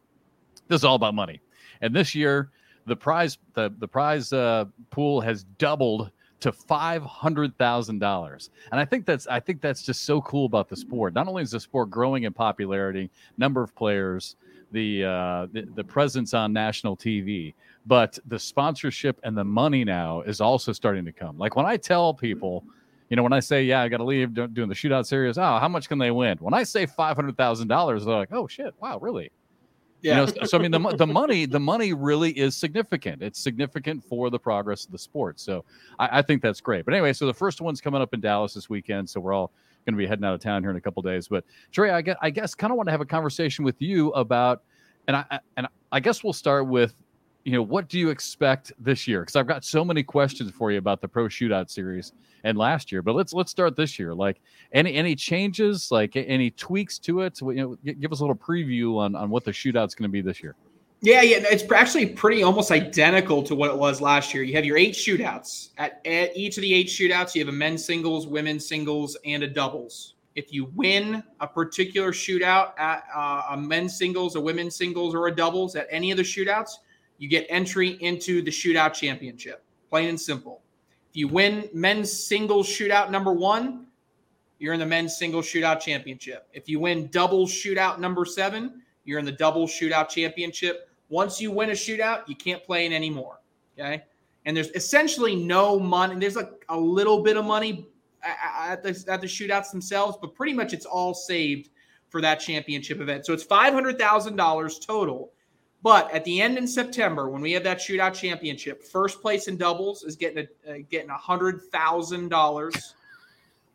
this 0.68 0.82
is 0.82 0.86
all 0.86 0.96
about 0.96 1.16
money. 1.16 1.42
And 1.82 1.96
this 1.96 2.13
year, 2.13 2.52
the 2.86 2.96
prize 2.96 3.40
the 3.54 3.74
the 3.80 3.88
prize 3.88 4.32
uh, 4.34 4.66
pool 4.92 5.20
has 5.22 5.44
doubled 5.44 6.12
to 6.39 6.52
five 6.52 7.04
hundred 7.04 7.58
thousand 7.58 8.00
dollars, 8.00 8.50
and 8.71 8.80
I 8.80 8.86
think 8.86 9.06
that's 9.06 9.28
I 9.28 9.39
think 9.39 9.62
that's 9.62 9.84
just 9.84 10.06
so 10.06 10.21
cool 10.21 10.45
about 10.45 10.69
the 10.69 10.76
sport. 10.76 11.13
Not 11.13 11.28
only 11.28 11.43
is 11.43 11.52
the 11.52 11.60
sport 11.60 11.89
growing 11.89 12.23
in 12.23 12.34
popularity, 12.34 13.10
number 13.38 13.63
of 13.63 13.76
players, 13.76 14.36
the 14.71 15.06
uh, 15.06 15.47
the, 15.52 15.67
the 15.76 15.84
presence 15.84 16.34
on 16.34 16.54
national 16.54 16.95
TV, 16.95 17.54
but 17.86 18.19
the 18.28 18.38
sponsorship 18.38 19.19
and 19.23 19.38
the 19.38 19.43
money 19.43 19.84
now 19.84 20.21
is 20.21 20.41
also 20.41 20.71
starting 20.71 21.06
to 21.06 21.12
come. 21.12 21.38
Like 21.38 21.56
when 21.56 21.65
I 21.65 21.78
tell 21.78 22.13
people, 22.13 22.63
you 23.10 23.15
know, 23.15 23.23
when 23.23 23.34
I 23.34 23.39
say, 23.39 23.63
"Yeah, 23.63 23.82
I 23.82 23.89
got 23.89 23.97
to 23.97 24.04
leave 24.04 24.34
doing 24.34 24.69
the 24.69 24.76
shootout 24.76 25.06
series," 25.06 25.38
oh, 25.38 25.58
how 25.60 25.67
much 25.67 25.88
can 25.88 25.97
they 25.97 26.12
win? 26.12 26.38
When 26.39 26.54
I 26.54 26.63
say 26.63 26.86
five 26.86 27.15
hundred 27.15 27.38
thousand 27.38 27.67
dollars, 27.67 28.06
they're 28.06 28.15
like, 28.15 28.32
"Oh 28.32 28.47
shit, 28.47 28.73
wow, 28.80 29.00
really?" 29.00 29.32
Yeah. 30.02 30.26
You 30.26 30.34
know, 30.40 30.46
so 30.46 30.58
I 30.58 30.62
mean, 30.62 30.72
the, 30.72 30.96
the 30.96 31.08
money, 31.08 31.46
the 31.46 31.60
money 31.60 31.94
really 31.94 32.32
is 32.32 32.56
significant. 32.56 33.22
It's 33.24 33.40
significant 33.40 34.04
for 34.04 34.30
the 34.30 34.38
progress 34.40 34.86
of 34.86 34.92
the 34.92 35.00
sport. 35.00 35.40
So 35.40 35.66
I, 35.98 36.20
I 36.20 36.22
think 36.22 36.42
that's 36.42 36.62
great. 36.62 36.86
But 36.86 36.94
anyway, 36.94 37.14
so 37.14 37.26
the 37.26 37.34
first 37.34 37.62
one's 37.62 37.82
coming 37.82 38.02
up 38.02 38.14
in 38.14 38.20
Dallas 38.22 38.54
this 38.54 38.70
weekend. 38.70 39.10
So 39.10 39.20
we're 39.20 39.34
all 39.34 39.52
going 39.86 39.96
to 39.96 39.98
be 39.98 40.06
heading 40.06 40.24
out 40.26 40.34
of 40.34 40.40
town 40.42 40.62
here 40.62 40.70
in 40.70 40.78
a 40.78 40.82
couple 40.82 41.02
days. 41.02 41.28
But 41.28 41.46
Trey, 41.72 41.90
I 41.90 42.02
guess, 42.02 42.18
I 42.22 42.30
guess 42.30 42.54
kind 42.54 42.72
of 42.72 42.78
want 42.78 42.88
to 42.88 42.92
have 42.92 43.02
a 43.02 43.06
conversation 43.06 43.66
with 43.66 43.82
you 43.82 44.10
about, 44.12 44.62
and 45.08 45.16
I 45.16 45.26
I- 45.32 45.40
and 45.58 45.68
I 45.92 46.00
guess 46.02 46.24
we'll 46.24 46.34
start 46.34 46.68
with, 46.68 46.94
you 47.48 47.54
know, 47.54 47.62
what 47.62 47.88
do 47.88 47.98
you 47.98 48.10
expect 48.10 48.74
this 48.78 49.08
year? 49.08 49.22
Because 49.22 49.38
I've 49.38 49.48
got 49.48 49.64
so 49.64 49.86
many 49.86 50.04
questions 50.04 50.52
for 50.52 50.70
you 50.70 50.80
about 50.80 51.00
the 51.00 51.08
Pro 51.08 51.30
Shootout 51.30 51.70
Series 51.70 52.12
and 52.44 52.58
last 52.58 52.92
year. 52.92 53.02
But 53.02 53.16
let's 53.16 53.32
let's 53.32 53.50
start 53.50 53.78
this 53.78 53.98
year. 53.98 54.14
Like 54.14 54.42
any 54.74 54.96
any 54.96 55.16
changes, 55.16 55.90
like 55.90 56.18
any 56.18 56.52
tweaks 56.52 57.00
to 57.00 57.22
it? 57.22 57.40
You 57.40 57.54
know, 57.54 57.94
give 57.94 58.12
us 58.12 58.20
a 58.20 58.24
little 58.24 58.36
preview 58.36 58.98
on 58.98 59.16
on 59.16 59.30
what 59.30 59.46
the 59.46 59.52
shootout's 59.52 59.96
going 59.96 60.10
to 60.10 60.12
be 60.12 60.20
this 60.20 60.44
year. 60.44 60.56
Yeah, 61.00 61.22
yeah, 61.22 61.38
it's 61.50 61.64
actually 61.72 62.08
pretty 62.08 62.44
almost 62.44 62.70
identical 62.70 63.42
to 63.44 63.56
what 63.56 63.70
it 63.70 63.78
was 63.78 64.02
last 64.02 64.34
year. 64.34 64.44
You 64.44 64.56
have 64.56 64.66
your 64.66 64.78
eight 64.78 64.94
shootouts. 64.94 65.70
At, 65.78 66.06
at 66.06 66.36
each 66.36 66.58
of 66.58 66.64
the 66.64 66.74
eight 66.74 66.88
shootouts, 66.88 67.34
you 67.34 67.40
have 67.46 67.54
a 67.54 67.58
men's 67.58 67.86
singles, 67.86 68.28
women's 68.28 68.68
singles, 68.68 69.16
and 69.24 69.44
a 69.44 69.48
doubles. 69.48 70.16
If 70.36 70.52
you 70.52 70.66
win 70.76 71.24
a 71.40 71.48
particular 71.48 72.12
shootout 72.12 72.78
at 72.78 73.06
uh, 73.16 73.44
a 73.52 73.58
men's 73.58 73.98
singles, 73.98 74.36
a 74.36 74.42
women's 74.42 74.76
singles, 74.76 75.16
or 75.16 75.28
a 75.28 75.32
doubles 75.34 75.78
at 75.78 75.88
any 75.90 76.12
of 76.12 76.18
the 76.18 76.24
shootouts, 76.24 76.72
you 77.17 77.27
get 77.27 77.45
entry 77.49 77.97
into 78.01 78.41
the 78.41 78.51
shootout 78.51 78.93
championship. 78.93 79.63
Plain 79.89 80.10
and 80.10 80.19
simple. 80.19 80.62
If 81.10 81.15
you 81.15 81.27
win 81.27 81.69
men's 81.73 82.12
singles 82.12 82.67
shootout 82.67 83.10
number 83.10 83.34
one, 83.34 83.88
you're 84.60 84.73
in 84.73 84.80
the 84.80 84.86
men's 84.86 85.17
single 85.17 85.41
shootout 85.41 85.80
championship. 85.80 86.47
If 86.53 86.67
you 86.67 86.80
win 86.80 87.08
double 87.08 87.45
shootout 87.47 87.99
number 87.99 88.25
seven, 88.25 88.82
you're 89.06 89.19
in 89.19 89.25
the 89.25 89.32
double 89.32 89.67
shootout 89.67 90.10
championship. 90.10 90.89
Once 91.10 91.39
you 91.39 91.51
win 91.51 91.69
a 91.69 91.73
shootout, 91.73 92.27
you 92.27 92.36
can't 92.36 92.63
play 92.63 92.86
in 92.86 92.93
anymore. 92.93 93.39
Okay. 93.80 94.03
And 94.45 94.56
there's 94.56 94.71
essentially 94.71 95.36
no 95.36 95.80
money. 95.80 96.15
There's 96.15 96.36
like 96.36 96.65
a 96.69 96.77
little 96.77 97.21
bit 97.21 97.38
of 97.38 97.45
money 97.45 97.88
at 98.23 98.84
the, 98.84 98.89
at 99.08 99.21
the 99.21 99.27
shootouts 99.27 99.71
themselves, 99.71 100.17
but 100.19 100.34
pretty 100.34 100.53
much 100.53 100.73
it's 100.73 100.86
all 100.86 101.13
saved 101.13 101.69
for 102.10 102.21
that 102.21 102.36
championship 102.36 102.99
event. 102.99 103.25
So 103.25 103.34
it's 103.34 103.45
$500,000 103.45 104.86
total. 104.86 105.32
But 105.88 106.12
at 106.12 106.26
the 106.26 106.41
end 106.41 106.58
in 106.58 106.67
September, 106.67 107.30
when 107.30 107.41
we 107.41 107.54
have 107.54 107.63
that 107.63 107.78
shootout 107.78 108.13
championship, 108.13 108.84
first 108.84 109.21
place 109.21 109.47
in 109.47 109.56
doubles 109.56 110.04
is 110.04 110.17
getting 110.17 110.45
a, 110.45 110.69
uh, 110.69 110.78
getting 110.89 111.10
a 111.10 111.15
hundred 111.15 111.62
thousand 111.71 112.28
dollars. 112.28 112.93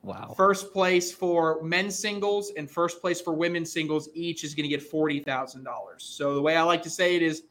Wow. 0.03 0.35
First 0.37 0.75
place 0.75 1.11
for 1.11 1.63
men's 1.63 1.99
singles 1.99 2.53
and 2.59 2.71
first 2.71 3.01
place 3.01 3.19
for 3.19 3.33
women's 3.33 3.73
singles 3.73 4.11
each 4.13 4.45
is 4.45 4.55
going 4.55 4.65
to 4.65 4.69
get 4.69 4.83
forty 4.83 5.21
thousand 5.21 5.65
dollars. 5.65 6.05
So 6.05 6.35
the 6.35 6.43
way 6.43 6.55
I 6.55 6.63
like 6.65 6.83
to 6.83 6.91
say 6.91 7.17
it 7.17 7.23
is, 7.23 7.45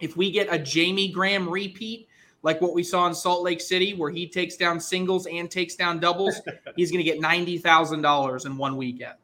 if 0.00 0.16
we 0.16 0.32
get 0.32 0.48
a 0.50 0.58
Jamie 0.58 1.12
Graham 1.12 1.48
repeat, 1.48 2.08
like 2.42 2.60
what 2.60 2.74
we 2.74 2.82
saw 2.82 3.06
in 3.06 3.14
Salt 3.14 3.44
Lake 3.44 3.60
City, 3.60 3.94
where 3.94 4.10
he 4.10 4.26
takes 4.26 4.56
down 4.56 4.80
singles 4.80 5.28
and 5.28 5.48
takes 5.48 5.76
down 5.76 6.00
doubles, 6.00 6.40
he's 6.74 6.90
going 6.90 7.04
to 7.04 7.08
get 7.08 7.20
ninety 7.20 7.56
thousand 7.56 8.02
dollars 8.02 8.46
in 8.46 8.56
one 8.56 8.76
weekend. 8.76 9.14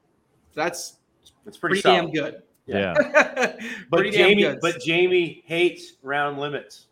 That's 0.55 0.99
That's 1.45 1.59
pretty, 1.59 1.83
pretty 1.83 1.97
damn 1.99 2.13
good. 2.13 2.45
Yeah. 2.67 2.95
But 3.91 4.11
Jamie, 4.13 4.57
but 4.61 4.81
Jamie 4.81 5.43
hates 5.47 5.95
round 6.03 6.39
limits. 6.39 6.87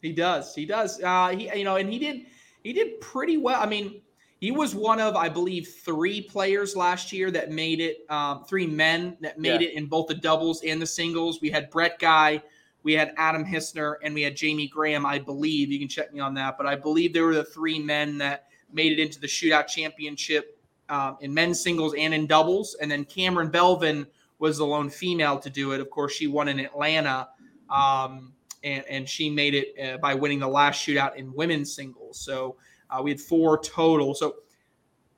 He 0.00 0.12
does. 0.12 0.54
He 0.54 0.64
does. 0.64 1.02
Uh, 1.02 1.28
he, 1.28 1.50
you 1.58 1.64
know, 1.64 1.76
and 1.76 1.92
he 1.92 1.98
did. 1.98 2.26
He 2.62 2.72
did 2.72 3.00
pretty 3.00 3.36
well. 3.36 3.60
I 3.60 3.66
mean, 3.66 4.00
he 4.40 4.50
was 4.50 4.74
one 4.74 5.00
of, 5.00 5.16
I 5.16 5.28
believe, 5.28 5.68
three 5.84 6.22
players 6.22 6.76
last 6.76 7.12
year 7.12 7.30
that 7.32 7.50
made 7.50 7.80
it. 7.80 8.06
Um, 8.08 8.44
three 8.44 8.66
men 8.66 9.16
that 9.20 9.38
made 9.38 9.60
Yeah. 9.60 9.68
it 9.68 9.74
in 9.74 9.86
both 9.86 10.06
the 10.06 10.14
doubles 10.14 10.62
and 10.62 10.80
the 10.80 10.86
singles. 10.86 11.40
We 11.40 11.50
had 11.50 11.70
Brett 11.70 11.98
Guy, 11.98 12.42
we 12.82 12.94
had 12.94 13.12
Adam 13.18 13.44
Hissner, 13.44 13.96
and 14.02 14.14
we 14.14 14.22
had 14.22 14.36
Jamie 14.36 14.68
Graham. 14.68 15.04
I 15.04 15.18
believe 15.18 15.70
you 15.70 15.78
can 15.78 15.88
check 15.88 16.12
me 16.14 16.20
on 16.20 16.32
that, 16.34 16.56
but 16.56 16.66
I 16.66 16.76
believe 16.76 17.12
there 17.12 17.24
were 17.24 17.34
the 17.34 17.44
three 17.44 17.78
men 17.78 18.16
that 18.18 18.46
made 18.72 18.92
it 18.92 18.98
into 19.02 19.20
the 19.20 19.26
shootout 19.26 19.66
championship 19.66 20.58
um, 20.88 21.18
in 21.20 21.34
men's 21.34 21.60
singles 21.62 21.94
and 21.98 22.14
in 22.14 22.26
doubles. 22.26 22.74
And 22.80 22.90
then 22.90 23.04
Cameron 23.04 23.50
Belvin 23.50 24.06
was 24.40 24.58
the 24.58 24.66
lone 24.66 24.90
female 24.90 25.38
to 25.38 25.48
do 25.50 25.72
it. 25.72 25.80
Of 25.80 25.90
course, 25.90 26.12
she 26.12 26.26
won 26.26 26.48
in 26.48 26.58
Atlanta. 26.58 27.28
Um, 27.70 28.32
and, 28.64 28.84
and 28.90 29.08
she 29.08 29.30
made 29.30 29.54
it 29.54 29.74
uh, 29.80 29.98
by 29.98 30.14
winning 30.14 30.40
the 30.40 30.48
last 30.48 30.84
shootout 30.84 31.14
in 31.16 31.32
women's 31.32 31.72
singles. 31.72 32.18
So 32.18 32.56
uh, 32.90 33.00
we 33.02 33.10
had 33.10 33.20
four 33.20 33.58
total. 33.62 34.14
So 34.14 34.36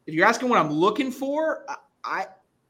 if 0.07 0.15
you're 0.15 0.27
asking 0.27 0.49
what 0.49 0.59
I'm 0.59 0.71
looking 0.71 1.11
for, 1.11 1.65
I 2.05 2.27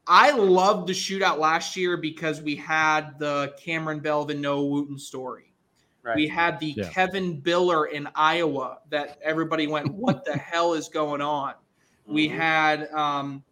I 0.07 0.31
loved 0.31 0.87
the 0.87 0.93
shootout 0.93 1.37
last 1.37 1.75
year 1.77 1.95
because 1.97 2.41
we 2.41 2.55
had 2.55 3.17
the 3.19 3.53
Cameron 3.57 3.99
Belvin 4.01 4.39
Noah 4.39 4.65
Wooten 4.65 4.97
story. 4.97 5.53
Right. 6.01 6.15
We 6.15 6.27
had 6.27 6.59
the 6.59 6.73
Yeah. 6.75 6.89
Kevin 6.89 7.41
Biller 7.41 7.89
in 7.91 8.07
Iowa 8.15 8.79
that 8.89 9.17
everybody 9.21 9.67
went, 9.67 9.93
"What 9.93 10.25
the 10.25 10.37
hell 10.37 10.73
is 10.73 10.89
going 10.89 11.21
on?" 11.21 11.53
We 12.05 12.27
Mhm. 12.27 12.35
had 12.35 12.91
um, 12.91 13.43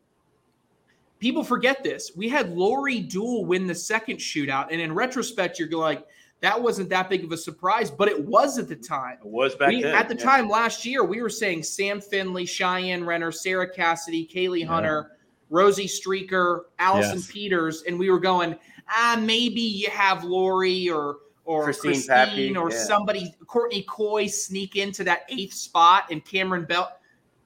people 1.21 1.43
forget 1.43 1.83
this. 1.83 2.11
We 2.15 2.27
had 2.27 2.49
Lori 2.49 2.99
Duel 2.99 3.45
win 3.45 3.67
the 3.67 3.75
second 3.75 4.17
shootout, 4.17 4.67
and 4.71 4.81
in 4.81 4.93
retrospect, 4.93 5.57
you're 5.57 5.69
like, 5.69 6.05
that 6.41 6.61
wasn't 6.61 6.89
that 6.89 7.07
big 7.07 7.23
of 7.23 7.31
a 7.31 7.37
surprise, 7.37 7.91
but 7.91 8.07
it 8.09 8.25
was 8.25 8.57
at 8.57 8.67
the 8.67 8.75
time. 8.75 9.19
It 9.23 9.27
was 9.27 9.55
back 9.55 9.69
We, 9.69 9.83
then. 9.83 9.93
at 9.93 10.09
the 10.09 10.15
yeah. 10.15 10.23
time 10.23 10.49
last 10.49 10.83
year, 10.83 11.03
we 11.03 11.21
were 11.21 11.29
saying 11.29 11.63
Sam 11.63 12.01
Finley, 12.01 12.45
Cheyenne 12.47 13.05
Renner, 13.05 13.31
Sarah 13.31 13.71
Cassidy, 13.71 14.27
Kaylee 14.27 14.61
Yeah. 14.61 14.65
Hunter, 14.65 15.11
Rosie 15.51 15.87
Streaker, 15.87 16.61
Allison 16.79 17.17
Yes. 17.17 17.31
Peters, 17.31 17.83
and 17.83 17.97
we 17.99 18.09
were 18.09 18.19
going, 18.19 18.57
ah, 18.89 19.21
maybe 19.21 19.61
you 19.61 19.89
have 19.91 20.23
Lori 20.23 20.89
or 20.89 21.19
or 21.43 21.63
Christine 21.63 21.91
Christine, 21.93 22.07
Pappy, 22.07 22.55
or 22.55 22.71
yeah. 22.71 22.83
somebody, 22.83 23.35
Courtney 23.47 23.83
Coy 23.83 24.27
sneak 24.27 24.75
into 24.75 25.03
that 25.03 25.23
eighth 25.29 25.53
spot 25.53 26.05
and 26.11 26.23
Cameron 26.23 26.65
Bell. 26.65 26.91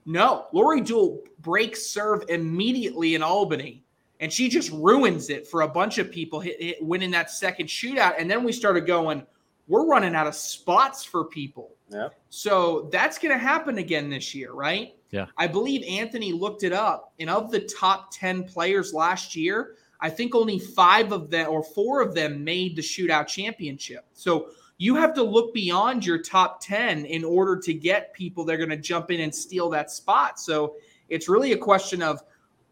No, 0.06 0.48
Lori 0.54 0.82
Duel 0.82 1.24
breaks 1.40 1.88
serve 1.88 2.24
immediately 2.30 3.16
in 3.16 3.24
Albany, 3.24 3.84
and 4.20 4.32
she 4.32 4.50
just 4.50 4.72
ruins 4.72 5.30
it 5.30 5.48
for 5.48 5.62
a 5.62 5.68
bunch 5.68 5.98
of 5.98 6.12
people 6.12 6.40
hit, 6.40 6.62
hit, 6.62 6.78
winning 6.84 7.12
that 7.12 7.32
second 7.32 7.68
shootout. 7.68 8.16
And 8.18 8.30
then 8.30 8.44
we 8.44 8.52
started 8.52 8.86
going, 8.86 9.26
we're 9.68 9.86
running 9.86 10.16
out 10.16 10.28
of 10.28 10.36
spots 10.36 11.04
for 11.04 11.26
people. 11.26 11.72
Yeah. 11.90 12.10
So 12.30 12.90
that's 12.92 13.18
going 13.18 13.34
to 13.34 13.44
happen 13.44 13.80
again 13.80 14.10
this 14.10 14.36
year, 14.36 14.54
right? 14.54 14.96
Yeah. 15.12 15.26
I 15.38 15.48
believe 15.48 15.84
Anthony 15.88 16.34
looked 16.34 16.64
it 16.64 16.74
up, 16.74 17.14
and 17.20 17.30
of 17.30 17.52
the 17.52 17.62
top 17.62 18.12
10 18.12 18.44
players 18.44 18.94
last 18.94 19.36
year, 19.36 19.76
I 20.02 20.10
think 20.10 20.36
only 20.36 20.60
five 20.60 21.12
of 21.12 21.32
them 21.32 21.50
or 21.50 21.64
four 21.64 22.02
of 22.02 22.14
them 22.14 22.44
made 22.44 22.76
the 22.76 22.82
shootout 22.82 23.28
championship. 23.28 24.06
So 24.14 24.50
you 24.78 24.96
have 24.96 25.14
to 25.14 25.24
look 25.24 25.54
beyond 25.54 26.06
your 26.06 26.18
top 26.18 26.60
10 26.62 27.06
in 27.06 27.24
order 27.24 27.56
to 27.58 27.74
get 27.74 28.14
people 28.14 28.44
that 28.46 28.54
are 28.54 28.58
going 28.58 28.70
to 28.70 28.78
jump 28.78 29.10
in 29.10 29.22
and 29.22 29.34
steal 29.34 29.70
that 29.70 29.90
spot. 29.90 30.40
So 30.40 30.76
it's 31.10 31.30
really 31.30 31.54
a 31.54 31.58
question 31.58 32.02
of 32.02 32.22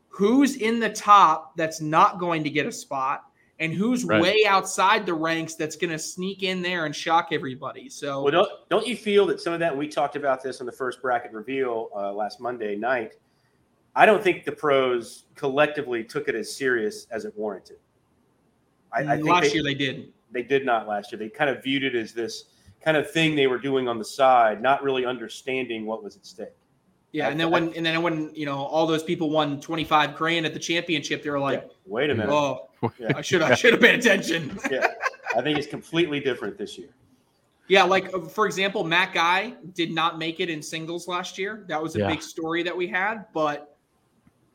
who's 0.10 0.58
in 0.58 0.80
the 0.80 0.90
top 0.90 1.56
that's 1.56 1.82
not 1.82 2.20
going 2.20 2.44
to 2.44 2.50
get 2.50 2.66
a 2.66 2.72
spot 2.72 3.24
and 3.60 3.74
who's 3.74 4.04
Right. 4.04 4.22
way 4.22 4.46
outside 4.46 5.06
the 5.06 5.14
ranks 5.14 5.56
that's 5.56 5.76
going 5.76 5.92
to 5.92 6.00
sneak 6.00 6.44
in 6.44 6.62
there 6.62 6.86
and 6.86 6.96
shock 6.96 7.30
everybody. 7.32 7.90
So 7.90 8.22
Well, 8.22 8.32
don't, 8.32 8.50
don't 8.70 8.86
you 8.86 8.98
feel 8.98 9.26
that 9.28 9.40
some 9.40 9.54
of 9.54 9.60
that, 9.60 9.76
we 9.76 9.88
talked 9.88 10.16
about 10.16 10.44
this 10.44 10.60
on 10.60 10.66
the 10.66 10.72
first 10.72 11.02
bracket 11.02 11.32
reveal 11.32 11.90
uh, 11.96 12.12
last 12.12 12.42
Monday 12.42 12.76
night. 12.76 13.14
I 13.96 14.06
don't 14.06 14.24
think 14.24 14.44
the 14.44 14.52
pros 14.52 15.26
collectively 15.36 16.04
took 16.04 16.28
it 16.28 16.36
as 16.36 16.54
serious 16.54 17.08
as 17.12 17.26
it 17.26 17.34
warranted. 17.38 17.78
I, 18.92 19.00
I 19.00 19.16
think 19.16 19.28
last 19.28 19.44
they, 19.44 19.54
year 19.54 19.64
they 19.64 19.76
did. 19.76 20.13
They 20.34 20.44
did 20.44 20.66
not 20.66 20.88
last 20.88 21.12
year. 21.12 21.20
They 21.20 21.30
kind 21.30 21.50
of 21.50 21.64
viewed 21.64 21.84
it 21.84 21.96
as 21.96 22.14
this 22.14 22.46
kind 22.84 22.98
of 22.98 23.10
thing 23.10 23.36
they 23.36 23.48
were 23.48 23.58
doing 23.58 23.88
on 23.88 23.98
the 23.98 24.06
side, 24.06 24.62
not 24.62 24.84
really 24.84 25.06
understanding 25.06 25.86
what 25.86 26.04
was 26.04 26.16
at 26.18 26.26
stake. 26.26 26.50
Yeah, 27.12 27.30
and 27.30 27.40
then 27.40 27.52
when 27.52 27.72
and 27.76 27.86
then 27.86 28.02
when 28.02 28.32
you 28.34 28.46
know 28.48 28.58
all 28.58 28.88
those 28.88 29.04
people 29.04 29.30
won 29.30 29.62
twenty 29.62 29.84
five 29.84 30.16
grand 30.16 30.46
at 30.48 30.54
the 30.54 30.60
championship, 30.60 31.24
they 31.24 31.30
were 31.30 31.40
like, 31.40 31.62
Yeah. 31.62 31.74
Wait 31.86 32.10
a 32.10 32.16
minute. 32.16 32.32
"Oh, 32.34 32.70
Yeah. 33.00 33.12
I 33.16 33.22
should 33.22 33.42
I 33.44 33.54
should 33.54 33.74
have 33.74 33.82
paid 33.82 34.00
attention." 34.00 34.58
Yeah. 34.72 34.88
I 35.36 35.42
think 35.42 35.58
it's 35.58 35.68
completely 35.68 36.20
different 36.20 36.58
this 36.58 36.78
year. 36.78 36.90
Yeah, 37.68 37.84
like 37.84 38.14
uh, 38.14 38.22
for 38.22 38.46
example, 38.46 38.84
Matt 38.84 39.14
Guy 39.14 39.54
did 39.74 39.92
not 39.92 40.18
make 40.18 40.40
it 40.40 40.50
in 40.50 40.62
singles 40.62 41.08
last 41.08 41.38
year. 41.38 41.66
That 41.68 41.82
was 41.82 41.96
a 41.96 42.00
Yeah. 42.00 42.08
big 42.08 42.22
story 42.22 42.62
that 42.64 42.76
we 42.76 42.88
had, 42.88 43.26
but 43.34 43.78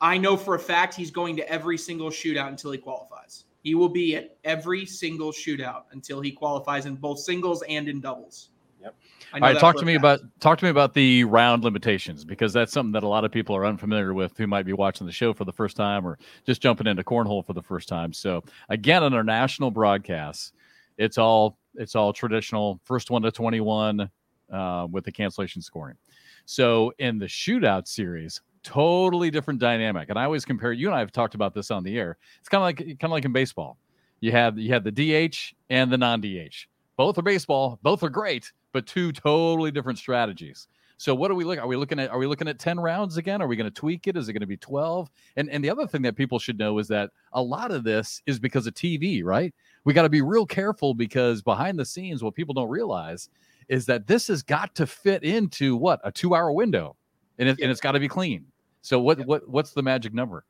I 0.01 0.17
know 0.17 0.37
for 0.37 0.55
a 0.55 0.59
fact 0.59 0.93
he's 0.93 1.11
going 1.11 1.35
to 1.37 1.49
every 1.49 1.77
single 1.77 2.09
shootout 2.09 2.47
until 2.49 2.71
he 2.71 2.77
qualifies. 2.77 3.45
He 3.69 3.75
will 3.75 3.87
be 3.87 4.15
at 4.15 4.35
every 4.45 4.83
single 4.83 5.31
shootout 5.31 5.83
until 5.91 6.21
he 6.21 6.31
qualifies 6.31 6.87
in 6.87 6.95
both 6.95 7.19
singles 7.19 7.61
and 7.69 7.87
in 7.87 8.01
doubles. 8.01 8.49
Yep. 8.81 8.95
I 9.31 9.35
All 9.35 9.39
know 9.41 9.45
right, 9.45 9.53
that 9.53 9.59
talk 9.59 9.77
to 9.77 9.85
me 9.85 9.93
fact. 9.93 10.01
about 10.01 10.19
talk 10.39 10.57
to 10.57 10.65
me 10.65 10.71
about 10.71 10.95
the 10.95 11.23
round 11.25 11.63
limitations 11.63 12.25
because 12.25 12.51
that's 12.51 12.71
something 12.71 12.93
that 12.93 13.03
a 13.03 13.07
lot 13.07 13.25
of 13.25 13.31
people 13.31 13.55
are 13.55 13.67
unfamiliar 13.67 14.15
with 14.15 14.35
who 14.39 14.47
might 14.47 14.65
be 14.65 14.73
watching 14.73 15.05
the 15.05 15.13
show 15.13 15.35
for 15.35 15.45
the 15.45 15.53
first 15.53 15.77
time 15.77 16.03
or 16.03 16.17
just 16.47 16.63
jumping 16.63 16.87
into 16.87 17.03
cornhole 17.03 17.45
for 17.45 17.53
the 17.53 17.61
first 17.61 17.87
time. 17.87 18.11
So 18.11 18.43
again, 18.69 19.03
on 19.03 19.13
our 19.13 19.23
national 19.23 19.69
broadcasts, 19.69 20.51
it's 20.97 21.19
all 21.19 21.59
it's 21.75 21.95
all 21.95 22.11
traditional 22.11 22.79
first 22.85 23.11
one 23.11 23.21
to 23.21 23.31
twenty 23.31 23.61
one 23.61 24.09
uh, 24.51 24.87
with 24.89 25.05
the 25.05 25.11
cancellation 25.11 25.61
scoring. 25.61 25.97
So 26.45 26.91
in 26.97 27.19
the 27.19 27.27
shootout 27.27 27.87
series, 27.87 28.41
totally 28.63 29.31
different 29.31 29.59
dynamic. 29.59 30.09
And 30.09 30.17
I 30.17 30.25
always 30.25 30.45
compare. 30.45 30.71
You 30.71 30.87
and 30.87 30.95
I 30.95 30.99
have 30.99 31.11
talked 31.11 31.35
about 31.35 31.53
this 31.53 31.71
on 31.71 31.83
the 31.83 31.97
air. 31.97 32.17
It's 32.39 32.49
kind 32.49 32.61
of 32.61 32.65
like 32.65 32.77
kind 32.77 33.05
of 33.05 33.11
like 33.11 33.25
in 33.25 33.33
baseball. 33.33 33.77
You 34.21 34.31
have 34.31 34.57
you 34.57 34.73
have 34.73 34.83
the 34.83 34.91
DH 34.91 35.53
and 35.69 35.91
the 35.91 35.97
non 35.97 36.21
DH. 36.21 36.67
Both 36.97 37.17
are 37.17 37.23
baseball. 37.23 37.79
Both 37.81 38.03
are 38.03 38.09
great, 38.09 38.51
but 38.73 38.85
two 38.85 39.11
totally 39.11 39.71
different 39.71 39.99
strategies. 39.99 40.67
So 40.97 41.15
what 41.15 41.31
are 41.31 41.35
we 41.35 41.45
looking? 41.45 41.61
Are 41.63 41.67
we 41.67 41.77
looking 41.77 41.97
at? 41.97 42.09
Are 42.09 42.17
we 42.17 42.27
looking 42.27 42.49
at 42.49 42.59
ten 42.59 42.77
rounds 42.77 43.15
again? 43.15 43.41
Are 43.41 43.47
we 43.47 43.55
going 43.55 43.71
to 43.71 43.79
tweak 43.79 44.07
it? 44.07 44.17
Is 44.17 44.27
it 44.27 44.33
going 44.33 44.41
to 44.41 44.47
be 44.47 44.57
twelve? 44.57 45.09
And 45.37 45.49
and 45.49 45.63
the 45.63 45.69
other 45.69 45.87
thing 45.87 46.01
that 46.01 46.17
people 46.17 46.39
should 46.39 46.59
know 46.59 46.77
is 46.77 46.89
that 46.89 47.11
a 47.31 47.41
lot 47.41 47.71
of 47.71 47.85
this 47.85 48.21
is 48.25 48.37
because 48.37 48.67
of 48.67 48.73
TV, 48.73 49.23
right? 49.23 49.53
We 49.85 49.93
got 49.93 50.01
to 50.03 50.09
be 50.09 50.21
real 50.21 50.45
careful 50.45 50.93
because 50.93 51.41
behind 51.41 51.79
the 51.79 51.85
scenes, 51.85 52.21
what 52.21 52.35
people 52.35 52.53
don't 52.53 52.69
realize 52.69 53.29
is 53.69 53.85
that 53.85 54.07
this 54.07 54.27
has 54.27 54.43
got 54.43 54.75
to 54.75 54.85
fit 54.85 55.23
into 55.23 55.77
what 55.77 56.01
a 56.03 56.11
two-hour 56.11 56.51
window, 56.51 56.97
and 57.39 57.49
it, 57.49 57.59
and 57.59 57.71
it's 57.71 57.81
got 57.81 57.93
to 57.93 57.99
be 57.99 58.07
clean. 58.07 58.45
So 58.81 58.99
what 58.99 59.25
what 59.25 59.49
what's 59.49 59.71
the 59.71 59.81
magic 59.81 60.13
number? 60.13 60.45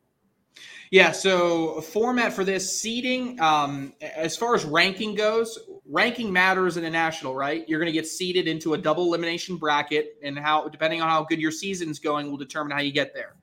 Yeah, 0.91 1.11
so 1.11 1.81
format 1.81 2.33
for 2.33 2.43
this 2.43 2.81
seeding, 2.81 3.39
um, 3.39 3.93
as 4.01 4.35
far 4.35 4.55
as 4.55 4.65
ranking 4.65 5.13
goes, 5.13 5.59
ranking 5.85 6.33
matters 6.33 6.77
in 6.77 6.83
the 6.83 6.89
national, 6.89 7.35
right? 7.35 7.63
You're 7.69 7.79
going 7.79 7.91
to 7.91 7.93
get 7.93 8.07
seeded 8.07 8.47
into 8.47 8.73
a 8.73 8.77
double 8.77 9.05
elimination 9.05 9.55
bracket, 9.55 10.17
and 10.23 10.37
how 10.37 10.67
depending 10.67 11.01
on 11.01 11.07
how 11.07 11.23
good 11.23 11.39
your 11.39 11.51
season's 11.51 11.99
going 11.99 12.29
will 12.29 12.37
determine 12.37 12.71
how 12.71 12.81
you 12.81 12.91
get 12.91 13.13
there. 13.13 13.35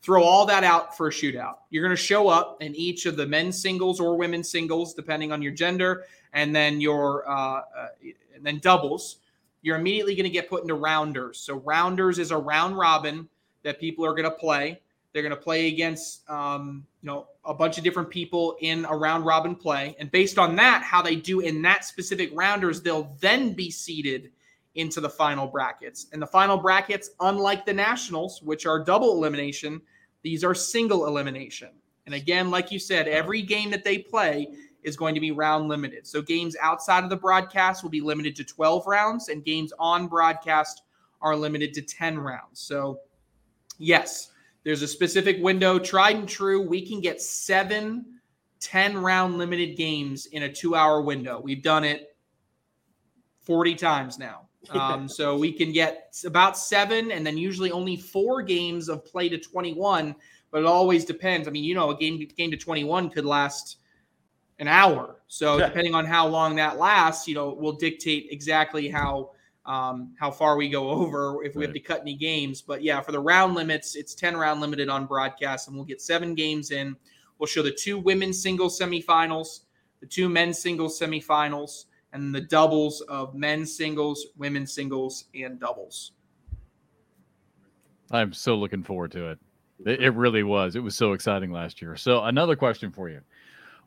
Throw 0.00 0.22
all 0.22 0.46
that 0.46 0.64
out 0.64 0.96
for 0.96 1.08
a 1.08 1.10
shootout. 1.10 1.56
You're 1.70 1.82
going 1.82 1.96
to 1.96 2.02
show 2.02 2.28
up 2.28 2.62
in 2.62 2.74
each 2.74 3.06
of 3.06 3.16
the 3.16 3.26
men's 3.26 3.60
singles 3.60 4.00
or 4.00 4.16
women's 4.16 4.50
singles, 4.50 4.94
depending 4.94 5.32
on 5.32 5.42
your 5.42 5.52
gender, 5.52 6.04
and 6.32 6.54
then 6.56 6.80
your 6.80 7.28
uh, 7.28 7.60
uh, 7.76 7.88
and 8.34 8.44
then 8.44 8.58
doubles. 8.58 9.18
You're 9.66 9.76
immediately 9.76 10.14
going 10.14 10.24
to 10.24 10.30
get 10.30 10.48
put 10.48 10.62
into 10.62 10.74
rounders. 10.74 11.40
So 11.40 11.56
rounders 11.56 12.20
is 12.20 12.30
a 12.30 12.38
round 12.38 12.78
robin 12.78 13.28
that 13.64 13.80
people 13.80 14.06
are 14.06 14.12
going 14.12 14.30
to 14.30 14.30
play 14.30 14.80
They're 15.16 15.22
going 15.22 15.34
to 15.34 15.40
play 15.40 15.68
against 15.68 16.28
um, 16.28 16.86
you 17.00 17.06
know 17.06 17.28
a 17.44 17.54
bunch 17.54 17.78
of 17.78 17.84
different 17.84 18.10
people 18.10 18.56
in 18.60 18.84
a 18.84 18.94
round 18.94 19.24
robin 19.24 19.54
play, 19.54 19.96
and 19.98 20.10
based 20.10 20.38
on 20.38 20.56
that, 20.56 20.82
how 20.82 21.00
they 21.00 21.16
do 21.16 21.40
in 21.40 21.62
that 21.62 21.86
specific 21.86 22.30
rounders, 22.34 22.82
they'll 22.82 23.16
then 23.18 23.54
be 23.54 23.70
seeded 23.70 24.30
into 24.74 25.00
the 25.00 25.08
final 25.08 25.46
brackets. 25.46 26.08
And 26.12 26.20
the 26.20 26.26
final 26.26 26.58
brackets, 26.58 27.12
unlike 27.20 27.64
the 27.64 27.72
nationals, 27.72 28.42
which 28.42 28.66
are 28.66 28.84
double 28.84 29.16
elimination, 29.16 29.80
these 30.20 30.44
are 30.44 30.54
single 30.54 31.06
elimination. 31.06 31.70
And 32.04 32.14
again, 32.14 32.50
like 32.50 32.70
you 32.70 32.78
said, 32.78 33.08
every 33.08 33.40
game 33.40 33.70
that 33.70 33.84
they 33.84 33.98
play 33.98 34.48
is 34.86 34.96
going 34.96 35.14
to 35.14 35.20
be 35.20 35.32
round 35.32 35.68
limited. 35.68 36.06
So 36.06 36.22
games 36.22 36.56
outside 36.62 37.04
of 37.04 37.10
the 37.10 37.16
broadcast 37.16 37.82
will 37.82 37.90
be 37.90 38.00
limited 38.00 38.36
to 38.36 38.44
12 38.44 38.86
rounds, 38.86 39.28
and 39.28 39.44
games 39.44 39.72
on 39.78 40.06
broadcast 40.06 40.82
are 41.20 41.36
limited 41.36 41.74
to 41.74 41.82
10 41.82 42.18
rounds. 42.18 42.60
So, 42.60 43.00
yes, 43.78 44.30
there's 44.62 44.82
a 44.82 44.88
specific 44.88 45.42
window, 45.42 45.78
tried 45.78 46.16
and 46.16 46.28
true. 46.28 46.62
We 46.62 46.86
can 46.86 47.00
get 47.00 47.20
seven 47.20 48.06
10 48.60 48.96
round 48.96 49.38
limited 49.38 49.76
games 49.76 50.26
in 50.26 50.44
a 50.44 50.52
two 50.52 50.74
hour 50.74 51.02
window. 51.02 51.40
We've 51.40 51.62
done 51.62 51.84
it 51.84 52.16
40 53.42 53.74
times 53.74 54.18
now. 54.18 54.42
Um, 54.70 55.08
so 55.08 55.38
we 55.38 55.52
can 55.52 55.70
get 55.70 56.16
about 56.24 56.58
seven 56.58 57.12
and 57.12 57.24
then 57.24 57.38
usually 57.38 57.70
only 57.70 57.96
four 57.96 58.42
games 58.42 58.88
of 58.88 59.04
play 59.04 59.28
to 59.28 59.38
21, 59.38 60.12
but 60.50 60.58
it 60.58 60.66
always 60.66 61.04
depends. 61.04 61.46
I 61.46 61.52
mean, 61.52 61.62
you 61.62 61.76
know, 61.76 61.90
a 61.90 61.96
game, 61.96 62.18
game 62.36 62.50
to 62.50 62.56
21 62.56 63.10
could 63.10 63.24
last 63.24 63.76
an 64.58 64.68
hour. 64.68 65.22
So 65.26 65.58
Yeah. 65.58 65.66
depending 65.68 65.94
on 65.94 66.04
how 66.04 66.26
long 66.26 66.56
that 66.56 66.78
lasts, 66.78 67.28
you 67.28 67.34
know, 67.34 67.50
will 67.52 67.72
dictate 67.72 68.28
exactly 68.30 68.88
how 68.88 69.30
um, 69.66 70.14
how 70.16 70.30
far 70.30 70.56
we 70.56 70.68
go 70.68 70.88
over 70.90 71.42
if 71.42 71.56
we 71.56 71.64
have 71.64 71.74
to 71.74 71.80
cut 71.80 72.00
any 72.00 72.14
games. 72.14 72.62
But 72.62 72.84
yeah, 72.84 73.00
for 73.00 73.10
the 73.10 73.18
round 73.18 73.56
limits, 73.56 73.96
it's 73.96 74.14
10 74.14 74.36
round 74.36 74.60
limited 74.60 74.88
on 74.88 75.06
broadcast, 75.06 75.66
and 75.66 75.76
we'll 75.76 75.84
get 75.84 76.00
seven 76.00 76.36
games 76.36 76.70
in. 76.70 76.96
We'll 77.38 77.48
show 77.48 77.62
the 77.62 77.72
two 77.72 77.98
women's 77.98 78.40
singles 78.40 78.78
semifinals, 78.80 79.62
the 79.98 80.06
two 80.06 80.28
men's 80.28 80.60
singles 80.60 81.00
semifinals, 81.00 81.86
and 82.12 82.32
the 82.32 82.40
doubles 82.42 83.00
of 83.02 83.34
men's 83.34 83.76
singles, 83.76 84.28
women's 84.36 84.72
singles, 84.72 85.24
and 85.34 85.58
doubles. 85.58 86.12
I'm 88.12 88.32
so 88.32 88.54
looking 88.54 88.84
forward 88.84 89.10
to. 89.12 89.30
It, 89.30 89.38
it 89.84 90.14
really 90.14 90.44
was. 90.44 90.76
It 90.76 90.80
was 90.80 90.96
so 90.96 91.12
exciting 91.12 91.50
last 91.50 91.82
year. 91.82 91.96
So 91.96 92.22
another 92.24 92.54
question 92.56 92.92
for 92.92 93.08
you: 93.08 93.20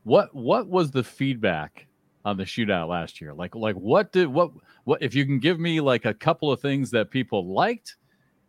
what 0.09 0.33
what 0.35 0.67
was 0.67 0.89
the 0.91 1.03
feedback 1.03 1.85
on 2.25 2.35
the 2.37 2.43
shootout 2.43 2.87
last 2.89 3.21
year? 3.21 3.33
Like 3.33 3.55
like 3.55 3.75
what 3.75 4.11
did 4.11 4.27
what 4.27 4.51
what 4.83 5.01
if 5.03 5.13
you 5.13 5.25
can 5.25 5.39
give 5.39 5.59
me 5.59 5.79
like 5.81 6.05
a 6.05 6.13
couple 6.13 6.51
of 6.51 6.59
things 6.59 6.89
that 6.91 7.11
people 7.11 7.53
liked, 7.53 7.95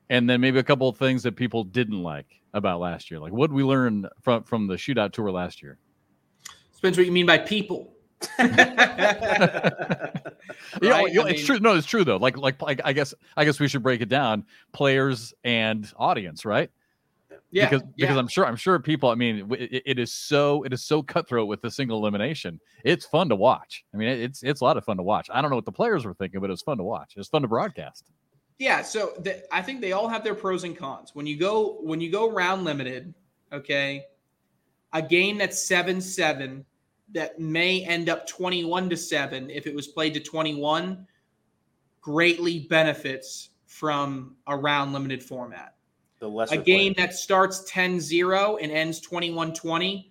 and 0.08 0.28
then 0.28 0.40
maybe 0.40 0.58
a 0.58 0.62
couple 0.62 0.88
of 0.88 0.96
things 0.96 1.22
that 1.24 1.36
people 1.36 1.64
didn't 1.64 2.02
like 2.02 2.26
about 2.54 2.80
last 2.80 3.10
year? 3.10 3.20
Like 3.20 3.32
what 3.32 3.48
did 3.50 3.54
we 3.54 3.62
learn 3.62 4.06
from 4.22 4.42
from 4.44 4.66
the 4.66 4.74
shootout 4.76 5.12
tour 5.12 5.30
last 5.30 5.62
year? 5.62 5.78
Depends 6.74 6.96
what 6.96 7.06
you 7.06 7.12
mean 7.12 7.26
by 7.26 7.38
people. 7.38 7.92
Yeah, 10.82 10.90
Right? 10.90 11.08
you 11.12 11.14
know, 11.20 11.26
I 11.26 11.30
it's 11.30 11.38
mean- 11.40 11.46
true. 11.46 11.58
No, 11.60 11.74
it's 11.74 11.86
true 11.86 12.04
though. 12.04 12.16
Like, 12.16 12.36
like, 12.36 12.60
like, 12.62 12.80
I 12.84 12.92
guess, 12.92 13.12
I 13.36 13.44
guess 13.44 13.58
we 13.60 13.68
should 13.68 13.82
break 13.82 14.00
it 14.00 14.08
down: 14.08 14.44
players 14.72 15.34
and 15.44 15.90
audience, 15.96 16.44
right? 16.44 16.70
Yeah, 17.52 17.68
because 17.68 17.82
yeah. 17.96 18.06
because 18.06 18.16
I'm 18.16 18.28
sure 18.28 18.46
I'm 18.46 18.56
sure 18.56 18.78
people. 18.78 19.10
I 19.10 19.16
mean, 19.16 19.50
it, 19.52 19.82
it 19.84 19.98
is 19.98 20.12
so 20.12 20.62
it 20.62 20.72
is 20.72 20.84
so 20.84 21.02
cutthroat 21.02 21.48
with 21.48 21.60
the 21.60 21.70
single 21.70 21.98
elimination. 21.98 22.60
It's 22.84 23.06
fun 23.06 23.28
to 23.28 23.36
watch. 23.36 23.84
I 23.92 23.96
mean, 23.96 24.08
it's 24.08 24.42
it's 24.42 24.60
a 24.60 24.64
lot 24.64 24.76
of 24.76 24.84
fun 24.84 24.96
to 24.98 25.02
watch. 25.02 25.28
I 25.32 25.40
don't 25.40 25.50
know 25.50 25.56
what 25.56 25.64
the 25.64 25.72
players 25.72 26.04
were 26.04 26.14
thinking, 26.14 26.40
but 26.40 26.48
it 26.48 26.52
was 26.52 26.62
fun 26.62 26.78
to 26.78 26.84
watch. 26.84 27.12
It 27.16 27.18
was 27.18 27.28
fun 27.28 27.42
to 27.42 27.48
broadcast. 27.48 28.04
Yeah, 28.58 28.82
so 28.82 29.14
the, 29.18 29.42
I 29.52 29.62
think 29.62 29.80
they 29.80 29.92
all 29.92 30.06
have 30.06 30.22
their 30.22 30.34
pros 30.34 30.64
and 30.64 30.76
cons. 30.76 31.10
When 31.14 31.26
you 31.26 31.36
go 31.38 31.78
when 31.80 32.00
you 32.00 32.12
go 32.12 32.30
round 32.30 32.64
limited, 32.64 33.14
okay, 33.52 34.04
a 34.92 35.02
game 35.02 35.38
that's 35.38 35.66
seven 35.66 36.00
seven 36.00 36.64
that 37.12 37.40
may 37.40 37.84
end 37.84 38.08
up 38.08 38.28
twenty 38.28 38.64
one 38.64 38.88
to 38.90 38.96
seven 38.96 39.50
if 39.50 39.66
it 39.66 39.74
was 39.74 39.88
played 39.88 40.14
to 40.14 40.20
twenty 40.20 40.54
one, 40.54 41.06
greatly 42.00 42.60
benefits 42.60 43.50
from 43.66 44.36
a 44.46 44.56
round 44.56 44.92
limited 44.92 45.22
format. 45.22 45.74
The 46.20 46.28
lesser 46.28 46.54
A 46.54 46.58
game 46.62 46.94
players. 46.94 47.10
that 47.10 47.16
starts 47.18 47.70
10-0 47.70 48.58
and 48.62 48.70
ends 48.70 49.00
21-20 49.06 50.10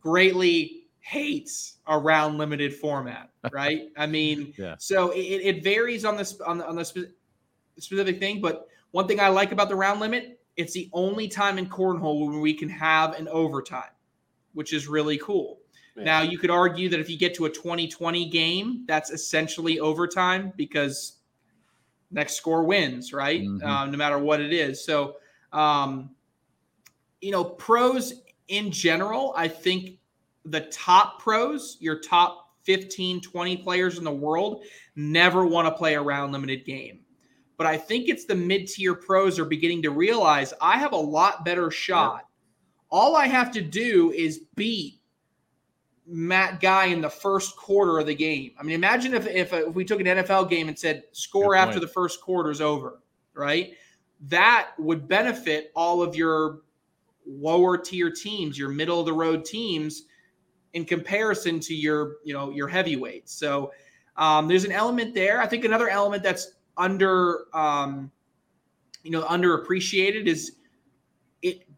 greatly 0.00 0.86
hates 1.00 1.76
a 1.86 1.98
round 1.98 2.38
limited 2.38 2.74
format, 2.74 3.30
right? 3.52 3.88
I 3.96 4.06
mean, 4.06 4.52
Yeah. 4.58 4.76
so 4.78 5.10
it, 5.10 5.18
it 5.20 5.64
varies 5.64 6.04
on 6.04 6.16
this 6.16 6.40
on 6.40 6.58
the, 6.58 6.66
on 6.66 6.76
the 6.76 6.84
spe- 6.84 7.12
specific 7.78 8.18
thing, 8.18 8.40
but 8.40 8.68
one 8.90 9.06
thing 9.06 9.20
I 9.20 9.28
like 9.28 9.52
about 9.52 9.68
the 9.68 9.76
round 9.76 10.00
limit, 10.00 10.40
it's 10.56 10.72
the 10.72 10.88
only 10.92 11.28
time 11.28 11.58
in 11.58 11.66
cornhole 11.68 12.28
where 12.30 12.40
we 12.40 12.52
can 12.54 12.68
have 12.68 13.14
an 13.14 13.28
overtime, 13.28 13.90
which 14.54 14.72
is 14.72 14.88
really 14.88 15.18
cool. 15.18 15.60
Yeah. 15.96 16.04
Now 16.04 16.22
you 16.22 16.38
could 16.38 16.50
argue 16.50 16.88
that 16.90 17.00
if 17.00 17.08
you 17.10 17.18
get 17.18 17.34
to 17.34 17.44
a 17.46 17.50
2020 17.50 18.28
game, 18.30 18.84
that's 18.86 19.10
essentially 19.10 19.78
overtime 19.80 20.52
because 20.56 21.17
next 22.10 22.34
score 22.34 22.64
wins, 22.64 23.12
right? 23.12 23.42
Mhm. 23.42 23.62
Um, 23.62 23.90
no 23.90 23.96
matter 23.98 24.18
what 24.18 24.40
it 24.40 24.52
is. 24.52 24.84
So, 24.84 25.16
um, 25.52 26.14
you 27.20 27.32
know, 27.32 27.44
pros 27.44 28.22
in 28.48 28.70
general, 28.70 29.34
I 29.36 29.48
think 29.48 29.98
the 30.44 30.62
top 30.62 31.20
pros, 31.20 31.76
your 31.80 32.00
top 32.00 32.56
15, 32.64 33.20
20 33.20 33.56
players 33.56 33.98
in 33.98 34.04
the 34.04 34.12
world, 34.12 34.64
never 34.96 35.46
want 35.46 35.66
to 35.66 35.72
play 35.72 35.94
a 35.94 36.02
round 36.02 36.32
limited 36.32 36.64
game. 36.64 37.00
But 37.56 37.66
I 37.66 37.76
think 37.76 38.08
it's 38.08 38.24
the 38.24 38.34
mid 38.34 38.68
tier 38.68 38.94
pros 38.94 39.38
are 39.38 39.44
beginning 39.44 39.82
to 39.82 39.90
realize 39.90 40.54
I 40.60 40.78
have 40.78 40.92
a 40.92 40.96
lot 40.96 41.44
better 41.44 41.70
shot. 41.70 42.24
All 42.90 43.16
I 43.16 43.26
have 43.26 43.50
to 43.52 43.60
do 43.60 44.12
is 44.12 44.44
beat 44.54 44.97
Matt 46.10 46.60
Guy 46.60 46.86
in 46.86 47.00
the 47.00 47.10
first 47.10 47.56
quarter 47.56 47.98
of 47.98 48.06
the 48.06 48.14
game. 48.14 48.52
I 48.58 48.62
mean, 48.62 48.74
imagine 48.74 49.14
if 49.14 49.26
if, 49.26 49.52
if 49.52 49.74
we 49.74 49.84
took 49.84 50.00
an 50.00 50.06
NFL 50.06 50.48
game 50.48 50.68
and 50.68 50.78
said 50.78 51.04
score 51.12 51.54
Good 51.54 51.58
after 51.58 51.72
point. 51.74 51.82
the 51.82 51.88
first 51.88 52.20
quarter 52.20 52.50
is 52.50 52.60
over, 52.60 53.00
right? 53.34 53.72
That 54.22 54.70
would 54.78 55.06
benefit 55.06 55.70
all 55.76 56.02
of 56.02 56.16
your 56.16 56.60
lower 57.26 57.76
tier 57.76 58.10
teams, 58.10 58.58
your 58.58 58.70
middle 58.70 58.98
of 58.98 59.06
the 59.06 59.12
road 59.12 59.44
teams, 59.44 60.04
in 60.72 60.84
comparison 60.84 61.60
to 61.60 61.74
your 61.74 62.16
you 62.24 62.32
know 62.32 62.50
your 62.50 62.68
heavyweights. 62.68 63.32
So 63.32 63.72
um, 64.16 64.48
there's 64.48 64.64
an 64.64 64.72
element 64.72 65.14
there. 65.14 65.40
I 65.40 65.46
think 65.46 65.64
another 65.64 65.88
element 65.88 66.22
that's 66.22 66.52
under 66.76 67.46
um, 67.54 68.10
you 69.02 69.10
know 69.10 69.22
underappreciated 69.24 70.26
is 70.26 70.56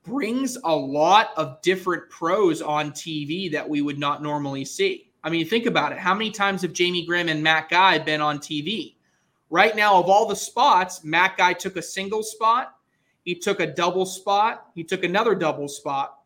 brings 0.02 0.56
a 0.64 0.74
lot 0.74 1.30
of 1.36 1.60
different 1.62 2.08
pros 2.10 2.62
on 2.62 2.92
TV 2.92 3.50
that 3.52 3.68
we 3.68 3.82
would 3.82 3.98
not 3.98 4.22
normally 4.22 4.64
see. 4.64 5.12
I 5.22 5.30
mean, 5.30 5.46
think 5.46 5.66
about 5.66 5.92
it. 5.92 5.98
How 5.98 6.14
many 6.14 6.30
times 6.30 6.62
have 6.62 6.72
Jamie 6.72 7.04
Graham 7.04 7.28
and 7.28 7.42
Matt 7.42 7.68
Guy 7.68 7.98
been 7.98 8.20
on 8.20 8.38
TV? 8.38 8.94
Right 9.50 9.76
now, 9.76 9.98
of 9.98 10.08
all 10.08 10.26
the 10.26 10.36
spots, 10.36 11.04
Matt 11.04 11.36
Guy 11.36 11.52
took 11.52 11.76
a 11.76 11.82
single 11.82 12.22
spot, 12.22 12.76
he 13.24 13.34
took 13.34 13.60
a 13.60 13.66
double 13.66 14.06
spot, 14.06 14.68
he 14.74 14.84
took 14.84 15.04
another 15.04 15.34
double 15.34 15.68
spot, 15.68 16.20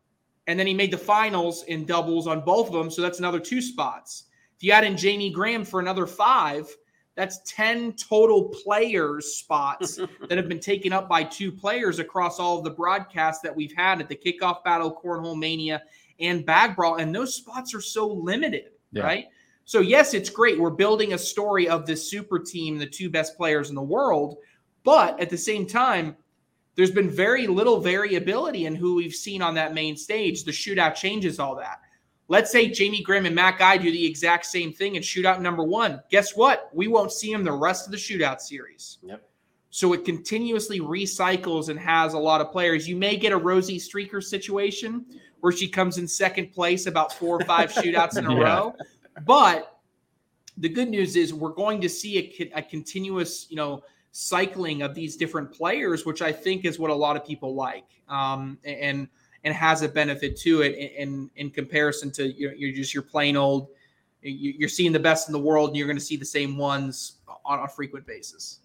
and 0.47 0.57
then 0.57 0.67
he 0.67 0.73
made 0.73 0.91
the 0.91 0.97
finals 0.97 1.63
in 1.63 1.85
doubles 1.85 2.27
on 2.27 2.41
both 2.41 2.67
of 2.67 2.73
them. 2.73 2.89
So 2.89 3.01
that's 3.01 3.19
another 3.19 3.39
two 3.39 3.61
spots. 3.61 4.25
If 4.55 4.63
you 4.63 4.71
add 4.71 4.85
in 4.85 4.95
Jamie 4.95 5.31
Graham 5.31 5.65
for 5.65 5.79
another 5.79 6.05
five, 6.05 6.73
that's 7.15 7.39
10 7.45 7.93
total 7.93 8.49
players 8.49 9.35
spots 9.35 9.95
that 10.29 10.37
have 10.37 10.49
been 10.49 10.59
taken 10.59 10.93
up 10.93 11.07
by 11.09 11.23
two 11.23 11.51
players 11.51 11.99
across 11.99 12.39
all 12.39 12.57
of 12.57 12.63
the 12.63 12.69
broadcasts 12.69 13.41
that 13.41 13.55
we've 13.55 13.73
had 13.75 14.01
at 14.01 14.09
the 14.09 14.15
kickoff 14.15 14.63
battle, 14.63 14.99
cornhole 15.03 15.37
mania, 15.37 15.81
and 16.19 16.45
bag 16.45 16.75
brawl. 16.75 16.95
And 16.95 17.13
those 17.15 17.33
spots 17.33 17.73
are 17.73 17.81
so 17.81 18.07
limited, 18.07 18.71
Yeah. 18.91 19.03
right? 19.03 19.25
So, 19.63 19.79
yes, 19.79 20.13
it's 20.13 20.29
great. 20.29 20.59
We're 20.59 20.69
building 20.69 21.13
a 21.13 21.17
story 21.17 21.67
of 21.67 21.85
this 21.87 22.07
super 22.09 22.37
team, 22.37 22.77
the 22.77 22.85
two 22.85 23.09
best 23.09 23.35
players 23.35 23.69
in 23.69 23.75
the 23.75 23.81
world. 23.81 24.37
But 24.83 25.19
at 25.19 25.31
the 25.31 25.37
same 25.37 25.65
time, 25.65 26.15
there's 26.75 26.91
been 26.91 27.09
very 27.09 27.47
little 27.47 27.79
variability 27.79 28.65
in 28.65 28.75
who 28.75 28.95
we've 28.95 29.15
seen 29.15 29.41
on 29.41 29.55
that 29.55 29.73
main 29.73 29.97
stage. 29.97 30.43
The 30.43 30.51
shootout 30.51 30.93
changes 30.93 31.39
all 31.39 31.55
that. 31.55 31.79
Let's 32.27 32.51
say 32.51 32.69
Jamie 32.69 33.03
Graham 33.03 33.25
and 33.25 33.35
Matt 33.35 33.59
Guy 33.59 33.77
do 33.77 33.91
the 33.91 34.05
exact 34.05 34.47
same 34.47 34.73
thing 34.73 34.95
in 34.95 35.03
shootout 35.03 35.41
number 35.41 35.63
one. 35.63 36.01
Guess 36.09 36.35
what? 36.35 36.69
We 36.73 36.87
won't 36.87 37.11
see 37.11 37.31
them 37.31 37.43
the 37.43 37.51
rest 37.51 37.85
of 37.85 37.91
the 37.91 37.97
shootout 37.97 38.41
series. 38.41 38.97
Yep. 39.03 39.21
So 39.69 39.93
it 39.93 40.05
continuously 40.05 40.79
recycles 40.79 41.69
and 41.69 41.77
has 41.79 42.13
a 42.13 42.17
lot 42.19 42.41
of 42.41 42.51
players. 42.51 42.87
You 42.87 42.95
may 42.95 43.15
get 43.17 43.31
a 43.31 43.37
Rosie 43.37 43.77
Streaker 43.77 44.23
situation 44.23 45.05
where 45.41 45.51
she 45.51 45.67
comes 45.67 45.97
in 45.99 46.07
second 46.07 46.51
place 46.51 46.87
about 46.87 47.13
four 47.13 47.39
or 47.39 47.45
five 47.45 47.71
shootouts 47.73 48.17
in 48.17 48.25
a 48.25 48.33
Yeah. 48.33 48.41
row. 48.43 48.75
But 49.25 49.79
the 50.57 50.69
good 50.69 50.89
news 50.89 51.15
is 51.15 51.33
we're 51.33 51.49
going 51.49 51.81
to 51.81 51.89
see 51.89 52.17
a, 52.41 52.59
a 52.59 52.61
continuous, 52.63 53.45
you 53.49 53.55
know, 53.57 53.83
cycling 54.13 54.81
of 54.81 54.95
these 54.95 55.17
different 55.17 55.51
players, 55.51 56.05
which 56.05 56.21
I 56.21 56.31
think 56.31 56.63
is 56.63 56.79
what 56.79 56.89
a 56.89 56.95
lot 56.95 57.17
of 57.17 57.25
people 57.25 57.53
like, 57.53 57.83
um, 58.07 58.57
and 58.63 59.09
and 59.45 59.53
has 59.53 59.81
a 59.83 59.87
benefit 59.87 60.35
to 60.41 60.61
it 60.63 60.75
in 60.75 60.89
in, 60.97 61.29
in 61.37 61.49
comparison 61.51 62.11
to 62.11 62.27
you 62.33 62.49
know, 62.49 62.53
you're 62.57 62.73
just 62.75 62.93
your 62.93 63.03
plain 63.03 63.37
old. 63.37 63.69
you- 64.21 64.53
You're 64.57 64.67
seeing 64.69 64.91
the 64.91 64.99
best 64.99 65.29
in 65.29 65.33
the 65.33 65.39
world, 65.39 65.69
and 65.69 65.77
you're 65.77 65.87
going 65.87 65.97
to 65.97 66.03
see 66.03 66.17
the 66.17 66.25
same 66.25 66.57
ones 66.57 67.19
on 67.45 67.59
a 67.59 67.67
frequent 67.67 68.05
basis. 68.05 68.59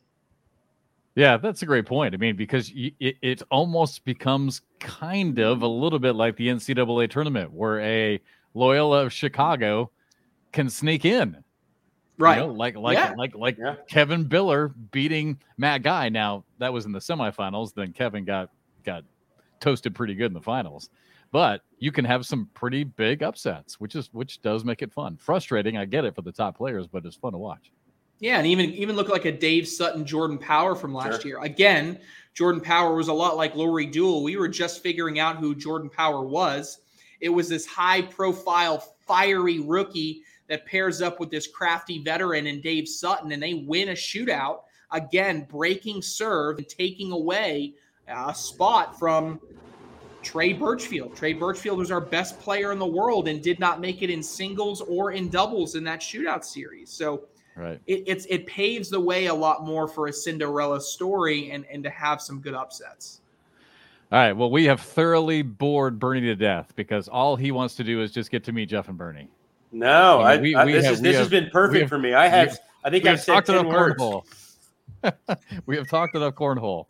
Yeah, 1.17 1.37
that's 1.37 1.63
a 1.63 1.67
great 1.67 1.87
point. 1.87 2.15
I 2.15 2.19
mean, 2.19 2.37
because 2.37 2.73
it, 2.75 3.17
it 3.21 3.43
almost 3.51 4.05
becomes 4.05 4.63
kind 4.79 5.39
of 5.41 5.63
a 5.63 5.67
little 5.67 5.99
bit 5.99 6.15
like 6.15 6.37
the 6.37 6.49
NCAA 6.49 7.11
tournament 7.11 7.53
where 7.53 7.81
a 7.81 8.21
Loyola 8.55 9.05
of 9.05 9.13
Chicago 9.13 9.91
can 10.53 10.71
sneak 10.71 11.05
in. 11.05 11.37
Right. 12.17 12.39
You 12.39 12.47
know, 12.47 12.53
like 12.53 12.77
like 12.77 12.97
Yeah. 12.97 13.15
like 13.19 13.35
like 13.35 13.57
Yeah. 13.59 13.77
Kevin 13.89 14.25
Biller 14.29 14.73
beating 14.93 15.41
Matt 15.59 15.83
Guy. 15.83 16.09
Now 16.11 16.45
that 16.59 16.73
was 16.73 16.85
in 16.87 16.93
the 16.93 16.99
semifinals. 17.01 17.75
Then 17.75 17.93
Kevin 17.93 18.25
got 18.25 18.51
got 18.85 19.05
toasted 19.61 19.95
pretty 19.95 20.15
good 20.15 20.27
in 20.27 20.35
the 20.35 20.41
finals. 20.41 20.91
But 21.33 21.63
you 21.79 21.93
can 21.93 22.05
have 22.05 22.27
some 22.27 22.49
pretty 22.55 22.83
big 22.83 23.23
upsets, 23.23 23.79
which 23.79 23.95
is 23.95 24.09
which 24.13 24.43
does 24.43 24.65
make 24.65 24.83
it 24.83 24.93
fun. 24.93 25.17
Frustrating, 25.17 25.77
I 25.77 25.85
get 25.85 26.05
it 26.05 26.15
for 26.15 26.23
the 26.23 26.33
top 26.33 26.57
players, 26.57 26.87
but 26.89 27.07
it's 27.07 27.17
fun 27.17 27.33
to 27.33 27.39
watch. 27.39 27.71
Yeah, 28.19 28.39
and 28.39 28.47
even 28.47 28.71
even 28.71 28.97
look 28.97 29.09
like 29.09 29.25
a 29.27 29.33
Dave 29.33 29.69
Sutton, 29.69 30.05
Jordan 30.05 30.39
Power 30.39 30.75
from 30.75 30.93
last 30.93 31.23
Sure. 31.23 31.31
year. 31.31 31.41
Again, 31.43 32.01
Jordan 32.35 32.61
Power 32.61 32.95
was 32.97 33.09
a 33.09 33.13
lot 33.13 33.37
like 33.37 33.55
Lori 33.55 33.87
Duel. 33.87 34.23
We 34.25 34.37
were 34.37 34.49
just 34.49 34.83
figuring 34.83 35.19
out 35.21 35.37
who 35.37 35.55
Jordan 35.55 35.89
Power 35.89 36.25
was. 36.25 36.81
It 37.21 37.29
was 37.29 37.49
this 37.49 37.65
high 37.67 38.03
profile, 38.03 38.79
fiery 39.07 39.61
rookie 39.61 40.23
that 40.49 40.67
pairs 40.67 41.01
up 41.01 41.21
with 41.21 41.31
this 41.31 41.47
crafty 41.47 42.03
veteran 42.03 42.49
and 42.49 42.61
Dave 42.63 42.89
Sutton, 42.89 43.31
and 43.31 43.43
they 43.43 43.55
win 43.55 43.91
a 43.91 43.93
shootout. 43.93 44.63
Again, 44.91 45.47
breaking 45.49 46.03
serve 46.03 46.59
and 46.59 46.69
taking 46.69 47.13
away 47.13 47.75
a 48.11 48.35
spot 48.35 48.99
from 48.99 49.41
Trey 50.23 50.53
Birchfield. 50.53 51.17
Trey 51.17 51.33
Birchfield 51.33 51.79
was 51.79 51.91
our 51.91 52.01
best 52.01 52.39
player 52.41 52.73
in 52.73 52.79
the 52.79 52.87
world 52.87 53.29
and 53.29 53.43
did 53.43 53.59
not 53.59 53.81
make 53.81 54.03
it 54.03 54.11
in 54.11 54.23
singles 54.23 54.81
or 54.83 55.13
in 55.13 55.29
doubles 55.29 55.75
in 55.77 55.85
that 55.85 56.01
shootout 56.01 56.45
series. 56.45 56.91
So 56.91 57.25
Right. 57.57 57.81
it, 57.87 58.05
it's 58.07 58.27
it 58.27 58.47
paves 58.47 58.89
the 58.91 59.01
way 59.01 59.27
a 59.27 59.35
lot 59.35 59.67
more 59.67 59.87
for 59.89 60.07
a 60.07 60.13
Cinderella 60.13 60.81
story 60.81 61.51
and 61.51 61.65
and 61.71 61.83
to 61.85 61.91
have 61.91 62.21
some 62.23 62.41
good 62.41 62.55
upsets. 62.55 63.21
All 64.13 64.19
right. 64.19 64.33
Well, 64.33 64.51
we 64.51 64.65
have 64.65 64.81
thoroughly 64.81 65.43
bored 65.43 65.99
Bernie 65.99 66.21
to 66.23 66.35
death 66.37 66.73
because 66.77 67.07
all 67.09 67.37
he 67.37 67.51
wants 67.53 67.75
to 67.77 67.85
do 67.85 68.03
is 68.03 68.13
just 68.13 68.31
get 68.31 68.45
to 68.45 68.53
meet 68.53 68.69
Jeff 68.71 68.89
and 68.89 68.97
Bernie. 68.99 69.29
No, 69.73 70.21
I 70.21 70.33
I, 70.33 70.35
mean, 70.37 70.43
we- 70.43 70.55
I- 70.57 70.65
we 70.65 70.73
this 70.73 70.85
have- 70.85 70.95
is 70.95 71.01
this 71.01 71.15
have- 71.17 71.23
has 71.25 71.29
been 71.31 71.51
perfect 71.51 71.81
have- 71.83 71.89
for 71.89 71.99
me. 71.99 72.13
I 72.15 72.27
have, 72.29 72.49
have- 72.51 72.59
I 72.85 72.91
think 72.91 73.05
We 73.05 73.11
I've 73.11 73.17
have 73.17 73.25
said 73.25 73.33
talked 73.35 73.47
ten 73.49 73.57
enough 73.59 73.73
words. 73.73 74.01
cornhole. 74.01 74.25
we 75.67 75.77
have 75.77 75.89
talked 75.89 76.15
enough 76.17 76.35
cornhole. 76.35 76.87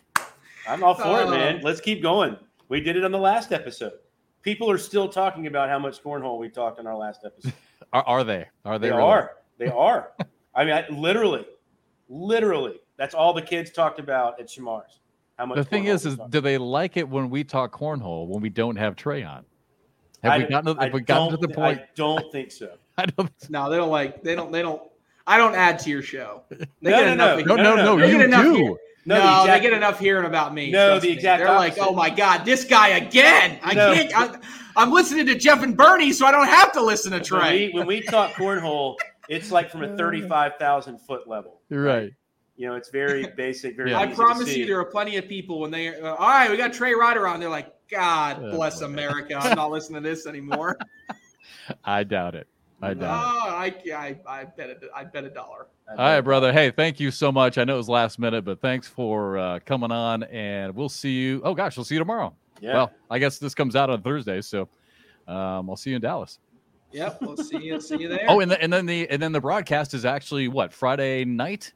I'm 0.71 0.85
all 0.85 0.95
for 0.95 1.21
it, 1.23 1.31
man. 1.31 1.61
Let's 1.63 1.81
keep 1.81 2.01
going. 2.03 2.37
We 2.69 2.81
did 2.81 2.97
it 2.97 3.05
on 3.05 3.11
the 3.11 3.19
last 3.19 3.53
episode. 3.53 3.95
People 4.43 4.71
are 4.71 4.79
still 4.79 5.09
talking 5.09 5.47
about 5.49 5.69
how 5.69 5.79
much 5.79 6.03
cornhole 6.03 6.39
we 6.39 6.49
talked 6.49 6.79
on 6.79 6.87
our 6.87 6.97
last 6.97 7.23
episode. 7.25 7.53
Are, 7.93 8.05
are 8.07 8.23
they? 8.25 8.47
Are 8.65 8.79
they? 8.79 8.87
They 8.89 8.95
really? 8.95 9.03
are. 9.09 9.31
They 9.59 9.67
are. 9.67 10.13
I 10.55 10.65
mean, 10.65 10.75
I, 10.75 10.87
literally, 10.91 11.45
literally, 12.09 12.75
that's 12.97 13.15
all 13.17 13.33
the 13.33 13.43
kids 13.43 13.73
talked 13.73 13.99
about 13.99 14.39
at 14.39 14.47
Shemar's. 14.47 15.01
How 15.37 15.47
much? 15.47 15.57
The 15.57 15.65
thing 15.65 15.87
is, 15.87 16.07
is 16.07 16.17
do 16.29 16.41
they 16.41 16.57
like 16.57 16.97
it 16.97 17.09
when 17.09 17.31
we 17.31 17.43
talk 17.43 17.73
cornhole 17.77 18.29
when 18.29 18.41
we 18.43 18.49
don't 18.49 18.77
have 18.77 18.95
Trey 18.95 19.25
on? 19.25 19.45
Have 20.23 20.33
I- 20.33 20.39
we 20.39 20.45
gotten 20.45 20.77
to, 20.77 20.81
have 20.83 20.93
we 20.93 21.01
gotten 21.01 21.31
to 21.31 21.37
the 21.39 21.49
point? 21.53 21.81
I 21.81 21.87
don't 21.97 22.31
think 22.33 22.53
so. 22.53 22.71
I 22.97 23.07
don't. 23.07 23.33
No, 23.49 23.69
they 23.71 23.77
don't 23.77 23.91
like 23.91 24.23
they 24.23 24.37
don't 24.37 24.53
they 24.53 24.63
don't. 24.63 24.81
I 25.27 25.37
don't 25.37 25.57
add 25.57 25.81
to 25.81 25.91
your 25.91 26.03
show. 26.03 26.43
They 26.51 26.57
No, 26.83 26.91
get 26.91 27.07
no, 27.07 27.13
enough. 27.13 27.45
no. 27.47 27.57
No, 27.57 27.63
hearing- 27.63 27.65
no, 27.65 27.77
no. 27.77 27.85
no, 27.85 27.99
they 27.99 28.13
you 28.13 28.19
get 28.19 28.27
enough 28.27 28.45
do. 28.45 28.79
Here- 29.05 29.17
No, 29.17 29.25
No, 29.25 29.47
the 29.47 29.53
they 29.53 29.61
get 29.61 29.73
enough 29.73 29.99
hearing 29.99 30.27
about 30.27 30.55
me. 30.55 30.71
No, 30.71 30.91
trust 30.91 31.03
the 31.03 31.09
me. 31.09 31.15
exact 31.15 31.43
They're 31.43 31.55
like, 31.55 31.77
oh 31.79 31.93
my 31.93 32.11
god, 32.11 32.45
this 32.45 32.65
guy 32.65 32.89
again. 32.89 33.59
I 33.63 33.75
No. 33.75 33.95
can't. 33.95 34.13
I, 34.17 34.39
I'm 34.77 34.93
listening 34.93 35.27
to 35.27 35.35
Jeff 35.35 35.63
and 35.63 35.77
Bernie, 35.77 36.13
so 36.13 36.27
I 36.27 36.31
don't 36.31 36.47
have 36.47 36.73
to 36.73 36.83
listen 36.83 37.11
to 37.13 37.17
When 37.19 37.25
Trey. 37.25 37.67
we, 37.69 37.73
when 37.75 37.87
we 37.87 38.01
talk 38.03 38.33
cornhole, 38.35 38.97
it's 39.29 39.51
like 39.51 39.71
from 39.71 39.83
a 39.83 39.97
35,000 39.97 40.99
foot 41.01 41.27
level. 41.29 41.61
You're 41.69 41.83
right. 41.83 42.13
You 42.57 42.69
know, 42.69 42.75
it's 42.77 42.91
very 42.91 43.27
basic, 43.37 43.75
very 43.77 43.91
Yeah. 43.91 43.99
I 44.01 44.03
easy 44.05 44.11
to 44.11 44.17
promise 44.17 44.47
see. 44.49 44.61
you, 44.61 44.67
there 44.67 44.79
are 44.79 44.85
plenty 44.85 45.17
of 45.17 45.27
people 45.27 45.61
when 45.61 45.71
they, 45.71 45.89
uh, 45.99 46.15
all 46.15 46.29
right, 46.29 46.51
we 46.51 46.57
got 46.59 46.73
Trey 46.73 46.95
Ryder 46.95 47.27
on. 47.27 47.41
They're 47.41 47.49
like, 47.49 47.73
God 47.91 48.39
Oh, 48.43 48.51
bless 48.51 48.81
boy. 48.81 48.87
America. 48.87 49.35
I'm 49.41 49.57
not 49.57 49.71
listening 49.71 50.03
to 50.03 50.09
this 50.09 50.27
anymore. 50.27 50.77
I 51.85 52.05
doubt 52.05 52.35
it. 52.35 52.47
I 52.83 52.95
no, 52.95 53.01
doubt 53.01 53.87
it. 53.87 53.93
I, 53.93 54.17
I, 54.27 54.41
I 54.41 54.45
bet 54.45 54.71
a, 54.71 54.77
I 54.97 55.05
bet 55.05 55.25
a 55.25 55.31
dollar. 55.31 55.67
All 55.89 55.97
right, 55.97 56.21
brother. 56.21 56.53
Hey, 56.53 56.71
thank 56.71 57.01
you 57.01 57.11
so 57.11 57.31
much. 57.31 57.59
I 57.59 57.65
know 57.65 57.75
it 57.75 57.79
was 57.79 57.89
last 57.89 58.19
minute, 58.19 58.45
but 58.45 58.61
thanks 58.61 58.89
for 58.89 59.37
uh, 59.37 59.59
coming 59.67 59.91
on, 59.91 60.23
and 60.25 60.75
we'll 60.75 60.89
see 60.89 61.13
you. 61.13 61.43
Oh 61.45 61.55
gosh, 61.55 61.77
we'll 61.77 61.85
see 61.85 61.97
you 61.97 61.99
tomorrow. 61.99 62.35
Yeah. 62.61 62.75
Well, 62.75 62.93
I 63.11 63.19
guess 63.19 63.39
this 63.39 63.55
comes 63.55 63.77
out 63.77 63.91
on 63.91 64.03
Thursday, 64.03 64.41
so 64.41 64.69
um, 65.27 65.69
I'll 65.69 65.77
see 65.77 65.91
you 65.91 65.97
in 65.97 66.03
Dallas. 66.03 66.39
Yep, 66.93 67.19
we'll 67.23 67.37
see 67.37 67.59
you. 67.59 67.81
See 67.81 67.99
you 67.99 68.09
there. 68.09 68.25
Oh, 68.29 68.41
and, 68.41 68.51
the, 68.51 68.61
and 68.61 68.73
then 68.73 68.87
the 68.87 69.09
and 69.09 69.21
then 69.21 69.33
the 69.33 69.41
broadcast 69.41 69.95
is 69.95 70.05
actually 70.05 70.49
what 70.49 70.73
Friday 70.73 71.25
night. 71.25 71.73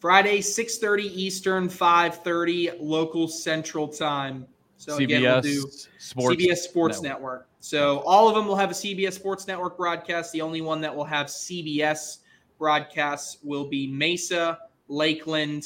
Friday, 0.00 0.40
six 0.40 0.78
thirty 0.78 1.06
Eastern, 1.20 1.68
five 1.68 2.22
thirty 2.22 2.70
local 2.78 3.28
Central 3.28 3.88
Time. 3.88 4.46
So 4.78 4.96
again, 4.96 5.22
we'll 5.22 5.40
do 5.40 5.68
Sports. 5.98 6.36
CBS 6.36 6.56
Sports 6.58 7.02
Network. 7.02 7.48
So 7.60 7.98
all 8.00 8.28
of 8.28 8.36
them 8.36 8.46
will 8.46 8.56
have 8.56 8.70
a 8.70 8.74
CBS 8.74 9.14
Sports 9.14 9.46
Network 9.46 9.76
broadcast. 9.76 10.32
The 10.32 10.40
only 10.40 10.60
one 10.60 10.80
that 10.80 10.94
will 10.94 11.04
have 11.04 11.26
CBS 11.26 12.18
broadcasts 12.58 13.38
will 13.42 13.68
be 13.68 13.88
Mesa, 13.88 14.58
Lakeland, 14.86 15.64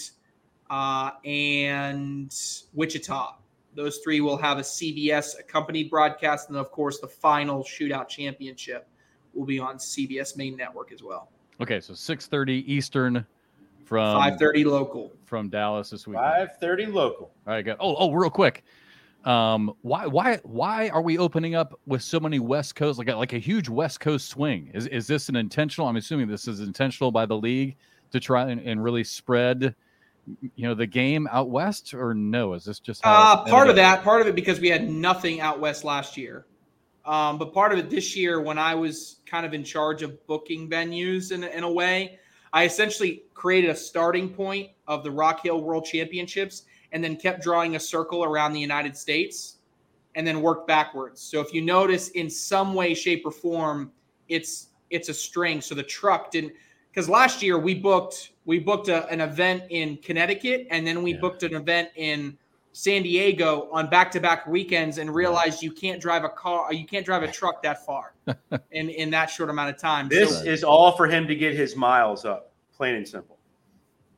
uh, 0.71 1.11
and 1.27 2.35
Wichita. 2.73 3.37
Those 3.75 3.99
three 3.99 4.23
will 4.23 4.39
have 4.39 4.59
a 4.59 4.63
CBS 4.63 5.39
accompanied 5.39 5.91
broadcast, 5.91 6.49
and 6.49 6.57
of 6.57 6.71
course, 6.73 6.99
the 6.99 7.09
final 7.09 7.63
shootout 7.63 8.09
championship 8.09 8.89
will 9.35 9.47
be 9.47 9.59
on 9.59 9.77
CBS 9.77 10.37
main 10.37 10.57
network 10.57 10.91
as 10.91 11.03
well. 11.03 11.29
Okay, 11.61 11.81
so 11.81 11.93
six 11.93 12.27
thirty 12.27 12.65
Eastern 12.73 13.27
from 13.85 14.17
Five 14.17 14.39
thirty 14.39 14.65
local. 14.65 15.13
from 15.27 15.51
Dallas 15.51 15.91
this 15.91 16.07
week. 16.07 16.17
530 16.17 16.87
local. 16.87 17.31
All 17.47 17.53
right, 17.55 17.63
good. 17.63 17.77
Oh, 17.79 17.95
oh, 17.97 18.13
real 18.13 18.31
quick. 18.31 18.65
Um, 19.25 19.75
why, 19.83 20.07
why, 20.07 20.41
why 20.43 20.89
are 20.89 21.03
we 21.03 21.17
opening 21.19 21.55
up 21.55 21.79
with 21.87 22.03
so 22.03 22.19
many 22.19 22.41
West 22.41 22.75
Coast, 22.75 22.99
like 22.99 23.09
a, 23.09 23.15
like 23.15 23.33
a 23.33 23.39
huge 23.39 23.69
West 23.69 24.01
Coast 24.01 24.29
swing? 24.29 24.71
Is 24.75 24.87
is 24.89 25.07
this 25.07 25.29
an 25.29 25.37
intentional? 25.37 25.89
I'm 25.89 25.97
assuming 25.97 26.27
this 26.29 26.49
is 26.49 26.61
intentional 26.61 27.13
by 27.13 27.27
the 27.27 27.37
league 27.37 27.77
to 28.11 28.21
try 28.21 28.51
and, 28.51 28.61
and 28.61 28.83
really 28.83 29.05
spread, 29.05 29.75
you 30.57 30.67
know, 30.69 30.75
the 30.75 30.87
game 30.87 31.29
out 31.31 31.51
west, 31.51 31.95
or 31.95 32.15
no? 32.15 32.55
Is 32.55 32.65
this 32.65 32.81
just 32.81 33.03
Uh, 33.05 33.45
part 33.45 33.69
of 33.69 33.77
that, 33.77 34.03
part 34.03 34.21
of 34.21 34.27
it 34.27 34.35
because 34.35 34.61
we 34.61 34.69
had 34.69 34.89
nothing 34.89 35.41
out 35.41 35.61
west 35.61 35.85
last 35.85 36.17
year. 36.17 36.47
Um, 37.05 37.39
but 37.39 37.53
part 37.53 37.73
of 37.73 37.79
it 37.79 37.91
this 37.91 38.17
year, 38.17 38.41
when 38.41 38.59
I 38.59 38.75
was 38.75 39.17
kind 39.27 39.45
of 39.45 39.55
in 39.55 39.65
charge 39.65 40.03
of 40.03 40.25
booking 40.27 40.69
venues 40.69 41.33
in, 41.33 41.43
in 41.43 41.65
a 41.65 41.71
way, 41.71 42.19
I 42.53 42.65
essentially 42.65 43.25
created 43.35 43.71
a 43.71 43.77
starting 43.77 44.29
point 44.29 44.71
of 44.87 45.03
the 45.03 45.11
Rock 45.11 45.43
Hill 45.43 45.63
World 45.63 45.85
Championships 45.85 46.63
and 46.93 47.03
then 47.03 47.17
kept 47.17 47.43
drawing 47.43 47.77
a 47.77 47.81
circle 47.81 48.23
around 48.25 48.53
the 48.53 48.61
United 48.61 48.97
States 48.97 49.57
and 50.15 50.27
then 50.27 50.43
worked 50.43 50.69
backwards. 50.69 51.21
So 51.21 51.41
if 51.41 51.53
you 51.55 51.63
notice 51.63 52.11
in 52.11 52.29
some 52.29 52.75
way, 52.75 52.95
shape, 52.95 53.23
or 53.25 53.31
form, 53.33 53.93
it's 54.29 54.69
it's 54.91 55.09
a 55.09 55.15
string. 55.15 55.61
So 55.61 55.75
the 55.75 55.83
truck 55.83 56.31
didn't 56.31 56.53
because 56.91 57.09
last 57.09 57.43
year 57.43 57.59
we 57.59 57.75
booked 57.75 58.33
we 58.45 58.59
booked 58.59 58.89
a, 58.89 59.07
an 59.09 59.21
event 59.21 59.65
in 59.71 59.97
Connecticut 59.99 60.67
and 60.71 60.87
then 60.87 61.03
we 61.03 61.13
Yeah. 61.15 61.21
booked 61.21 61.43
an 61.43 61.55
event 61.55 61.89
in 61.97 62.37
San 62.75 63.03
Diego 63.03 63.69
on 63.71 63.91
back-to-back 63.91 64.47
weekends 64.47 64.97
and 64.99 65.15
realized 65.15 65.63
you 65.63 65.73
can't 65.73 66.01
drive 66.01 66.25
a 66.25 66.29
car 66.29 66.67
uh, 66.67 66.71
you 66.73 66.87
can't 66.87 67.07
drive 67.07 67.23
a 67.23 67.31
truck 67.31 67.63
that 67.63 67.85
far 67.87 68.15
in 68.73 68.91
in 68.91 69.11
that 69.11 69.31
short 69.31 69.49
amount 69.49 69.71
of 69.71 69.79
time. 69.79 70.09
This 70.09 70.39
so, 70.39 70.45
is 70.45 70.63
all 70.63 70.93
for 70.93 71.07
him 71.07 71.27
to 71.27 71.35
get 71.35 71.55
his 71.55 71.75
miles 71.75 72.27
up, 72.27 72.53
plain 72.77 72.97
and 72.97 73.09
simple. 73.09 73.39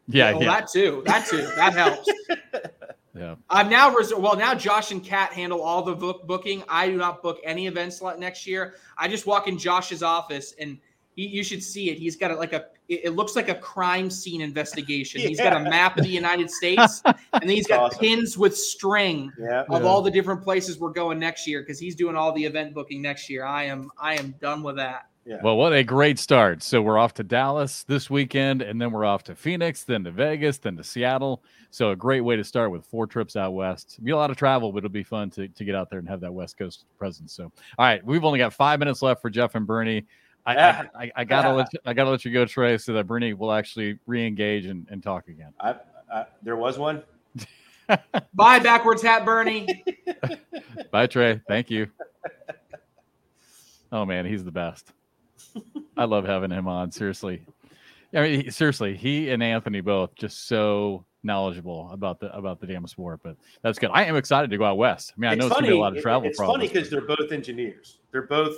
Yeah, 0.09 0.33
well, 0.33 0.43
yeah, 0.43 0.49
that 0.61 0.69
too. 0.71 1.03
That 1.07 1.27
too. 1.27 1.47
That 1.57 1.73
helps. 1.73 2.09
yeah. 3.15 3.37
I've 3.49 3.71
now 3.71 3.95
res- 3.95 4.13
well 4.15 4.37
now 4.37 4.55
Josh 4.55 4.91
and 4.91 5.03
Kat 5.03 5.33
handle 5.33 5.63
all 5.63 5.83
the 5.83 5.95
book 5.95 6.27
booking. 6.27 6.63
I 6.69 6.89
do 6.89 6.97
not 6.97 7.23
book 7.23 7.39
any 7.45 7.67
events 7.67 8.03
like 8.03 8.19
next 8.19 8.47
year. 8.47 8.75
I 8.99 9.09
just 9.09 9.27
walk 9.27 9.49
in 9.49 9.57
Josh's 9.59 10.03
office 10.03 10.55
and 10.59 10.79
he, 11.17 11.27
you 11.27 11.43
should 11.45 11.63
see 11.63 11.91
it. 11.91 11.99
He's 11.99 12.17
got 12.17 12.33
a, 12.33 12.35
like 12.35 12.53
a 12.53 12.67
it 12.89 13.01
it 13.05 13.11
looks 13.11 13.35
like 13.35 13.49
a 13.49 13.55
crime 13.55 14.11
scene 14.11 14.41
investigation. 14.43 15.21
He's 15.23 15.39
got 15.39 15.55
a 15.57 15.61
map 15.71 15.97
of 15.97 16.05
the 16.05 16.11
United 16.11 16.51
States 16.51 17.01
and 17.07 17.17
then 17.43 17.49
he's 17.49 17.67
got 17.67 17.81
Awesome. 17.81 17.99
pins 18.01 18.37
with 18.37 18.55
string 18.57 19.33
Yeah. 19.39 19.63
of 19.71 19.83
Yeah. 19.83 19.89
all 19.89 20.03
the 20.03 20.11
different 20.11 20.43
places 20.43 20.79
we're 20.79 20.91
going 20.93 21.19
next 21.19 21.47
year 21.47 21.63
because 21.63 21.79
he's 21.79 21.95
doing 21.95 22.15
all 22.17 22.33
the 22.33 22.45
event 22.45 22.75
booking 22.75 23.01
next 23.01 23.31
year. 23.31 23.45
I 23.47 23.63
am 23.65 23.91
I 23.99 24.17
am 24.17 24.35
done 24.41 24.63
with 24.63 24.77
that. 24.77 25.07
Yeah. 25.27 25.39
Well, 25.43 25.57
what 25.57 25.73
a 25.73 25.83
great 25.83 26.19
start. 26.19 26.63
So 26.63 26.83
we're 26.83 26.99
off 26.99 27.15
to 27.15 27.25
Dallas 27.25 27.85
this 27.85 28.11
weekend, 28.11 28.61
and 28.61 28.81
then 28.81 28.93
we're 28.93 29.07
off 29.07 29.25
to 29.25 29.35
Phoenix, 29.35 29.83
then 29.83 30.05
to 30.05 30.11
Vegas, 30.11 30.59
then 30.59 30.77
to 30.77 30.85
Seattle. 30.85 31.43
So 31.71 31.91
a 31.91 31.97
great 31.97 32.21
way 32.21 32.37
to 32.37 32.45
start 32.45 32.71
with 32.71 32.85
four 32.85 33.07
trips 33.07 33.35
out 33.35 33.55
west. 33.55 33.99
Be 34.05 34.11
a 34.11 34.17
lot 34.17 34.31
of 34.31 34.37
travel, 34.37 34.71
but 34.71 34.79
it'll 34.79 34.91
be 34.91 35.03
fun 35.03 35.31
to, 35.31 35.49
to 35.49 35.65
get 35.65 35.75
out 35.75 35.89
there 35.89 35.99
and 35.99 36.09
have 36.09 36.21
that 36.21 36.33
West 36.33 36.59
Coast 36.59 36.85
presence. 36.99 37.33
So, 37.33 37.45
all 37.45 37.53
right, 37.79 38.05
we've 38.05 38.25
only 38.25 38.39
got 38.39 38.53
five 38.53 38.79
minutes 38.79 39.01
left 39.01 39.23
for 39.23 39.31
Jeff 39.31 39.55
and 39.55 39.67
Bernie. 39.67 40.05
I, 40.47 40.57
I, 40.57 40.89
I, 40.95 41.13
I 41.17 41.25
gotta 41.25 41.55
let 41.55 41.73
you, 41.73 41.79
I 41.87 41.95
gotta 41.95 42.11
let 42.11 42.25
you 42.25 42.33
go, 42.33 42.45
Trey, 42.45 42.77
so 42.77 42.93
that 42.93 43.07
Bernie 43.07 43.33
will 43.33 43.53
actually 43.53 43.99
re-engage 44.07 44.67
and, 44.67 44.87
and 44.91 45.03
talk 45.03 45.29
again. 45.29 45.55
I, 45.59 45.77
I, 46.13 46.27
there 46.43 46.57
was 46.57 46.79
one. 46.79 47.03
Bye 48.35 48.59
backwards 48.59 49.01
hat 49.03 49.25
Bernie. 49.25 49.85
Bye, 50.91 51.07
Trey. 51.07 51.41
Thank 51.49 51.71
you. 51.71 51.89
Oh 53.91 54.05
man, 54.05 54.27
he's 54.27 54.45
the 54.45 54.53
best. 54.53 54.93
I 55.97 56.05
love 56.05 56.25
having 56.25 56.51
him 56.51 56.67
on. 56.69 56.91
Seriously, 56.91 57.45
I 58.15 58.21
mean, 58.23 58.41
he- 58.45 58.51
seriously, 58.51 58.97
he 58.97 59.31
and 59.31 59.43
Anthony 59.43 59.81
both 59.81 60.15
just 60.15 60.47
so 60.49 61.05
knowledgeable 61.23 61.89
about 61.93 62.21
the 62.21 62.35
about 62.37 62.61
the 62.61 62.67
damn 62.67 62.87
sport. 62.87 63.21
But 63.23 63.37
that's 63.63 63.79
good. 63.79 63.91
I 63.93 64.05
am 64.05 64.17
excited 64.17 64.51
to 64.51 64.59
go 64.59 64.65
out 64.65 64.77
west. 64.79 65.13
I 65.17 65.21
mean, 65.21 65.31
I 65.31 65.35
know 65.35 65.47
it's 65.47 65.53
it's 65.53 65.61
gonna 65.61 65.73
be 65.73 65.77
a 65.77 65.79
lot 65.79 65.93
of 65.93 65.99
it- 65.99 66.03
travel. 66.03 66.29
it's 66.29 66.39
funny 66.39 66.69
because 66.69 66.91
they're 66.91 67.01
both 67.07 67.33
engineers. 67.33 67.99
They're 68.13 68.23
both 68.27 68.57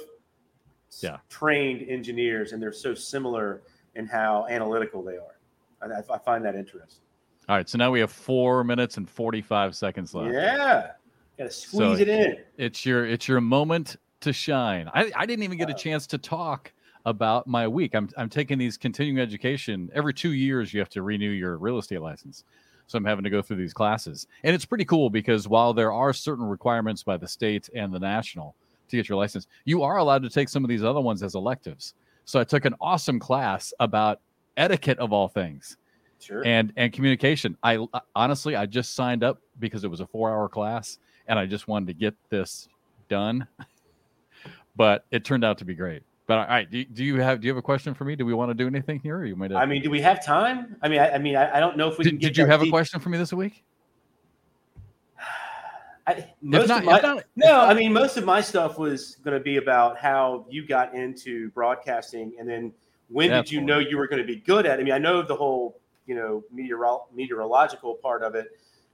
Yeah. 1.03 1.19
trained 1.29 1.89
engineers, 1.89 2.53
and 2.53 2.63
they're 2.63 2.73
so 2.73 2.95
similar 2.95 3.63
in 3.95 4.07
how 4.07 4.47
analytical 4.49 5.03
they 5.03 5.17
are. 5.17 5.39
I, 5.83 5.87
I- 5.87 6.15
I 6.15 6.19
find 6.19 6.45
that 6.45 6.55
interesting. 6.55 7.03
all 7.49 7.57
right. 7.57 7.69
So 7.69 7.79
now 7.79 7.91
we 7.91 8.01
have 8.01 8.11
four 8.11 8.65
minutes 8.65 8.97
and 8.97 9.09
forty 9.09 9.43
five 9.43 9.75
seconds 9.77 10.15
left. 10.15 10.33
Yeah, 10.35 10.93
got 11.39 11.45
to 11.45 11.51
squeeze 11.51 11.79
So- 11.99 12.03
it 12.03 12.09
in. 12.09 12.37
it's 12.57 12.85
your 12.87 13.07
it's 13.07 13.29
your 13.29 13.41
moment 13.41 13.97
to 14.21 14.33
shine. 14.33 14.89
I, 14.95 15.13
I 15.15 15.27
didn't 15.27 15.45
even 15.45 15.59
get 15.59 15.69
a 15.71 15.75
uh, 15.75 15.77
chance 15.77 16.07
to 16.09 16.19
talk 16.19 16.73
about 17.07 17.47
my 17.47 17.67
week. 17.67 17.95
I'm 17.95 18.11
I'm 18.19 18.29
taking 18.29 18.59
these 18.59 18.77
continuing 18.77 19.19
education 19.19 19.89
every 19.95 20.13
two 20.13 20.33
years. 20.33 20.75
You 20.75 20.81
have 20.81 20.91
to 20.91 21.03
renew 21.03 21.31
your 21.31 21.57
real 21.57 21.79
estate 21.79 22.03
license, 22.03 22.45
so 22.87 22.99
I'm 22.99 23.05
having 23.05 23.25
to 23.25 23.31
go 23.31 23.41
through 23.41 23.57
these 23.57 23.73
classes, 23.73 24.27
and 24.45 24.55
it's 24.55 24.67
pretty 24.67 24.85
cool 24.85 25.09
because 25.09 25.49
while 25.49 25.73
there 25.73 25.93
are 25.93 26.13
certain 26.13 26.45
requirements 26.45 27.03
by 27.03 27.17
the 27.17 27.29
state 27.29 27.71
and 27.75 27.95
the 27.95 27.99
national 28.01 28.55
to 28.89 28.97
get 28.97 29.09
your 29.09 29.17
license, 29.17 29.47
you 29.65 29.83
are 29.83 29.97
allowed 29.97 30.23
to 30.25 30.31
take 30.31 30.49
some 30.49 30.65
of 30.65 30.69
these 30.69 30.85
other 30.85 31.01
ones 31.01 31.23
as 31.23 31.35
electives. 31.35 31.95
So 32.25 32.39
I 32.41 32.45
took 32.45 32.65
an 32.65 32.75
awesome 32.81 33.19
class 33.21 33.73
about 33.81 34.21
etiquette 34.57 34.99
of 34.99 35.13
all 35.13 35.29
things 35.29 35.77
Sure. 36.19 36.45
and 36.45 36.73
and 36.77 36.93
communication. 36.93 37.57
I 37.63 37.87
honestly 38.17 38.57
I 38.57 38.67
just 38.67 38.95
signed 38.95 39.23
up 39.23 39.41
because 39.61 39.85
it 39.85 39.89
was 39.89 40.01
a 40.01 40.07
four 40.07 40.31
hour 40.31 40.49
class 40.49 40.99
and 41.29 41.39
I 41.39 41.47
just 41.47 41.69
wanted 41.69 41.87
to 41.89 41.95
get 41.95 42.15
this 42.31 42.69
done. 43.09 43.47
but 44.77 45.05
it 45.11 45.25
turned 45.25 45.45
out 45.45 45.59
to 45.59 45.65
be 45.65 45.75
great. 45.75 46.03
But 46.27 46.39
all 46.39 46.47
right, 46.47 46.69
do, 46.69 46.85
do 46.85 47.05
you 47.05 47.21
have 47.21 47.41
do 47.41 47.47
you 47.47 47.51
have 47.53 47.59
a 47.59 47.63
question 47.63 47.95
for 47.95 48.05
me? 48.05 48.17
Do 48.17 48.27
we 48.27 48.35
want 48.35 48.51
to 48.51 48.55
do 48.55 48.67
anything 48.67 48.99
here? 48.99 49.19
Or 49.19 49.25
you 49.25 49.37
might 49.37 49.53
have, 49.53 49.61
I 49.61 49.67
mean, 49.67 49.83
do 49.83 49.91
we 49.91 50.01
have 50.01 50.25
time? 50.25 50.77
I 50.83 50.89
mean, 50.89 50.99
I, 50.99 51.11
I 51.13 51.19
mean, 51.19 51.37
I, 51.37 51.57
I 51.57 51.61
don't 51.61 51.77
know 51.77 51.89
if 51.89 51.99
we 51.99 52.05
can 52.05 52.15
did, 52.15 52.21
get. 52.21 52.27
did 52.29 52.37
you 52.39 52.47
have 52.47 52.63
a 52.63 52.69
question 52.69 52.99
for 52.99 53.11
me 53.11 53.19
this 53.19 53.33
week? 53.33 53.63
I, 56.09 56.33
most 56.41 56.69
not- 56.69 56.81
of 56.81 56.85
my, 56.85 57.01
not- 57.01 57.25
no, 57.35 57.61
I 57.61 57.75
mean, 57.75 57.93
most 57.93 58.17
of 58.17 58.25
my 58.25 58.41
stuff 58.41 58.79
was 58.79 59.17
going 59.25 59.37
to 59.37 59.43
be 59.43 59.57
about 59.57 59.99
how 59.99 60.47
you 60.49 60.67
got 60.67 60.95
into 60.95 61.51
broadcasting, 61.51 62.33
and 62.39 62.49
then 62.49 62.73
when 63.09 63.31
did 63.31 63.51
you 63.51 63.61
know 63.61 63.79
you 63.79 63.97
were 63.97 64.09
going 64.09 64.21
to 64.21 64.27
be 64.27 64.37
good 64.37 64.67
at? 64.67 64.79
it? 64.79 64.83
I 64.83 64.85
mean, 64.85 64.95
I 64.95 64.99
know 64.99 65.23
the 65.23 65.35
whole, 65.37 65.79
you 66.07 66.15
know, 66.15 66.43
meteoro- 66.55 67.05
meteorological 67.15 67.95
part 67.95 68.23
of 68.23 68.35
it, 68.35 68.49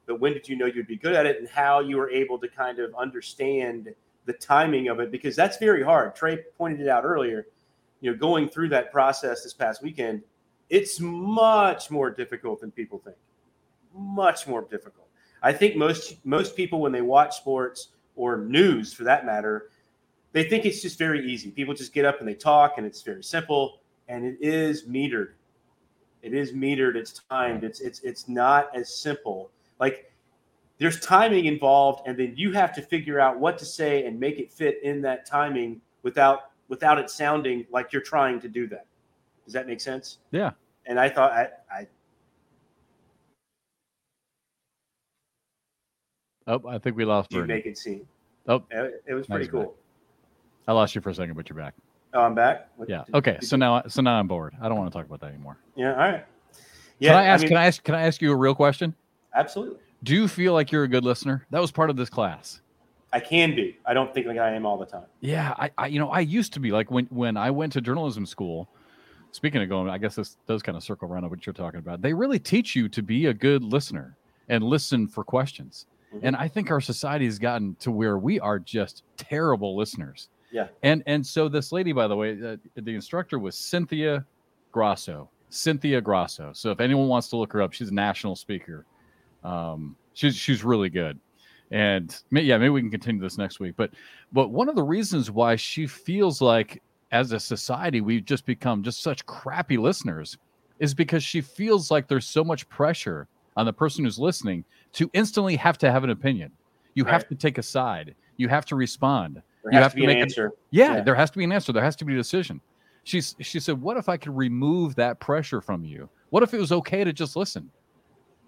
but 0.07 0.21
when 0.21 0.33
did 0.33 0.49
you 0.49 0.57
know 0.57 0.67
you'd 0.67 0.87
be 0.87 0.97
good 0.97 1.15
at 1.15 1.25
it, 1.27 1.39
and 1.39 1.49
how 1.49 1.81
you 1.81 1.97
were 1.97 2.11
able 2.11 2.39
to 2.39 2.49
kind 2.49 2.79
of 2.79 2.95
understand 2.95 3.95
the 4.27 4.33
timing 4.35 4.89
of 4.89 5.01
it? 5.01 5.11
Because 5.11 5.37
that's 5.37 5.59
very 5.59 5.83
hard. 5.83 6.15
Trey 6.15 6.39
pointed 6.57 6.81
it 6.81 6.89
out 6.89 7.05
earlier. 7.05 7.47
You 8.01 8.13
know, 8.13 8.17
going 8.17 8.49
through 8.49 8.69
that 8.71 8.93
process 8.93 9.43
this 9.43 9.55
past 9.55 9.83
weekend, 9.83 10.23
it's 10.71 10.99
much 11.01 11.91
more 11.91 12.11
difficult 12.11 12.61
than 12.61 12.71
people 12.71 12.99
think. 12.99 13.17
Much 13.95 14.47
more 14.47 14.63
difficult. 14.63 15.07
I 15.43 15.53
think 15.53 15.77
most 15.77 16.25
most 16.25 16.57
people 16.57 16.81
when 16.81 16.93
they 16.93 17.03
watch 17.03 17.37
sports 17.37 17.89
or 18.17 18.39
news 18.39 18.93
for 18.93 19.05
that 19.05 19.27
matter, 19.27 19.71
they 20.33 20.49
think 20.49 20.65
it's 20.65 20.81
just 20.81 20.99
very 20.99 21.31
easy. 21.31 21.51
People 21.51 21.75
just 21.75 21.93
get 21.93 22.05
up 22.05 22.21
and 22.21 22.29
they 22.29 22.35
talk 22.35 22.75
and 22.79 22.87
it's 22.87 23.03
very 23.03 23.23
simple 23.23 23.81
and 24.09 24.25
it 24.25 24.39
is 24.41 24.85
metered. 24.85 25.33
It 26.23 26.35
is 26.35 26.53
metered, 26.53 26.95
it's 26.95 27.21
timed. 27.29 27.65
It's 27.65 27.81
it's 27.81 28.01
it's 28.01 28.29
not 28.29 28.75
as 28.75 28.95
simple. 28.95 29.51
Like 29.81 30.12
there's 30.83 30.99
timing 30.99 31.45
involved 31.45 32.03
and 32.09 32.19
then 32.19 32.35
you 32.37 32.51
have 32.51 32.73
to 32.75 32.83
figure 32.83 33.21
out 33.21 33.39
what 33.39 33.57
to 33.57 33.65
say 33.65 34.05
and 34.05 34.19
make 34.19 34.41
it 34.41 34.53
fit 34.53 34.83
in 34.83 35.01
that 35.03 35.25
timing 35.25 35.81
without 36.03 36.51
without 36.67 36.99
it 36.99 37.09
sounding 37.09 37.65
like 37.71 37.93
you're 37.93 38.03
trying 38.03 38.41
to 38.41 38.49
do 38.49 38.67
that. 38.67 38.87
Does 39.45 39.53
that 39.55 39.69
make 39.69 39.81
sense? 39.81 40.19
Yeah. 40.33 40.51
And 40.87 40.99
I 40.99 41.09
thought 41.09 41.31
I, 41.33 41.49
I 41.73 41.87
Oh, 46.49 46.61
I 46.69 46.79
think 46.79 46.97
we 46.97 47.05
lost 47.05 47.33
you 47.33 47.45
make 47.45 47.67
it 47.67 47.79
seem. 47.79 48.07
Oh. 48.49 48.65
it, 48.71 49.05
it 49.07 49.15
was 49.15 49.29
pretty 49.29 49.45
he's 49.45 49.53
back. 49.53 49.63
cool. 49.67 49.77
I 50.67 50.73
lost 50.73 50.97
you 50.97 51.01
for 51.01 51.11
a 51.11 51.15
second, 51.15 51.35
but 51.35 51.49
you're 51.49 51.57
back. 51.57 51.75
Oh, 52.15 52.23
I'm 52.23 52.35
back. 52.35 52.69
What- 52.77 52.89
Yeah. 52.89 53.05
did- 53.07 53.15
Okay. 53.15 53.33
did 53.39 53.45
So 53.45 53.55
you- 53.55 53.61
now 53.61 53.83
so 53.87 54.03
now 54.03 54.19
I'm 54.19 54.27
bored. 54.27 54.55
I 54.61 54.69
don't 54.69 54.77
want 54.79 54.91
to 54.93 54.99
talk 54.99 55.07
about 55.07 55.21
that 55.21 55.29
anymore. 55.29 55.59
yeah, 55.77 55.93
all 55.93 55.99
right. 55.99 56.27
Yeah, 56.99 57.11
can 57.11 57.19
I 57.19 57.25
ask 57.27 57.43
mean, 57.43 57.49
can 57.51 57.57
I 57.59 57.67
ask 57.67 57.83
can 57.85 57.95
I 57.95 58.01
ask 58.03 58.21
you 58.21 58.33
a 58.33 58.37
real 58.37 58.55
question? 58.57 58.95
absolutely. 59.35 59.79
Do 60.03 60.15
you 60.15 60.29
feel 60.29 60.53
like 60.53 60.73
you're 60.73 60.85
a 60.85 60.89
good 60.89 61.05
listener? 61.05 61.47
That 61.51 61.61
was 61.61 61.71
part 61.71 61.91
of 61.91 61.97
this 61.97 62.11
class. 62.11 62.61
I 63.13 63.21
can 63.21 63.55
be. 63.55 63.79
I 63.85 63.93
don't 63.95 64.13
think 64.15 64.27
like 64.27 64.39
I 64.39 64.53
am 64.55 64.65
all 64.65 64.79
the 64.79 64.87
time. 64.87 65.05
Yeah, 65.21 65.55
I, 65.59 65.71
I 65.77 65.87
you 65.89 65.99
know 65.99 66.09
I 66.11 66.21
used 66.21 66.53
to 66.55 66.61
be 66.61 66.71
like 66.71 66.91
when 66.91 67.07
when 67.07 67.37
I 67.37 67.51
went 67.51 67.73
to 67.75 67.81
journalism 67.81 68.25
school. 68.27 68.69
Speaking 69.33 69.63
of 69.63 69.69
going, 69.69 69.89
I 69.89 69.97
guess 69.99 70.15
this 70.15 70.37
does 70.47 70.63
kind 70.63 70.77
of 70.77 70.83
circle 70.83 71.09
around 71.11 71.29
what 71.31 71.47
you're 71.47 71.55
talking 71.55 71.79
about. 71.79 72.03
They 72.03 72.13
really 72.13 72.39
teach 72.39 72.77
you 72.77 72.89
to 72.91 73.03
be 73.03 73.27
a 73.27 73.35
good 73.35 73.63
listener 73.63 74.17
and 74.51 74.63
listen 74.63 75.09
for 75.09 75.25
questions. 75.25 75.87
Mhm. 76.15 76.21
And 76.23 76.37
I 76.37 76.49
think 76.49 76.71
our 76.71 76.83
society 76.83 77.25
has 77.25 77.39
gotten 77.39 77.75
to 77.77 77.91
where 77.91 78.19
we 78.19 78.39
are 78.41 78.59
just 78.59 79.05
terrible 79.17 79.75
listeners. 79.77 80.29
Yeah. 80.51 80.69
And 80.83 81.03
and 81.07 81.27
so 81.27 81.49
this 81.49 81.73
lady, 81.73 81.93
by 81.93 82.09
the 82.09 82.17
way, 82.17 82.33
uh, 82.43 82.57
the 82.75 82.95
instructor 82.95 83.39
was 83.39 83.57
Cynthia 83.57 84.25
Grosso. 84.71 85.29
Cynthia 85.49 86.01
Grosso. 86.01 86.51
So 86.55 86.71
if 86.71 86.81
anyone 86.81 87.09
wants 87.09 87.29
to 87.29 87.37
look 87.37 87.53
her 87.53 87.61
up, 87.63 87.73
she's 87.73 87.89
a 87.91 87.95
national 87.95 88.37
speaker. 88.37 88.85
Um, 89.45 89.97
she's 90.15 90.37
she's 90.37 90.65
really 90.65 90.89
good. 90.91 91.19
And 91.71 92.15
yeah, 92.31 92.59
maybe 92.59 92.69
we 92.71 92.81
can 92.83 92.91
continue 92.91 93.21
this 93.23 93.39
next 93.39 93.59
week. 93.61 93.75
But 93.77 93.91
but 94.33 94.49
one 94.51 94.69
of 94.69 94.77
the 94.77 94.83
reasons 94.83 95.31
why 95.31 95.57
she 95.57 95.87
feels 95.87 96.41
like 96.41 96.83
as 97.13 97.33
a 97.33 97.41
society 97.41 98.01
we've 98.01 98.25
just 98.25 98.47
become 98.47 98.83
just 98.83 99.03
such 99.03 99.25
crappy 99.27 99.77
listeners 99.77 100.37
is 100.81 100.95
because 100.95 101.23
she 101.23 101.41
feels 101.41 101.91
like 101.91 102.09
there's 102.09 102.27
so 102.27 102.43
much 102.45 102.69
pressure 102.69 103.27
on 103.57 103.67
the 103.67 103.73
person 103.73 104.05
who's 104.05 104.19
listening 104.19 104.65
to 104.93 105.11
instantly 105.13 105.57
have 105.57 105.79
to 105.79 105.91
have 105.91 106.05
an 106.05 106.11
opinion. 106.11 106.51
You 106.95 107.05
have 107.05 107.27
to 107.29 107.35
take 107.35 107.59
a 107.59 107.63
side. 107.63 108.15
You 108.37 108.49
have 108.49 108.67
to 108.67 108.77
respond. 108.77 109.41
There 109.63 109.73
You 109.73 109.79
have 109.79 109.93
to 109.93 109.97
be 109.97 110.03
to 110.03 110.09
an 110.09 110.15
make 110.15 110.19
a- 110.19 110.23
answer. 110.23 110.53
Yeah, 110.71 110.97
Yeah. 110.97 111.01
there 111.03 111.15
has 111.15 111.31
to 111.31 111.39
be 111.39 111.45
an 111.45 111.53
answer. 111.53 111.73
There 111.73 111.83
has 111.85 111.97
to 111.97 112.05
be 112.05 112.15
a 112.15 112.17
decision. 112.17 112.61
She's 113.05 113.35
she 113.41 113.61
said, 113.61 113.81
"What 113.81 113.97
if 113.97 114.09
I 114.09 114.17
could 114.17 114.37
remove 114.37 114.95
that 114.97 115.21
pressure 115.21 115.61
from 115.61 115.85
you? 115.85 116.09
What 116.31 116.43
if 116.43 116.53
it 116.55 116.59
was 116.61 116.73
okay 116.73 117.03
to 117.05 117.13
just 117.13 117.35
listen? 117.37 117.71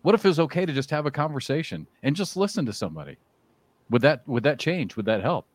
What 0.04 0.14
if 0.14 0.22
it 0.22 0.28
was 0.28 0.38
okay 0.38 0.66
to 0.66 0.72
just 0.74 0.90
have 0.90 1.06
a 1.06 1.10
conversation 1.10 1.86
and 2.02 2.14
just 2.14 2.36
listen 2.36 2.66
to 2.66 2.74
somebody? 2.74 3.16
Would 3.88 4.02
that 4.02 4.22
would 4.28 4.42
that 4.42 4.58
change? 4.58 4.96
Would 4.96 5.06
that 5.06 5.22
help?" 5.22 5.46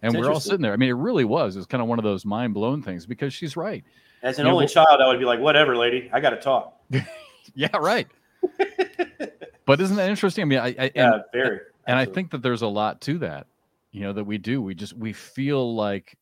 And 0.00 0.14
It's 0.14 0.18
we're 0.26 0.32
all 0.32 0.40
sitting 0.40 0.62
there. 0.62 0.72
I 0.72 0.76
mean, 0.76 0.88
it 0.88 0.94
really 0.94 1.26
was. 1.26 1.56
It's 1.56 1.66
kind 1.66 1.82
of 1.82 1.88
one 1.88 1.98
of 1.98 2.04
those 2.04 2.24
mind 2.24 2.54
blown 2.54 2.82
things 2.82 3.04
because 3.04 3.34
she's 3.34 3.54
right. 3.54 3.84
As 4.22 4.38
an 4.38 4.46
Yeah, 4.46 4.52
only 4.52 4.62
well- 4.62 4.68
child, 4.86 5.00
I 5.02 5.08
would 5.08 5.18
be 5.18 5.26
like, 5.26 5.40
"Whatever, 5.40 5.76
lady. 5.76 6.08
I 6.10 6.20
got 6.20 6.30
to 6.30 6.40
talk." 6.40 6.74
Yeah, 7.54 7.74
right. 7.78 8.06
but 9.66 9.80
isn't 9.80 9.96
that 9.96 10.08
interesting? 10.10 10.42
I 10.42 10.44
mean, 10.44 10.58
I, 10.58 10.66
I 10.66 10.70
and, 10.70 10.92
yeah, 10.94 11.18
very. 11.32 11.60
and 11.86 11.98
I 11.98 12.04
think 12.04 12.30
that 12.30 12.42
there's 12.42 12.62
a 12.62 12.66
lot 12.68 13.00
to 13.02 13.18
that. 13.18 13.46
You 13.90 14.02
know 14.02 14.12
that 14.14 14.24
we 14.24 14.38
do. 14.38 14.60
We 14.62 14.74
just 14.74 14.92
we 14.94 15.12
feel 15.12 15.74
like, 15.74 16.16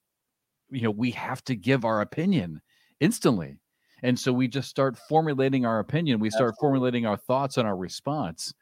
you 0.70 0.82
know, 0.82 0.91
we 0.91 1.11
have 1.12 1.43
to 1.45 1.55
give 1.57 1.84
our 1.84 2.01
opinion 2.01 2.62
instantly, 3.01 3.57
and 4.03 4.18
so 4.18 4.32
we 4.32 4.49
just 4.49 4.68
start 4.68 4.97
formulating 5.09 5.64
our 5.64 5.78
opinion. 5.78 6.20
We 6.20 6.30
start 6.30 6.51
Absolutely. 6.51 6.61
formulating 6.61 7.07
our 7.07 7.16
thoughts 7.16 7.57
and 7.57 7.66
our 7.66 7.76
response 7.76 8.55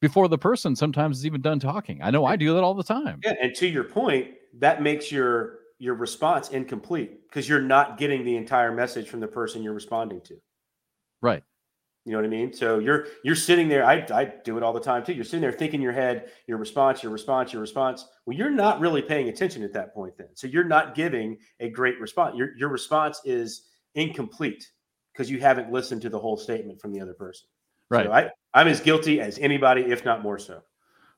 before 0.00 0.28
the 0.28 0.38
person 0.38 0.76
sometimes 0.76 1.18
is 1.18 1.26
even 1.26 1.40
done 1.40 1.58
talking. 1.58 2.02
I 2.02 2.10
know 2.10 2.24
I 2.24 2.36
do 2.36 2.54
that 2.54 2.62
all 2.62 2.74
the 2.74 2.84
time. 2.84 3.20
Yeah, 3.24 3.34
and 3.40 3.54
to 3.56 3.66
your 3.66 3.84
point, 3.84 4.34
that 4.58 4.82
makes 4.82 5.10
your 5.10 5.60
your 5.78 5.94
response 5.94 6.50
incomplete 6.50 7.28
because 7.28 7.48
you're 7.48 7.60
not 7.60 7.98
getting 7.98 8.24
the 8.24 8.36
entire 8.36 8.72
message 8.72 9.08
from 9.08 9.20
the 9.20 9.28
person 9.28 9.62
you're 9.62 9.74
responding 9.74 10.20
to. 10.22 10.36
Right. 11.20 11.42
You 12.04 12.12
know 12.12 12.18
what 12.18 12.24
I 12.24 12.28
mean? 12.28 12.52
So 12.52 12.78
you're 12.78 13.06
you're 13.24 13.34
sitting 13.34 13.68
there. 13.68 13.84
I, 13.84 14.06
I 14.14 14.32
do 14.44 14.56
it 14.56 14.62
all 14.62 14.72
the 14.72 14.80
time 14.80 15.04
too. 15.04 15.12
You're 15.12 15.24
sitting 15.24 15.40
there 15.40 15.52
thinking 15.52 15.80
in 15.80 15.82
your 15.82 15.92
head 15.92 16.30
your 16.46 16.56
response, 16.56 17.02
your 17.02 17.10
response, 17.10 17.52
your 17.52 17.60
response. 17.60 18.06
Well, 18.24 18.36
you're 18.36 18.50
not 18.50 18.78
really 18.78 19.02
paying 19.02 19.28
attention 19.28 19.64
at 19.64 19.72
that 19.72 19.92
point. 19.92 20.16
Then, 20.16 20.28
so 20.34 20.46
you're 20.46 20.64
not 20.64 20.94
giving 20.94 21.36
a 21.58 21.68
great 21.68 21.98
response. 22.00 22.36
Your 22.36 22.56
your 22.56 22.68
response 22.68 23.20
is 23.24 23.62
incomplete 23.96 24.70
because 25.12 25.30
you 25.30 25.40
haven't 25.40 25.72
listened 25.72 26.02
to 26.02 26.08
the 26.08 26.18
whole 26.18 26.36
statement 26.36 26.80
from 26.80 26.92
the 26.92 27.00
other 27.00 27.14
person. 27.14 27.48
Right. 27.90 28.06
So 28.06 28.12
I 28.12 28.30
I'm 28.54 28.68
as 28.68 28.80
guilty 28.80 29.20
as 29.20 29.38
anybody, 29.38 29.82
if 29.82 30.04
not 30.04 30.22
more 30.22 30.38
so. 30.38 30.62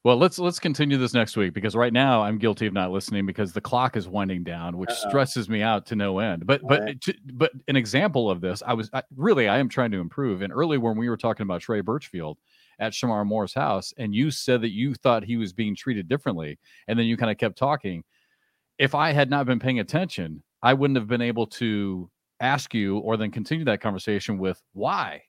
Well, 0.04 0.16
let's 0.16 0.38
let's 0.38 0.60
continue 0.60 0.96
this 0.96 1.12
next 1.12 1.36
week 1.36 1.52
because 1.52 1.74
right 1.74 1.92
now 1.92 2.22
I'm 2.22 2.38
guilty 2.38 2.66
of 2.66 2.72
not 2.72 2.92
listening 2.92 3.26
because 3.26 3.52
the 3.52 3.60
clock 3.60 3.96
is 3.96 4.08
winding 4.08 4.44
down, 4.44 4.78
which 4.78 4.90
Uh-oh. 4.90 5.08
stresses 5.08 5.48
me 5.48 5.60
out 5.60 5.86
to 5.86 5.96
no 5.96 6.20
end. 6.20 6.46
But 6.46 6.62
but 6.62 6.80
Right. 6.82 7.00
to, 7.02 7.14
but 7.34 7.50
an 7.66 7.76
example 7.76 8.30
of 8.30 8.40
this, 8.40 8.62
I 8.64 8.74
was 8.74 8.88
I, 8.92 9.02
really 9.16 9.48
I 9.48 9.58
am 9.58 9.68
trying 9.68 9.90
to 9.90 9.98
improve. 9.98 10.42
And 10.42 10.52
earlier 10.52 10.80
when 10.80 10.96
we 10.96 11.08
were 11.08 11.16
talking 11.16 11.42
about 11.42 11.60
Trey 11.62 11.80
Birchfield 11.80 12.38
at 12.78 12.92
Shemar 12.92 13.26
Moore's 13.26 13.54
house, 13.54 13.92
and 13.98 14.14
you 14.14 14.30
said 14.30 14.62
that 14.62 14.70
you 14.70 14.94
thought 14.94 15.24
he 15.24 15.36
was 15.36 15.52
being 15.52 15.74
treated 15.74 16.08
differently, 16.08 16.58
and 16.86 16.96
then 16.96 17.06
you 17.06 17.16
kind 17.16 17.32
of 17.32 17.36
kept 17.36 17.58
talking. 17.58 18.04
If 18.78 18.94
I 18.94 19.10
had 19.10 19.28
not 19.28 19.46
been 19.46 19.58
paying 19.58 19.80
attention, 19.80 20.44
I 20.62 20.74
wouldn't 20.74 20.96
have 20.96 21.08
been 21.08 21.22
able 21.22 21.48
to 21.48 22.08
ask 22.40 22.74
you 22.74 22.98
or 22.98 23.16
then 23.16 23.30
continue 23.30 23.64
that 23.66 23.80
conversation 23.80 24.38
with 24.38 24.60
why, 24.72 25.22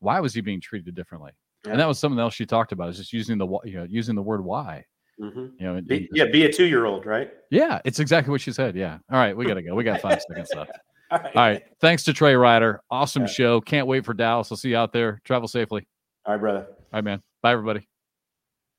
why 0.00 0.20
was 0.20 0.34
he 0.34 0.40
being 0.40 0.60
treated 0.60 0.94
differently? 0.94 1.32
Yeah. 1.64 1.72
And 1.72 1.80
that 1.80 1.88
was 1.88 1.98
something 1.98 2.18
else 2.18 2.34
she 2.34 2.46
talked 2.46 2.72
about 2.72 2.88
is 2.90 2.98
just 2.98 3.12
using 3.12 3.38
the 3.38 3.46
you 3.64 3.74
know 3.76 3.86
using 3.88 4.14
the 4.14 4.22
word 4.22 4.44
why 4.44 4.84
Mhm. 5.20 5.52
you 5.58 5.66
know 5.66 5.80
Be, 5.80 6.00
just- 6.00 6.10
yeah, 6.16 6.24
be 6.26 6.44
a 6.44 6.52
two 6.52 6.66
year 6.66 6.84
old, 6.86 7.06
right? 7.06 7.30
yeah 7.50 7.80
it's 7.84 8.00
exactly 8.00 8.30
what 8.32 8.40
she 8.40 8.50
said 8.52 8.74
yeah 8.76 8.98
all 9.10 9.18
right 9.18 9.36
we 9.36 9.46
gotta 9.46 9.62
go 9.62 9.74
we 9.74 9.84
got 9.84 10.00
five 10.00 10.20
seconds 10.28 10.50
left 10.56 10.72
All 11.10 11.18
right. 11.18 11.36
all 11.36 11.42
right 11.42 11.62
thanks 11.80 12.02
to 12.04 12.12
trey 12.12 12.34
ryder 12.34 12.80
awesome 12.90 13.22
Yeah. 13.22 13.28
show 13.28 13.60
can't 13.60 13.86
wait 13.86 14.04
for 14.04 14.12
dallas 14.12 14.50
i'll 14.50 14.56
see 14.58 14.70
you 14.70 14.76
out 14.76 14.92
there 14.92 15.20
travel 15.24 15.46
safely 15.48 15.86
All 16.26 16.34
right, 16.34 16.40
brother. 16.40 16.66
All 16.68 16.76
right, 16.92 17.04
man. 17.04 17.20
Bye, 17.42 17.52
everybody. 17.52 17.86